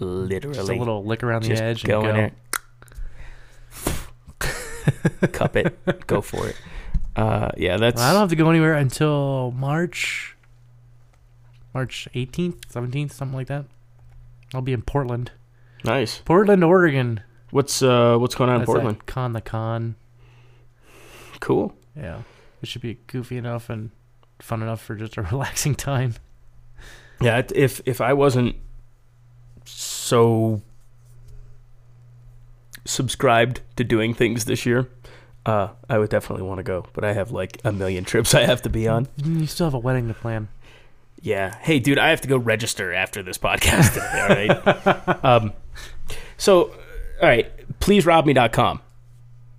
Literally, 0.00 0.56
just 0.56 0.68
a 0.70 0.74
little 0.74 1.04
lick 1.04 1.22
around 1.22 1.42
the 1.42 1.48
just 1.50 1.62
edge 1.62 1.84
go 1.84 2.00
and 2.02 2.08
in 2.08 2.14
go. 2.14 2.32
there, 5.20 5.28
cup 5.32 5.56
it, 5.56 5.76
go 6.06 6.20
for 6.20 6.46
it. 6.48 6.56
Uh, 7.16 7.50
yeah, 7.56 7.76
that's 7.76 7.96
Well, 7.96 8.08
I 8.08 8.12
don't 8.12 8.20
have 8.20 8.30
to 8.30 8.36
go 8.36 8.48
anywhere 8.48 8.74
until 8.74 9.50
March, 9.56 10.36
March 11.78 12.08
18th, 12.12 12.62
17th, 12.72 13.12
something 13.12 13.36
like 13.36 13.46
that. 13.46 13.64
I'll 14.52 14.62
be 14.62 14.72
in 14.72 14.82
Portland, 14.82 15.30
nice. 15.84 16.18
Portland, 16.24 16.64
Oregon. 16.64 17.20
What's 17.52 17.82
uh, 17.84 18.16
what's 18.18 18.34
going 18.34 18.50
on 18.50 18.62
in 18.62 18.66
Portland? 18.66 19.06
con 19.06 19.32
the 19.32 19.40
con. 19.40 19.94
Cool. 21.38 21.72
Yeah, 21.94 22.22
it 22.60 22.68
should 22.68 22.82
be 22.82 22.98
goofy 23.06 23.36
enough 23.36 23.70
and 23.70 23.90
fun 24.40 24.60
enough 24.60 24.80
for 24.80 24.96
just 24.96 25.16
a 25.18 25.22
relaxing 25.30 25.76
time. 25.76 26.14
Yeah, 27.20 27.42
if 27.54 27.80
if 27.86 28.00
I 28.00 28.12
wasn't 28.12 28.56
so 29.64 30.60
subscribed 32.86 33.60
to 33.76 33.84
doing 33.84 34.14
things 34.14 34.46
this 34.46 34.66
year, 34.66 34.88
uh, 35.46 35.68
I 35.88 35.98
would 35.98 36.10
definitely 36.10 36.44
want 36.44 36.58
to 36.58 36.64
go. 36.64 36.86
But 36.92 37.04
I 37.04 37.12
have 37.12 37.30
like 37.30 37.60
a 37.62 37.70
million 37.70 38.02
trips 38.12 38.34
I 38.34 38.46
have 38.46 38.62
to 38.62 38.68
be 38.68 38.88
on. 38.88 39.06
You 39.22 39.46
still 39.46 39.66
have 39.66 39.74
a 39.74 39.78
wedding 39.78 40.08
to 40.08 40.14
plan. 40.14 40.48
Yeah. 41.20 41.54
Hey, 41.60 41.78
dude, 41.80 41.98
I 41.98 42.10
have 42.10 42.20
to 42.22 42.28
go 42.28 42.36
register 42.36 42.92
after 42.92 43.22
this 43.22 43.38
podcast 43.38 43.94
today. 43.94 44.48
All 44.48 44.64
right. 45.08 45.24
um, 45.24 45.52
so, 46.36 46.70
all 47.20 47.28
right, 47.28 47.50
pleaserob.me.com. 47.80 48.80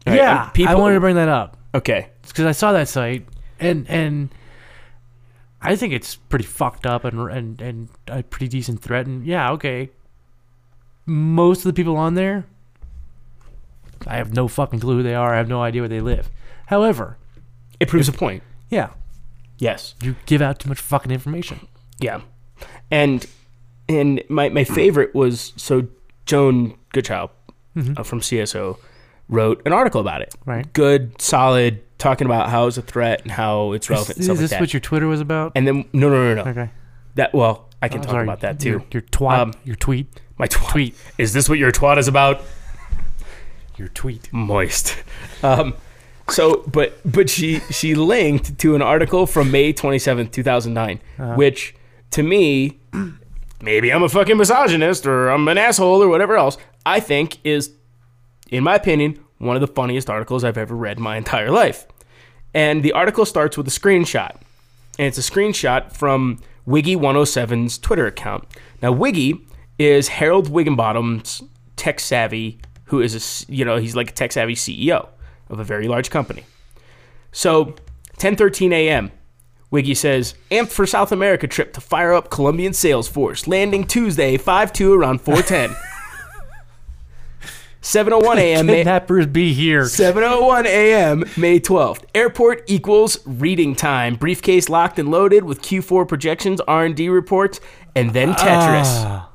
All 0.07 0.14
right, 0.14 0.16
yeah, 0.16 0.43
um, 0.45 0.51
people, 0.51 0.72
I 0.72 0.76
wanted 0.80 0.93
to 0.95 0.99
bring 1.01 1.16
that 1.16 1.28
up 1.30 1.57
Okay. 1.76 2.07
because 2.28 2.45
I 2.45 2.53
saw 2.53 2.72
that 2.72 2.88
site 2.88 3.26
and 3.60 3.86
and 3.89 4.30
I 5.62 5.76
think 5.76 5.93
it's 5.93 6.16
pretty 6.16 6.45
fucked 6.45 6.86
up 6.86 7.03
and 7.03 7.20
and 7.30 7.62
and 7.62 7.89
a 8.07 8.24
pretty 8.24 8.47
decent 8.47 8.82
threat. 8.82 9.05
And 9.05 9.26
yeah, 9.26 9.51
okay, 9.51 9.89
most 11.05 11.60
of 11.60 11.64
the 11.66 11.74
people 11.74 11.97
on 11.97 12.14
there, 12.16 12.45
I 14.07 14.16
have 14.16 14.34
no 14.34 14.47
fucking 14.47 14.80
clue 14.80 14.97
who 14.97 15.03
they 15.03 15.16
are. 15.16 15.34
I 15.34 15.38
have 15.38 15.49
no 15.49 15.62
idea 15.62 15.82
where 15.82 15.89
they 15.89 15.99
live. 15.99 16.30
However, 16.68 17.18
It 17.80 17.89
proves 17.89 18.07
a 18.07 18.14
point. 18.14 18.41
yeah, 18.70 18.91
Yes. 19.60 19.93
you 20.01 20.16
give 20.26 20.41
out 20.41 20.60
too 20.60 20.70
much 20.70 20.80
fucking 20.80 21.12
information. 21.12 21.68
Yeah, 21.99 22.22
and 22.89 23.26
and 23.88 24.24
my 24.30 24.49
my 24.49 24.64
favorite 24.64 25.14
was 25.14 25.53
so 25.57 25.88
Joan 26.26 26.76
Goodchild 26.93 27.30
uh, 27.97 28.03
from 28.03 28.22
CSO 28.22 28.78
wrote 29.28 29.62
an 29.66 29.74
article 29.74 30.01
about 30.01 30.22
it. 30.22 30.34
Right. 30.45 30.72
Good, 30.74 31.22
solid, 31.22 31.82
talking 31.99 32.26
about 32.26 32.49
how 32.49 32.68
it's 32.68 32.78
a 32.78 32.82
threat 32.82 33.22
and 33.22 33.32
how 33.32 33.74
it's 33.74 33.86
Is, 33.88 33.89
relevant. 33.89 34.18
is 34.18 34.30
like 34.30 34.38
this 34.39 34.49
that. 34.51 34.60
what 34.62 34.74
your 34.74 34.80
Twitter 34.80 35.07
was 35.07 35.22
about? 35.22 35.51
and 35.55 35.68
then 35.68 35.86
no 35.93 36.10
no 36.10 36.34
no 36.36 36.43
no 36.43 36.49
okay, 36.51 36.70
that 37.16 37.34
well 37.34 37.68
I 37.82 37.88
can 37.89 37.99
Oh, 37.99 38.03
talk 38.03 38.12
sorry, 38.12 38.24
about 38.24 38.39
that 38.41 38.60
too. 38.60 38.70
Your, 38.70 38.84
your 38.91 39.01
twat, 39.03 39.38
Um, 39.39 39.53
your 39.66 39.76
tweet, 39.76 40.07
my 40.38 40.47
twat. 40.47 40.70
tweet, 40.72 40.95
Is 41.18 41.34
this 41.34 41.47
what 41.49 41.57
your 41.60 41.72
twat 41.72 41.97
is 41.97 42.07
about? 42.07 42.41
your 43.78 43.88
tweet. 43.89 44.32
moist. 44.34 44.95
Um, 45.43 45.74
so, 46.32 46.63
but 46.71 46.99
but 47.05 47.30
she 47.30 47.59
she 47.71 47.95
linked 47.95 48.59
to 48.59 48.75
an 48.75 48.82
article 48.82 49.25
from 49.25 49.51
May 49.51 49.73
twenty 49.73 49.99
seventh, 49.99 50.32
two 50.32 50.43
thousand 50.43 50.73
nine, 50.73 50.99
uh-huh. 51.17 51.36
which 51.36 51.75
to 52.11 52.23
me, 52.23 52.80
maybe 53.61 53.91
I'm 53.91 54.03
a 54.03 54.09
fucking 54.09 54.38
misogynist 54.38 55.05
or 55.05 55.30
I'm 55.30 55.47
an 55.47 55.57
asshole 55.57 56.01
or 56.01 56.07
whatever 56.07 56.36
else. 56.36 56.57
I 56.86 56.99
think 56.99 57.38
is, 57.43 57.71
in 58.49 58.63
my 58.63 58.75
opinion, 58.75 59.19
one 59.38 59.55
of 59.55 59.61
the 59.61 59.67
funniest 59.67 60.09
articles 60.09 60.43
I've 60.43 60.57
ever 60.57 60.75
read 60.75 60.97
in 60.97 61.03
my 61.03 61.17
entire 61.17 61.51
life. 61.51 61.86
And 62.53 62.84
the 62.84 62.93
article 62.93 63.25
starts 63.25 63.57
with 63.57 63.67
a 63.67 63.71
screenshot, 63.71 64.32
and 64.97 65.07
it's 65.07 65.17
a 65.17 65.32
screenshot 65.32 65.93
from 65.93 66.39
Wiggy 66.65 66.95
107's 66.95 67.77
Twitter 67.77 68.07
account. 68.07 68.45
Now, 68.82 68.91
Wiggy 68.91 69.45
is 69.77 70.07
Harold 70.07 70.49
Wigginbottom's 70.49 71.43
tech 71.75 71.99
savvy, 71.99 72.59
who 72.86 73.01
is 73.01 73.45
a, 73.47 73.53
you 73.53 73.63
know 73.63 73.77
he's 73.77 73.95
like 73.95 74.09
a 74.09 74.13
tech 74.13 74.32
savvy 74.32 74.55
CEO 74.55 75.09
of 75.50 75.60
a 75.60 75.64
very 75.64 75.88
large 75.88 76.10
company. 76.10 76.45
So, 77.32 77.76
10:13 78.18 78.72
a.m. 78.72 79.12
Wiggy 79.72 79.93
says, 79.93 80.34
"Amped 80.52 80.72
for 80.72 80.86
South 80.86 81.12
America 81.12 81.47
trip 81.47 81.74
to 81.74 81.82
fire 81.82 82.14
up 82.14 82.30
Colombian 82.30 82.74
sales 82.74 83.08
force. 83.08 83.47
Landing 83.47 83.84
Tuesday, 83.86 84.38
5-2 84.38 84.93
around 84.93 85.22
410." 85.22 85.76
7:01 87.82 88.38
a.m. 88.38 88.66
May- 88.66 89.26
be 89.26 89.54
here. 89.54 89.84
7:01 89.84 90.66
a.m. 90.66 91.24
May 91.38 91.60
12th. 91.60 92.04
Airport 92.14 92.64
equals 92.68 93.20
reading 93.26 93.74
time. 93.74 94.16
Briefcase 94.16 94.68
locked 94.70 95.00
and 95.00 95.10
loaded 95.10 95.45
with 95.45 95.62
Q4 95.62 96.08
projections, 96.08 96.60
R&D 96.62 97.08
reports, 97.08 97.62
and 97.95 98.12
then 98.12 98.34
Tetris. 98.34 98.86
Ah, 98.86 99.30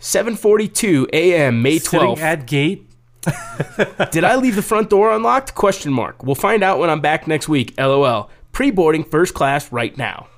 7:42 0.00 1.06
a.m. 1.12 1.62
May 1.62 1.78
12th. 1.78 1.82
sitting 1.82 2.00
12th. 2.16 2.20
at 2.20 2.46
gate. 2.46 2.85
Did 4.10 4.24
I 4.24 4.36
leave 4.36 4.56
the 4.56 4.62
front 4.62 4.90
door 4.90 5.12
unlocked? 5.12 5.54
Question 5.54 5.92
mark. 5.92 6.22
We'll 6.22 6.34
find 6.34 6.62
out 6.62 6.78
when 6.78 6.90
I'm 6.90 7.00
back 7.00 7.26
next 7.26 7.48
week. 7.48 7.74
LOL. 7.78 8.30
Pre-boarding 8.52 9.04
first 9.04 9.34
class 9.34 9.70
right 9.72 9.96
now. 9.96 10.28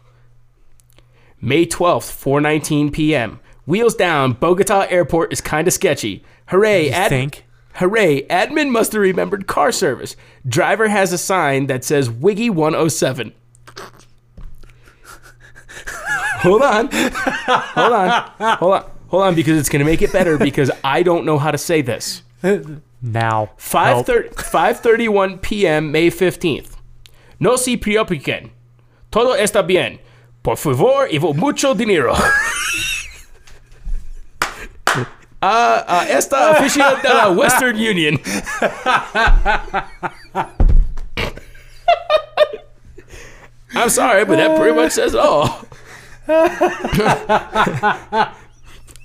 May 1.41 1.67
12th, 1.67 2.11
4:19 2.11 2.93
p.m. 2.93 3.41
Wheels 3.67 3.95
down. 3.95 4.33
Bogota 4.33 4.87
Airport 4.89 5.33
is 5.33 5.41
kind 5.41 5.69
of 5.69 5.75
sketchy. 5.75 6.25
Hooray! 6.49 6.91
Ad- 6.91 7.11
think? 7.11 7.45
Hooray! 7.75 8.23
Admin 8.23 8.71
must 8.71 8.93
have 8.93 9.03
remembered 9.03 9.47
car 9.47 9.71
service. 9.71 10.17
Driver 10.47 10.89
has 10.89 11.13
a 11.13 11.19
sign 11.19 11.67
that 11.67 11.85
says 11.85 12.11
Wiggy 12.11 12.51
107. 12.51 13.33
hold 16.41 16.63
on. 16.63 16.89
Hold 16.91 17.93
on. 17.93 18.31
Hold 18.59 18.73
on. 18.73 18.91
Hold 19.09 19.23
on 19.23 19.35
because 19.35 19.59
it's 19.59 19.69
going 19.69 19.81
to 19.81 19.91
make 19.91 20.03
it 20.03 20.13
better 20.13 20.39
because 20.39 20.71
I 20.83 21.03
don't 21.03 21.25
know 21.25 21.39
how 21.39 21.51
to 21.51 21.59
say 21.59 21.83
this. 21.83 22.23
Now. 23.01 23.51
5:30 23.59 24.35
5:31 24.35 25.41
p.m. 25.41 25.93
May 25.93 26.11
15th. 26.11 26.77
No 27.39 27.57
se 27.57 27.77
preocupen. 27.77 28.51
Todo 29.11 29.35
está 29.37 29.63
bien. 29.63 30.01
Por 30.43 30.57
favor, 30.57 31.09
llevo 31.09 31.35
mucho 31.35 31.75
dinero. 31.75 32.15
Ah, 35.41 35.85
ah, 35.87 36.05
esta 36.09 36.51
oficina 36.51 36.97
de 37.01 37.09
la 37.09 37.31
Western 37.31 37.77
Union. 37.77 38.19
I'm 43.73 43.89
sorry, 43.89 44.25
but 44.25 44.37
that 44.39 44.59
pretty 44.59 44.75
much 44.75 44.91
says 44.93 45.15
it 45.15 45.21
all. 45.21 45.65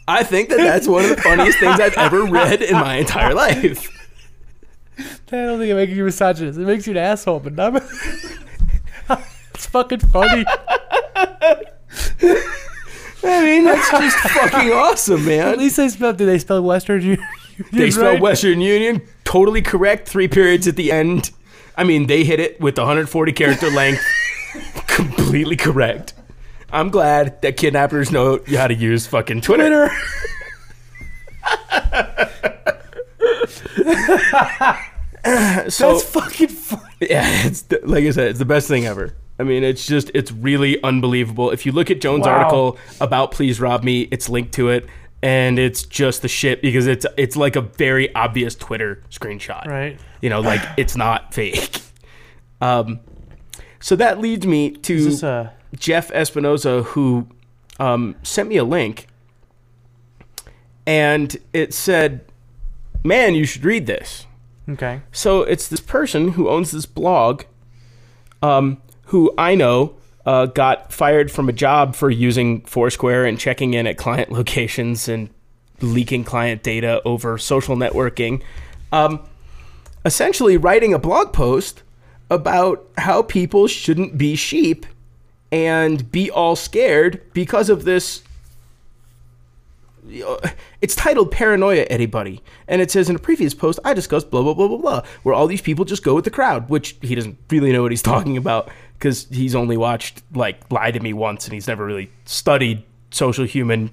I 0.08 0.24
think 0.24 0.49
that 0.49 0.58
that's 0.58 0.88
one 0.88 1.04
of 1.06 1.10
the 1.12 1.22
funniest 1.22 1.60
things 1.60 1.80
I've 1.80 1.97
ever 1.97 2.26
read 2.26 2.62
in 2.62 2.74
my 2.74 2.97
entire 2.97 3.34
life. 3.34 3.89
I 4.97 5.01
don't 5.32 5.58
think 5.60 5.72
it 5.72 5.76
makes 5.76 5.93
you 5.93 6.04
misogynist. 6.04 6.60
It 6.60 6.66
makes 6.66 6.86
you 6.86 6.91
an 6.91 6.97
asshole, 6.97 7.39
but 7.39 7.54
not. 7.54 7.76
it's 9.54 9.66
fucking 9.66 9.99
funny. 9.99 10.45
I 13.26 13.45
mean, 13.45 13.64
that's 13.64 13.89
just 13.89 14.18
fucking 14.18 14.72
awesome, 14.72 15.26
man. 15.26 15.47
At 15.47 15.58
least 15.58 15.78
they 15.78 15.89
spelled. 15.89 16.18
Did 16.18 16.28
they 16.28 16.39
spell 16.39 16.62
Western 16.62 17.01
Union? 17.01 17.28
They 17.72 17.89
spelled 17.89 18.14
right? 18.14 18.22
Western 18.22 18.62
Union 18.62 19.01
totally 19.24 19.62
correct. 19.62 20.08
Three 20.08 20.28
periods 20.28 20.68
at 20.68 20.76
the 20.76 20.91
end. 20.91 21.32
I 21.76 21.84
mean, 21.84 22.08
they 22.08 22.24
hit 22.24 22.39
it 22.39 22.60
with 22.60 22.76
the 22.76 22.82
140 22.82 23.32
character 23.32 23.70
length. 23.70 24.04
completely 24.88 25.56
correct. 25.56 26.14
I'm 26.74 26.89
glad 26.89 27.39
that 27.43 27.55
kidnappers 27.55 28.11
know 28.11 28.39
how 28.47 28.67
to 28.67 28.74
use 28.74 29.05
fucking 29.07 29.41
Twitter. 29.41 29.89
so 35.69 35.93
That's 35.93 36.03
fucking 36.03 36.47
funny. 36.49 36.82
yeah, 37.01 37.45
it's 37.45 37.61
the, 37.63 37.80
like 37.84 38.03
I 38.05 38.11
said, 38.11 38.28
it's 38.30 38.39
the 38.39 38.45
best 38.45 38.67
thing 38.67 38.86
ever. 38.86 39.15
I 39.39 39.43
mean, 39.43 39.63
it's 39.63 39.86
just 39.86 40.11
it's 40.13 40.32
really 40.32 40.82
unbelievable. 40.84 41.51
If 41.51 41.65
you 41.65 41.71
look 41.71 41.89
at 41.89 42.01
Jones' 42.01 42.26
Wow. 42.26 42.34
article 42.38 42.78
about 43.01 43.32
Please 43.32 43.59
Rob 43.59 43.84
Me, 43.84 44.07
it's 44.11 44.30
linked 44.30 44.53
to 44.55 44.69
it, 44.69 44.88
and 45.21 45.57
it's 45.57 45.84
just 45.84 46.21
the 46.21 46.28
shit 46.28 46.61
because 46.61 46.88
it's 46.88 47.05
it's 47.17 47.36
like 47.36 47.55
a 47.55 47.61
very 47.61 48.13
obvious 48.15 48.55
Twitter 48.55 49.01
screenshot. 49.09 49.65
Right. 49.65 49.99
You 50.21 50.30
know, 50.30 50.41
like 50.41 50.61
it's 50.78 50.95
not 50.95 51.34
fake. 51.34 51.82
Um, 52.61 52.99
so 53.82 53.95
that 53.97 54.19
leads 54.19 54.47
me 54.47 54.71
to 54.71 54.93
Is 54.95 55.05
this 55.05 55.24
a? 55.24 55.53
Jeff 55.76 56.09
Espinoza, 56.11 56.84
who 56.86 57.28
um, 57.80 58.15
sent 58.24 58.49
me 58.49 58.57
a 58.57 58.63
link, 58.63 59.07
and 60.86 61.36
it 61.53 61.74
said, 61.74 62.26
"Man, 63.03 63.36
you 63.36 63.45
should 63.45 63.65
read 63.65 63.86
this." 63.86 64.28
Okay. 64.69 65.01
So 65.11 65.41
it's 65.41 65.67
this 65.67 65.82
person 65.82 66.30
who 66.30 66.47
owns 66.47 66.71
this 66.71 66.86
blog, 66.86 67.43
um, 68.41 68.82
who 69.05 69.34
I 69.38 69.55
know 69.55 69.95
uh, 70.26 70.45
got 70.45 70.93
fired 70.93 71.32
from 71.32 71.49
a 71.49 71.53
job 71.53 71.95
for 71.95 72.09
using 72.09 72.61
Foursquare 72.61 73.26
and 73.26 73.39
checking 73.39 73.74
in 73.74 73.88
at 73.88 73.97
client 73.97 74.32
locations 74.32 75.07
and 75.07 75.30
leaking 75.82 76.24
client 76.24 76.63
data 76.63 77.01
over 77.03 77.38
social 77.38 77.76
networking. 77.76 78.41
Um, 78.91 79.21
essentially, 80.05 80.55
writing 80.57 80.93
a 80.93 80.99
blog 80.99 81.34
post 81.34 81.84
about 82.30 82.88
how 82.97 83.21
people 83.21 83.67
shouldn't 83.67 84.17
be 84.17 84.36
sheep 84.36 84.86
and 85.54 86.12
be 86.12 86.32
all 86.32 86.56
scared 86.56 87.22
because 87.32 87.70
of 87.70 87.84
this 87.86 88.24
it's 90.82 90.95
titled 90.95 91.32
Paranoia, 91.32 92.08
Buddy. 92.08 92.41
And 92.68 92.82
it 92.82 92.89
says 92.91 93.08
in 93.08 93.16
a 93.16 93.20
previous 93.20 93.54
post, 93.54 93.80
I 93.86 93.93
discussed 93.93 94.32
blah, 94.32 94.41
blah, 94.41 94.54
blah, 94.56 94.68
blah, 94.68 94.78
blah, 94.78 95.04
where 95.22 95.34
all 95.34 95.47
these 95.47 95.62
people 95.62 95.86
just 95.86 96.04
go 96.04 96.16
with 96.16 96.26
the 96.26 96.32
crowd, 96.32 96.70
which 96.70 96.97
he 97.01 97.16
doesn't 97.16 97.38
really 97.49 97.72
know 97.72 97.84
what 97.84 97.91
he's 97.91 98.01
talking 98.14 98.36
about 98.36 98.70
because 98.95 99.28
he's 99.30 99.56
only 99.56 99.78
watched, 99.78 100.24
like, 100.34 100.60
Lie 100.72 100.91
to 100.91 100.99
Me 100.99 101.14
once 101.14 101.45
and 101.45 101.54
he's 101.54 101.68
never 101.68 101.86
really 101.86 102.12
studied 102.26 102.84
social 103.12 103.45
human 103.45 103.91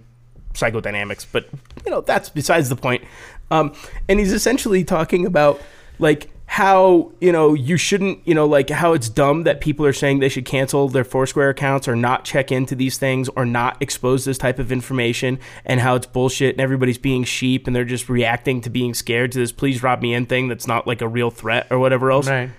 psychodynamics. 0.54 1.26
But, 1.30 1.48
you 1.84 1.90
know, 1.90 2.00
that's 2.00 2.30
besides 2.30 2.70
the 2.70 2.76
point. 2.76 3.04
Um, 3.50 3.74
and 4.08 4.18
he's 4.18 4.32
essentially 4.32 4.82
talking 4.82 5.26
about, 5.26 5.60
like, 5.98 6.30
how 6.54 7.12
you 7.20 7.30
know 7.30 7.54
you 7.54 7.76
shouldn't 7.76 8.18
you 8.26 8.34
know 8.34 8.44
like 8.44 8.68
how 8.70 8.92
it's 8.92 9.08
dumb 9.08 9.44
that 9.44 9.60
people 9.60 9.86
are 9.86 9.92
saying 9.92 10.18
they 10.18 10.28
should 10.28 10.44
cancel 10.44 10.88
their 10.88 11.04
foursquare 11.04 11.48
accounts 11.48 11.86
or 11.86 11.94
not 11.94 12.24
check 12.24 12.50
into 12.50 12.74
these 12.74 12.98
things 12.98 13.28
or 13.36 13.44
not 13.46 13.80
expose 13.80 14.24
this 14.24 14.36
type 14.36 14.58
of 14.58 14.72
information 14.72 15.38
and 15.64 15.78
how 15.78 15.94
it's 15.94 16.06
bullshit 16.06 16.54
and 16.56 16.60
everybody's 16.60 16.98
being 16.98 17.22
sheep 17.22 17.68
and 17.68 17.76
they're 17.76 17.84
just 17.84 18.08
reacting 18.08 18.60
to 18.60 18.68
being 18.68 18.94
scared 18.94 19.30
to 19.30 19.38
this 19.38 19.52
please 19.52 19.80
rob 19.80 20.02
me 20.02 20.12
in 20.12 20.26
thing 20.26 20.48
that's 20.48 20.66
not 20.66 20.88
like 20.88 21.00
a 21.00 21.06
real 21.06 21.30
threat 21.30 21.68
or 21.70 21.78
whatever 21.78 22.10
else 22.10 22.26
Right. 22.28 22.50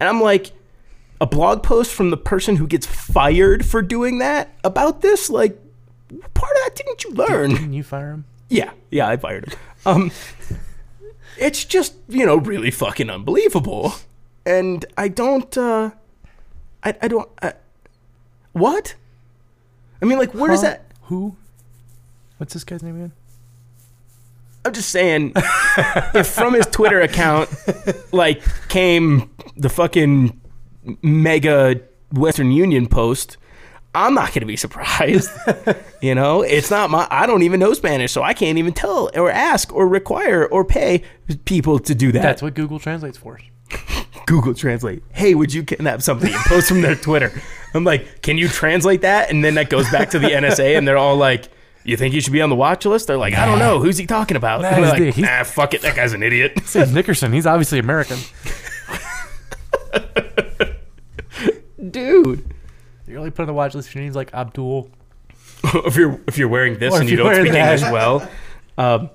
and 0.00 0.08
i'm 0.08 0.20
like 0.20 0.50
a 1.20 1.26
blog 1.26 1.62
post 1.62 1.92
from 1.92 2.10
the 2.10 2.16
person 2.16 2.56
who 2.56 2.66
gets 2.66 2.86
fired 2.86 3.64
for 3.64 3.82
doing 3.82 4.18
that 4.18 4.48
about 4.64 5.02
this 5.02 5.30
like 5.30 5.56
part 6.34 6.50
of 6.56 6.56
that 6.64 6.70
didn't 6.74 7.04
you 7.04 7.10
learn 7.12 7.56
Can 7.56 7.72
you 7.72 7.84
fire 7.84 8.10
him? 8.10 8.24
yeah, 8.48 8.72
yeah, 8.90 9.08
I 9.08 9.16
fired 9.16 9.44
him. 9.52 9.58
Um, 9.86 10.10
it's 11.38 11.64
just 11.64 11.94
you 12.08 12.24
know 12.26 12.36
really 12.36 12.70
fucking 12.70 13.10
unbelievable, 13.10 13.94
and 14.44 14.84
I 14.96 15.08
don't, 15.08 15.56
uh, 15.56 15.90
I, 16.82 16.94
I 17.02 17.08
don't, 17.08 17.28
I, 17.42 17.54
what? 18.52 18.94
I 20.00 20.04
mean, 20.04 20.18
like, 20.18 20.34
where 20.34 20.50
does 20.50 20.60
Huh? 20.62 20.68
that? 20.68 20.86
Who? 21.02 21.36
What's 22.38 22.52
this 22.54 22.64
guy's 22.64 22.82
name 22.82 22.96
again? 22.96 23.12
I'm 24.64 24.72
just 24.72 24.90
saying, 24.90 25.32
if 25.36 26.26
from 26.26 26.54
his 26.54 26.66
Twitter 26.66 27.00
account, 27.00 27.48
like, 28.12 28.42
came 28.68 29.30
the 29.56 29.68
fucking 29.68 30.40
mega 31.02 31.80
Western 32.12 32.50
Union 32.50 32.86
post. 32.88 33.36
I'm 33.96 34.14
not 34.14 34.28
going 34.28 34.40
to 34.40 34.46
be 34.46 34.56
surprised. 34.56 35.30
you 36.02 36.14
know, 36.14 36.42
it's 36.42 36.70
not 36.70 36.90
my, 36.90 37.06
I 37.10 37.26
don't 37.26 37.42
even 37.42 37.58
know 37.60 37.72
Spanish, 37.72 38.12
so 38.12 38.22
I 38.22 38.34
can't 38.34 38.58
even 38.58 38.72
tell 38.72 39.10
or 39.14 39.30
ask 39.30 39.72
or 39.72 39.88
require 39.88 40.46
or 40.46 40.64
pay 40.64 41.02
people 41.46 41.78
to 41.80 41.94
do 41.94 42.12
that. 42.12 42.22
That's 42.22 42.42
what 42.42 42.54
Google 42.54 42.78
translates 42.78 43.16
for. 43.18 43.40
Google 44.26 44.54
Translate. 44.54 45.02
Hey, 45.12 45.34
would 45.36 45.54
you 45.54 45.62
kidnap 45.62 46.02
somebody 46.02 46.32
and 46.32 46.40
post 46.42 46.66
from 46.68 46.82
their 46.82 46.96
Twitter? 46.96 47.30
I'm 47.74 47.84
like, 47.84 48.22
can 48.22 48.38
you 48.38 48.48
translate 48.48 49.02
that? 49.02 49.30
And 49.30 49.44
then 49.44 49.54
that 49.54 49.70
goes 49.70 49.88
back 49.90 50.10
to 50.10 50.18
the 50.18 50.26
NSA, 50.28 50.76
and 50.76 50.86
they're 50.86 50.98
all 50.98 51.16
like, 51.16 51.48
"You 51.84 51.96
think 51.96 52.12
you 52.12 52.20
should 52.20 52.32
be 52.32 52.42
on 52.42 52.50
the 52.50 52.56
watch 52.56 52.84
list?" 52.86 53.06
They're 53.06 53.16
like, 53.18 53.34
"I 53.34 53.46
don't 53.46 53.60
know. 53.60 53.78
Who's 53.78 53.98
he 53.98 54.06
talking 54.06 54.36
about?" 54.36 54.62
Nah, 54.62 54.68
And 54.68 54.76
they're 54.78 54.84
he's 54.84 54.92
like, 54.92 55.14
the- 55.14 55.22
he's- 55.22 55.28
"Ah, 55.30 55.44
fuck 55.44 55.74
it. 55.74 55.82
That 55.82 55.94
guy's 55.94 56.12
an 56.12 56.24
idiot." 56.24 56.54
It's 56.56 56.74
Nickerson. 56.74 57.32
He's 57.32 57.46
obviously 57.46 57.78
American. 57.78 58.18
Dude, 61.90 62.52
You're 63.06 63.18
only 63.18 63.30
put 63.30 63.42
on 63.42 63.46
the 63.48 63.52
watch 63.54 63.74
list 63.74 63.88
if 63.88 63.94
your 63.94 64.02
name's 64.02 64.16
like 64.16 64.32
Abdul. 64.34 64.90
if 65.64 65.96
you're 65.96 66.20
if 66.26 66.38
you're 66.38 66.48
wearing 66.48 66.78
this 66.78 66.92
Or 66.94 67.00
and 67.00 67.04
if 67.08 67.12
you 67.12 67.16
you're 67.18 67.24
don't 67.24 67.32
wearing 67.32 67.46
speak 67.46 67.52
that. 67.54 67.74
English 67.74 67.92
well, 67.92 68.28
um, 68.78 69.10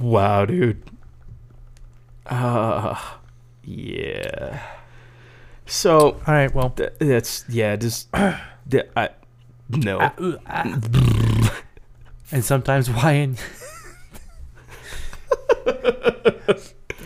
wow, 0.00 0.44
dude. 0.44 0.82
Uh, 2.26 2.98
yeah. 3.64 4.62
So 5.66 6.20
All 6.26 6.34
right. 6.34 6.54
Well. 6.54 6.70
th- 6.70 6.92
that's 6.98 7.44
yeah. 7.48 7.76
Just 7.76 8.08
th- 8.70 8.88
I 8.96 9.10
no. 9.68 9.98
Ah, 10.00 10.14
ooh, 10.20 10.38
ah. 10.46 10.62
and 12.32 12.44
sometimes 12.44 12.90
Y 12.90 13.12
and 13.12 13.38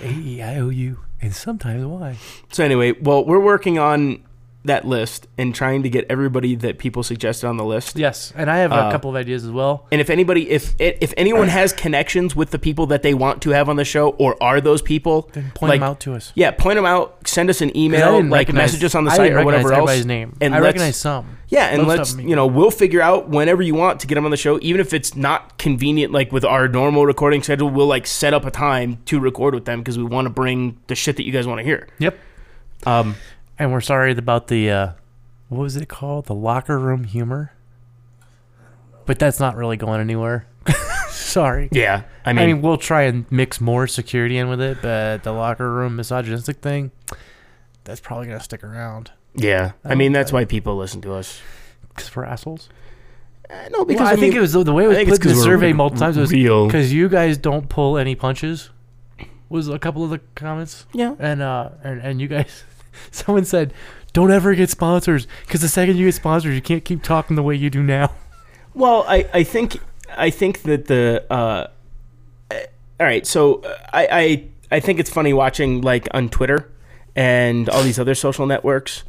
A 0.03 0.09
E 0.09 0.43
I 0.43 0.59
O 0.59 0.69
U, 0.69 0.99
and 1.21 1.35
sometimes 1.35 1.85
Y. 1.85 2.17
So 2.53 2.65
anyway, 2.65 2.93
well, 2.93 3.25
we're 3.25 3.41
working 3.41 3.79
on 3.79 4.23
that 4.65 4.87
list 4.87 5.27
and 5.37 5.55
trying 5.55 5.83
to 5.83 5.89
get 5.91 6.07
everybody 6.09 6.55
that 6.55 6.79
people 6.79 7.03
suggested 7.03 7.47
on 7.49 7.57
the 7.57 7.65
list. 7.65 7.97
Yes, 7.97 8.33
and 8.37 8.51
I 8.51 8.59
have 8.59 8.71
a 8.71 8.77
Uh, 8.77 8.91
couple 8.93 9.11
of 9.11 9.17
ideas 9.17 9.45
as 9.45 9.51
well. 9.51 9.87
And 9.91 10.01
if 10.01 10.09
anybody, 10.09 10.51
if 10.51 10.75
if 10.79 11.13
anyone 11.17 11.49
has 11.49 11.73
connections 11.73 12.37
with 12.37 12.51
the 12.51 12.59
people 12.59 12.87
that 12.87 13.03
they 13.03 13.15
want 13.15 13.43
to 13.43 13.51
have 13.51 13.69
on 13.69 13.77
the 13.77 13.85
show, 13.85 14.11
or 14.19 14.41
are 14.43 14.61
those 14.61 14.81
people, 14.81 15.29
Then 15.33 15.51
point 15.55 15.71
like, 15.71 15.81
them 15.81 15.89
out 15.91 16.01
to 16.01 16.15
us. 16.15 16.33
Yeah, 16.35 16.53
point 16.53 16.77
them 16.77 16.87
out. 16.87 17.27
Send 17.27 17.51
us 17.51 17.61
an 17.61 17.77
email, 17.77 18.23
like 18.23 18.53
message 18.53 18.85
us 18.85 18.95
on 18.95 19.05
the 19.05 19.11
site 19.11 19.33
or 19.33 19.45
whatever 19.45 19.73
else. 19.73 20.05
Name. 20.05 20.37
And 20.41 20.55
I 20.55 20.61
recognize 20.61 20.97
some. 20.97 21.39
Yeah, 21.49 21.67
and 21.67 21.83
Most 21.83 21.99
let's 21.99 22.17
you 22.17 22.35
know 22.35 22.47
we'll 22.47 22.71
figure 22.71 23.03
out 23.03 23.29
whenever 23.29 23.63
you 23.63 23.75
want 23.75 24.01
to 24.01 24.07
get 24.07 24.15
them 24.15 24.25
on 24.25 24.31
the 24.31 24.37
show, 24.37 24.59
even 24.63 24.81
if 24.81 24.95
it's 24.95 25.15
not 25.15 25.59
convenient. 25.59 26.11
Like 26.13 26.33
with 26.33 26.45
our 26.45 26.67
normal 26.67 27.05
recording 27.05 27.43
schedule, 27.43 27.69
we'll 27.69 27.87
like 27.87 28.07
set 28.07 28.33
up 28.33 28.47
a 28.47 28.51
time 28.51 28.99
to 29.07 29.21
record 29.21 29.55
with 29.55 29.65
them 29.67 29.81
because 29.81 29.99
we 29.99 30.05
want 30.05 30.27
to 30.27 30.31
bring 30.31 30.79
the 30.87 30.95
shit 30.95 31.17
that 31.17 31.27
you 31.27 31.33
guys 31.33 31.47
want 31.47 31.59
to 31.59 31.65
hear. 31.65 31.89
Yep. 31.99 32.19
Um, 32.87 33.17
And 33.59 33.73
we're 33.73 33.81
sorry 33.81 34.13
about 34.13 34.49
the 34.49 34.71
uh, 34.71 34.93
what 35.49 35.63
was 35.63 35.77
it 35.77 35.89
called? 35.89 36.27
The 36.27 36.35
locker 36.35 36.79
room 36.79 37.05
humor. 37.05 37.53
But 39.05 39.19
that's 39.19 39.41
not 39.41 39.57
really 39.57 39.77
going 39.77 40.01
anywhere. 40.01 40.47
sorry. 41.09 41.69
yeah, 41.73 42.05
I 42.25 42.33
mean, 42.33 42.39
I 42.39 42.47
mean, 42.47 42.57
mean, 42.57 42.63
we'll 42.63 42.79
try 42.79 43.03
and 43.03 43.27
mix 43.31 43.61
more 43.61 43.87
security 43.87 44.39
in 44.39 44.49
with 44.49 44.61
it, 44.61 44.79
but 44.81 45.25
the 45.25 45.33
locker 45.33 45.73
room 45.73 45.97
misogynistic 45.97 46.59
thing, 46.59 46.93
that's 47.85 48.01
probably 48.01 48.29
gonna 48.29 48.41
stick 48.41 48.63
around 48.63 49.11
yeah, 49.35 49.73
I 49.85 49.95
mean 49.95 50.13
that's 50.13 50.33
why 50.33 50.45
people 50.45 50.77
listen 50.77 51.01
to 51.03 51.15
us. 51.15 51.41
because 51.89 52.15
we're 52.15 52.25
assholes. 52.25 52.69
Uh, 53.49 53.69
no, 53.71 53.85
because 53.85 54.01
Well, 54.01 54.09
I, 54.09 54.13
I, 54.13 54.17
think 54.17 54.35
it 54.35 54.41
was 54.41 54.53
the, 54.53 54.73
way 54.73 54.85
it 54.85 54.89
was 55.09 55.19
put 55.19 55.27
in 55.27 55.37
the 55.37 55.43
survey 55.43 55.73
multiple 55.73 56.01
times 56.01 56.17
was 56.17 56.31
because 56.31 56.93
you 56.93 57.09
guys 57.09 57.39
don't 57.39 57.69
pull 57.69 57.99
any 57.99 58.15
punches. 58.15 58.71
Was 59.49 59.69
a 59.69 59.79
couple 59.79 60.03
of 60.03 60.09
the 60.09 60.21
comments, 60.35 60.87
yeah. 60.95 61.15
and 61.19 61.43
uh, 61.43 61.71
and 61.85 62.01
and 62.01 62.21
you 62.23 62.29
guys, 62.29 62.65
someone 63.11 63.45
said, 63.45 63.73
don't 64.13 64.31
ever 64.31 64.55
get 64.55 64.71
sponsors 64.71 65.27
because 65.47 65.61
the 65.61 65.69
second 65.69 65.97
you 65.97 66.07
get 66.07 66.15
sponsors, 66.15 66.55
you 66.55 66.63
can't 66.63 66.85
keep 66.85 67.03
talking 67.03 67.37
the 67.37 67.43
way 67.43 67.55
you 67.55 67.71
do 67.71 67.83
now. 67.83 68.13
Well, 68.75 69.05
I, 69.07 69.29
I 69.35 69.43
think 69.45 69.81
I 70.17 70.31
think 70.31 70.63
that 70.63 70.87
the 70.87 71.27
uh, 71.31 71.67
all 72.51 73.07
right. 73.07 73.27
So 73.27 73.57
uh, 73.57 73.77
I, 73.93 74.09
I 74.11 74.77
I 74.77 74.81
think 74.81 74.99
it's 74.99 75.11
funny 75.11 75.35
watching 75.35 75.83
like 75.83 76.09
on 76.15 76.31
Twitter 76.31 76.73
and 77.15 77.69
all 77.69 77.83
these 77.83 77.99
other 77.99 78.15
social 78.15 78.47
networks. 78.47 79.05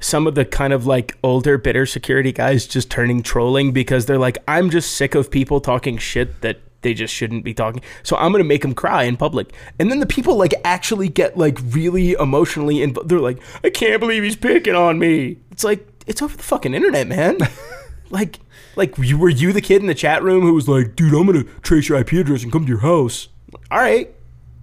Some 0.00 0.26
of 0.26 0.34
the 0.34 0.44
kind 0.44 0.74
of 0.74 0.86
like 0.86 1.16
older, 1.22 1.56
bitter 1.56 1.86
security 1.86 2.32
guys 2.32 2.66
just 2.66 2.90
turning 2.90 3.22
trolling 3.22 3.72
because 3.72 4.04
they're 4.04 4.18
like, 4.18 4.36
I'm 4.46 4.68
just 4.68 4.92
sick 4.96 5.14
of 5.14 5.30
people 5.30 5.60
talking 5.60 5.96
shit 5.96 6.42
that 6.42 6.60
they 6.82 6.94
just 6.94 7.14
shouldn't 7.14 7.44
be 7.44 7.54
talking. 7.54 7.82
So 8.02 8.16
I'm 8.16 8.32
gonna 8.32 8.44
make 8.44 8.62
them 8.62 8.74
cry 8.74 9.04
in 9.04 9.16
public. 9.16 9.52
And 9.78 9.90
then 9.90 10.00
the 10.00 10.06
people 10.06 10.36
like 10.36 10.54
actually 10.64 11.08
get 11.08 11.36
like 11.36 11.58
really 11.62 12.12
emotionally 12.12 12.82
and 12.82 12.96
they're 13.04 13.20
like, 13.20 13.40
I 13.64 13.70
can't 13.70 14.00
believe 14.00 14.22
he's 14.22 14.36
picking 14.36 14.74
on 14.74 14.98
me. 14.98 15.38
It's 15.50 15.64
like 15.64 15.86
it's 16.06 16.22
over 16.22 16.36
the 16.36 16.42
fucking 16.42 16.74
internet, 16.74 17.06
man. 17.06 17.38
like 18.10 18.40
like 18.76 18.96
you 18.98 19.18
were 19.18 19.28
you 19.28 19.52
the 19.52 19.60
kid 19.60 19.80
in 19.80 19.86
the 19.86 19.94
chat 19.94 20.22
room 20.22 20.42
who 20.42 20.54
was 20.54 20.68
like, 20.68 20.96
dude, 20.96 21.14
I'm 21.14 21.26
gonna 21.26 21.44
trace 21.62 21.88
your 21.88 21.98
IP 21.98 22.12
address 22.12 22.42
and 22.42 22.52
come 22.52 22.64
to 22.64 22.68
your 22.68 22.80
house. 22.80 23.28
All 23.70 23.78
right, 23.78 24.12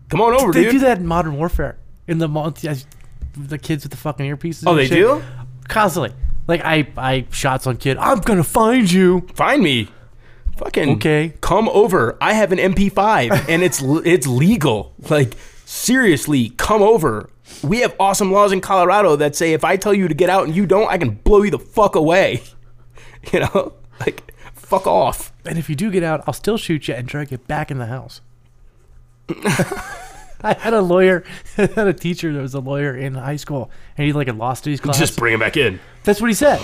come 0.09 0.21
on 0.21 0.33
over, 0.33 0.51
dude. 0.51 0.55
They 0.55 0.63
dude. 0.63 0.71
do 0.73 0.79
that 0.79 0.99
in 0.99 1.07
Modern 1.07 1.37
Warfare. 1.37 1.77
In 2.07 2.19
the 2.19 2.27
the 3.35 3.57
kids 3.57 3.83
with 3.83 3.91
the 3.91 3.97
fucking 3.97 4.25
earpieces. 4.25 4.63
Oh, 4.65 4.73
they 4.73 4.87
shit. 4.87 4.97
do? 4.97 5.21
constantly. 5.67 6.13
Like 6.47 6.61
I, 6.63 6.87
I 6.97 7.27
shot 7.31 7.61
some 7.61 7.77
kid. 7.77 7.97
I'm 7.97 8.19
gonna 8.19 8.43
find 8.43 8.89
you. 8.89 9.27
Find 9.33 9.61
me. 9.61 9.89
Fucking 10.57 10.89
Okay. 10.95 11.33
Come 11.41 11.69
over. 11.69 12.17
I 12.21 12.33
have 12.33 12.51
an 12.51 12.57
MP5 12.57 13.45
and 13.49 13.63
it's 13.63 13.81
it's 13.81 14.27
legal. 14.27 14.93
Like 15.09 15.33
seriously, 15.65 16.49
come 16.49 16.81
over. 16.81 17.29
We 17.63 17.79
have 17.79 17.95
awesome 17.99 18.31
laws 18.31 18.51
in 18.51 18.61
Colorado 18.61 19.15
that 19.15 19.35
say 19.35 19.53
if 19.53 19.63
I 19.63 19.77
tell 19.77 19.93
you 19.93 20.07
to 20.07 20.13
get 20.13 20.29
out 20.29 20.45
and 20.45 20.55
you 20.55 20.65
don't, 20.65 20.89
I 20.89 20.97
can 20.97 21.11
blow 21.11 21.43
you 21.43 21.51
the 21.51 21.59
fuck 21.59 21.95
away. 21.95 22.43
You 23.33 23.41
know, 23.41 23.73
like 23.99 24.31
fuck 24.53 24.87
off. 24.87 25.33
And 25.43 25.57
if 25.57 25.69
you 25.69 25.75
do 25.75 25.91
get 25.91 26.01
out, 26.03 26.23
I'll 26.27 26.33
still 26.33 26.55
shoot 26.57 26.87
you 26.87 26.93
and 26.93 27.05
drag 27.05 27.31
you 27.31 27.39
back 27.39 27.71
in 27.71 27.77
the 27.77 27.87
house. 27.87 28.21
I 30.41 30.53
had 30.53 30.73
a 30.73 30.81
lawyer, 30.81 31.23
I 31.57 31.65
had 31.65 31.87
a 31.87 31.93
teacher 31.93 32.31
that 32.31 32.41
was 32.41 32.53
a 32.53 32.59
lawyer 32.59 32.95
in 32.95 33.15
high 33.15 33.35
school, 33.35 33.71
and 33.97 34.05
he 34.05 34.13
like 34.13 34.27
had 34.27 34.37
lost 34.37 34.63
his 34.65 34.79
class. 34.79 34.97
Just 34.99 35.17
bring 35.17 35.33
him 35.33 35.39
back 35.41 35.57
in. 35.57 35.79
That's 36.03 36.21
what 36.21 36.27
he 36.27 36.33
said. 36.35 36.61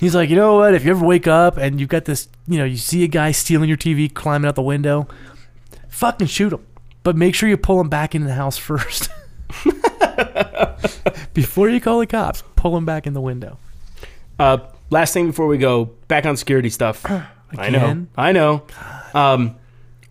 He's 0.00 0.14
like, 0.14 0.28
you 0.28 0.36
know 0.36 0.56
what? 0.56 0.74
If 0.74 0.84
you 0.84 0.90
ever 0.90 1.04
wake 1.04 1.26
up 1.26 1.56
and 1.56 1.80
you've 1.80 1.88
got 1.88 2.04
this, 2.04 2.28
you 2.46 2.58
know, 2.58 2.64
you 2.64 2.76
see 2.76 3.02
a 3.04 3.08
guy 3.08 3.32
stealing 3.32 3.68
your 3.68 3.78
TV, 3.78 4.12
climbing 4.12 4.46
out 4.46 4.54
the 4.54 4.62
window, 4.62 5.08
fucking 5.88 6.26
shoot 6.26 6.52
him. 6.52 6.66
But 7.02 7.16
make 7.16 7.34
sure 7.34 7.48
you 7.48 7.56
pull 7.56 7.80
him 7.80 7.88
back 7.88 8.14
into 8.14 8.26
the 8.26 8.34
house 8.34 8.56
first. 8.58 9.08
Before 11.34 11.68
you 11.68 11.80
call 11.80 12.00
the 12.00 12.06
cops, 12.06 12.42
pull 12.56 12.76
him 12.76 12.84
back 12.84 13.06
in 13.06 13.14
the 13.14 13.20
window. 13.20 13.58
Uh, 14.38 14.58
last 14.90 15.14
thing 15.14 15.26
before 15.28 15.46
we 15.46 15.58
go, 15.58 15.86
back 16.08 16.26
on 16.26 16.36
security 16.36 16.70
stuff. 16.70 17.04
I 17.58 17.70
know, 17.70 18.06
I 18.16 18.32
know. 18.32 18.66
Um, 19.14 19.56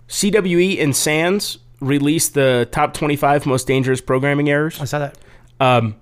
CWE 0.08 0.82
and 0.82 0.96
SANS 0.96 1.58
released 1.80 2.34
the 2.34 2.68
top 2.72 2.94
25 2.94 3.46
most 3.46 3.68
dangerous 3.68 4.02
programming 4.02 4.50
errors. 4.50 4.80
I 4.80 4.86
saw 4.86 5.00
that. 5.00 5.18
Um, 5.60 5.96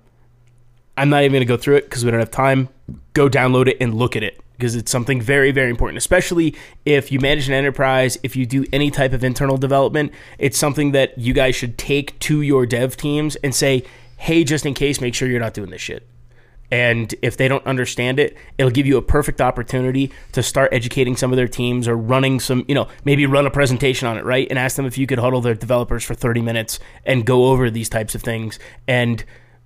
I'm 0.98 1.10
not 1.10 1.24
even 1.24 1.34
going 1.34 1.41
to 1.41 1.46
go 1.46 1.58
through 1.58 1.78
it 1.78 1.86
because 1.86 2.06
we 2.06 2.12
don't 2.12 2.20
have 2.20 2.32
time. 2.32 2.70
Go 3.14 3.30
download 3.30 3.68
it 3.68 3.78
and 3.80 3.94
look 3.94 4.16
at 4.16 4.24
it 4.24 4.39
because 4.58 4.76
it's 4.76 4.91
something 4.91 5.20
very, 5.20 5.52
very 5.52 5.70
important, 5.70 5.98
especially 5.98 6.56
if 6.86 7.12
you 7.12 7.20
manage 7.20 7.48
an 7.48 7.54
enterprise, 7.54 8.18
if 8.24 8.36
you 8.36 8.46
do 8.46 8.66
any 8.72 8.91
type 8.91 9.14
of 9.14 9.24
internal 9.24 9.58
development. 9.58 10.12
It's 10.38 10.58
something 10.58 10.91
that 10.91 11.18
you 11.18 11.34
guys 11.34 11.56
should 11.56 11.78
take 11.78 12.18
to 12.20 12.41
your 12.41 12.66
dev 12.66 12.96
teams 12.96 13.36
and 13.38 13.54
say, 13.54 13.84
hey, 14.18 14.44
just 14.44 14.66
in 14.66 14.74
case, 14.74 15.02
make 15.02 15.16
sure 15.16 15.28
you're 15.28 15.39
not 15.39 15.54
doing 15.54 15.70
this 15.70 15.82
shit. 15.82 16.08
And 16.72 17.14
if 17.22 17.38
they 17.38 17.48
don't 17.48 17.66
understand 17.68 18.20
it, 18.20 18.38
it'll 18.58 18.72
give 18.72 18.88
you 18.88 18.98
a 18.98 19.02
perfect 19.02 19.41
opportunity 19.41 20.12
to 20.32 20.41
start 20.41 20.74
educating 20.74 21.16
some 21.16 21.32
of 21.32 21.38
their 21.38 21.48
teams 21.48 21.88
or 21.88 21.96
running 21.96 22.39
some, 22.39 22.66
you 22.68 22.74
know, 22.74 22.88
maybe 23.04 23.26
run 23.26 23.46
a 23.46 23.52
presentation 23.52 24.08
on 24.08 24.18
it, 24.18 24.26
right? 24.26 24.48
And 24.50 24.58
ask 24.58 24.76
them 24.76 24.86
if 24.86 24.98
you 24.98 25.06
could 25.06 25.20
huddle 25.20 25.41
their 25.41 25.54
developers 25.56 26.04
for 26.04 26.16
30 26.16 26.41
minutes 26.41 26.80
and 27.06 27.26
go 27.26 27.48
over 27.48 27.70
these 27.70 27.89
types 27.89 28.16
of 28.16 28.24
things 28.24 28.60
and, 28.88 29.24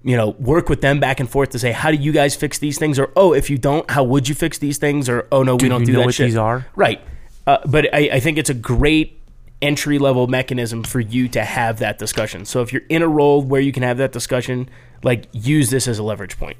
you 0.08 0.16
know, 0.16 0.30
work 0.40 0.70
with 0.70 0.80
them 0.80 1.02
back 1.02 1.20
and 1.20 1.30
forth 1.30 1.50
to 1.50 1.60
say, 1.60 1.74
how 1.74 1.92
do 1.92 1.98
you 1.98 2.14
guys 2.14 2.34
fix 2.34 2.60
these 2.60 2.80
things? 2.80 2.98
Or, 2.98 3.12
oh, 3.18 3.34
if 3.34 3.50
you 3.50 3.58
don't, 3.58 3.90
how 3.92 4.06
would 4.06 4.30
you 4.30 4.36
fix 4.36 4.58
these 4.58 4.78
things? 4.78 5.10
Or, 5.10 5.28
oh, 5.34 5.44
no, 5.44 5.56
we 5.56 5.60
Do 5.60 5.70
don't 5.70 5.82
you 5.82 5.88
do 5.88 5.92
know 5.94 6.00
that 6.00 6.06
what 6.06 6.16
shit. 6.16 6.28
these 6.28 6.38
are? 6.38 6.66
Right. 6.78 7.02
Uh, 7.46 7.58
but 7.66 7.94
I, 7.94 8.10
I 8.14 8.20
think 8.22 8.38
it's 8.38 8.50
a 8.50 8.54
great 8.54 9.20
entry 9.62 10.00
level 10.00 10.28
mechanism 10.28 10.84
for 10.84 11.02
you 11.02 11.28
to 11.30 11.44
have 11.44 11.80
that 11.80 12.00
discussion. 12.00 12.46
So 12.46 12.62
if 12.62 12.72
you're 12.72 12.84
in 12.88 13.02
a 13.02 13.08
role 13.08 13.42
where 13.42 13.60
you 13.60 13.74
can 13.74 13.84
have 13.84 13.98
that 13.98 14.14
discussion, 14.14 14.70
like 15.04 15.26
use 15.34 15.72
this 15.72 15.90
as 15.90 16.00
a 16.00 16.04
leverage 16.04 16.38
point. 16.40 16.56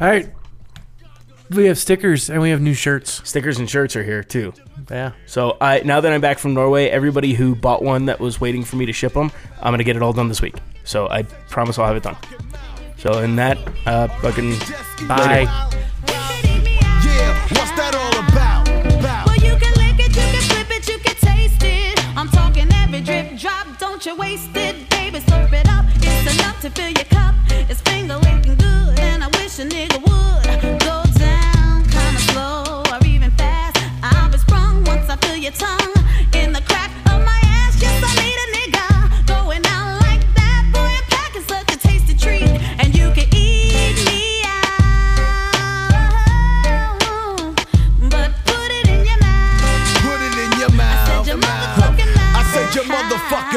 All 0.00 0.08
right. 0.08 0.30
We 1.50 1.64
have 1.66 1.78
stickers 1.78 2.28
and 2.28 2.42
we 2.42 2.50
have 2.50 2.60
new 2.60 2.74
shirts. 2.74 3.26
Stickers 3.26 3.58
and 3.58 3.70
shirts 3.70 3.96
are 3.96 4.04
here 4.04 4.22
too. 4.22 4.52
Yeah. 4.90 5.12
So 5.24 5.56
I 5.58 5.80
now 5.80 6.02
that 6.02 6.12
I'm 6.12 6.20
back 6.20 6.38
from 6.38 6.52
Norway, 6.52 6.88
everybody 6.88 7.32
who 7.32 7.54
bought 7.54 7.82
one 7.82 8.04
that 8.06 8.20
was 8.20 8.38
waiting 8.38 8.62
for 8.62 8.76
me 8.76 8.84
to 8.84 8.92
ship 8.92 9.14
them, 9.14 9.32
I'm 9.62 9.72
gonna 9.72 9.84
get 9.84 9.96
it 9.96 10.02
all 10.02 10.12
done 10.12 10.28
this 10.28 10.42
week. 10.42 10.56
So 10.88 11.06
I 11.10 11.22
promise 11.50 11.78
I'll 11.78 11.86
have 11.86 11.96
it 11.96 12.02
done. 12.02 12.16
So 12.96 13.18
in 13.18 13.36
that, 13.36 13.58
uh, 13.84 14.08
fucking 14.22 14.52
Bye. 15.06 15.44
Yeah, 17.04 17.48
what's 17.50 17.78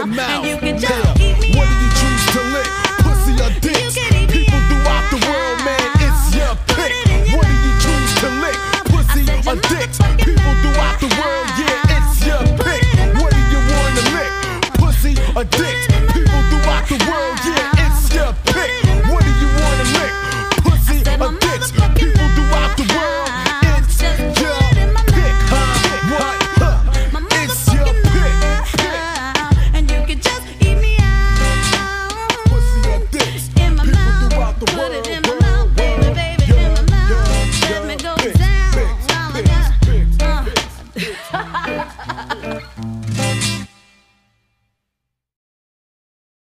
your 0.02 0.16
mouth. 0.16 0.30
And 0.30 0.46
you 0.50 0.58
can 0.58 0.80
just 0.80 0.90
now, 0.90 1.14
eat 1.22 1.38
me 1.40 1.54
what 1.58 1.68
do 1.70 1.76
you 1.78 1.92
choose 2.02 2.26
to 2.34 2.42
lick? 2.54 2.70
Pussy 3.06 3.34
or 3.38 3.52
dicks? 3.62 3.94
People 4.34 4.62
throughout 4.70 5.06
the 5.14 5.20
world, 5.30 5.58
man, 5.62 5.88
it's 6.02 6.34
your 6.34 6.56
pick. 6.74 6.92
What 7.38 7.46
do 7.46 7.54
you 7.54 7.74
choose 7.86 8.14
to 8.22 8.30
lick? 8.42 8.58
Pussy 8.90 9.24
or 9.46 9.58
dicks? 9.70 9.98
People 10.18 10.54
throughout 10.62 10.98
the 11.00 11.10
world, 11.22 11.48
yeah. 11.60 11.71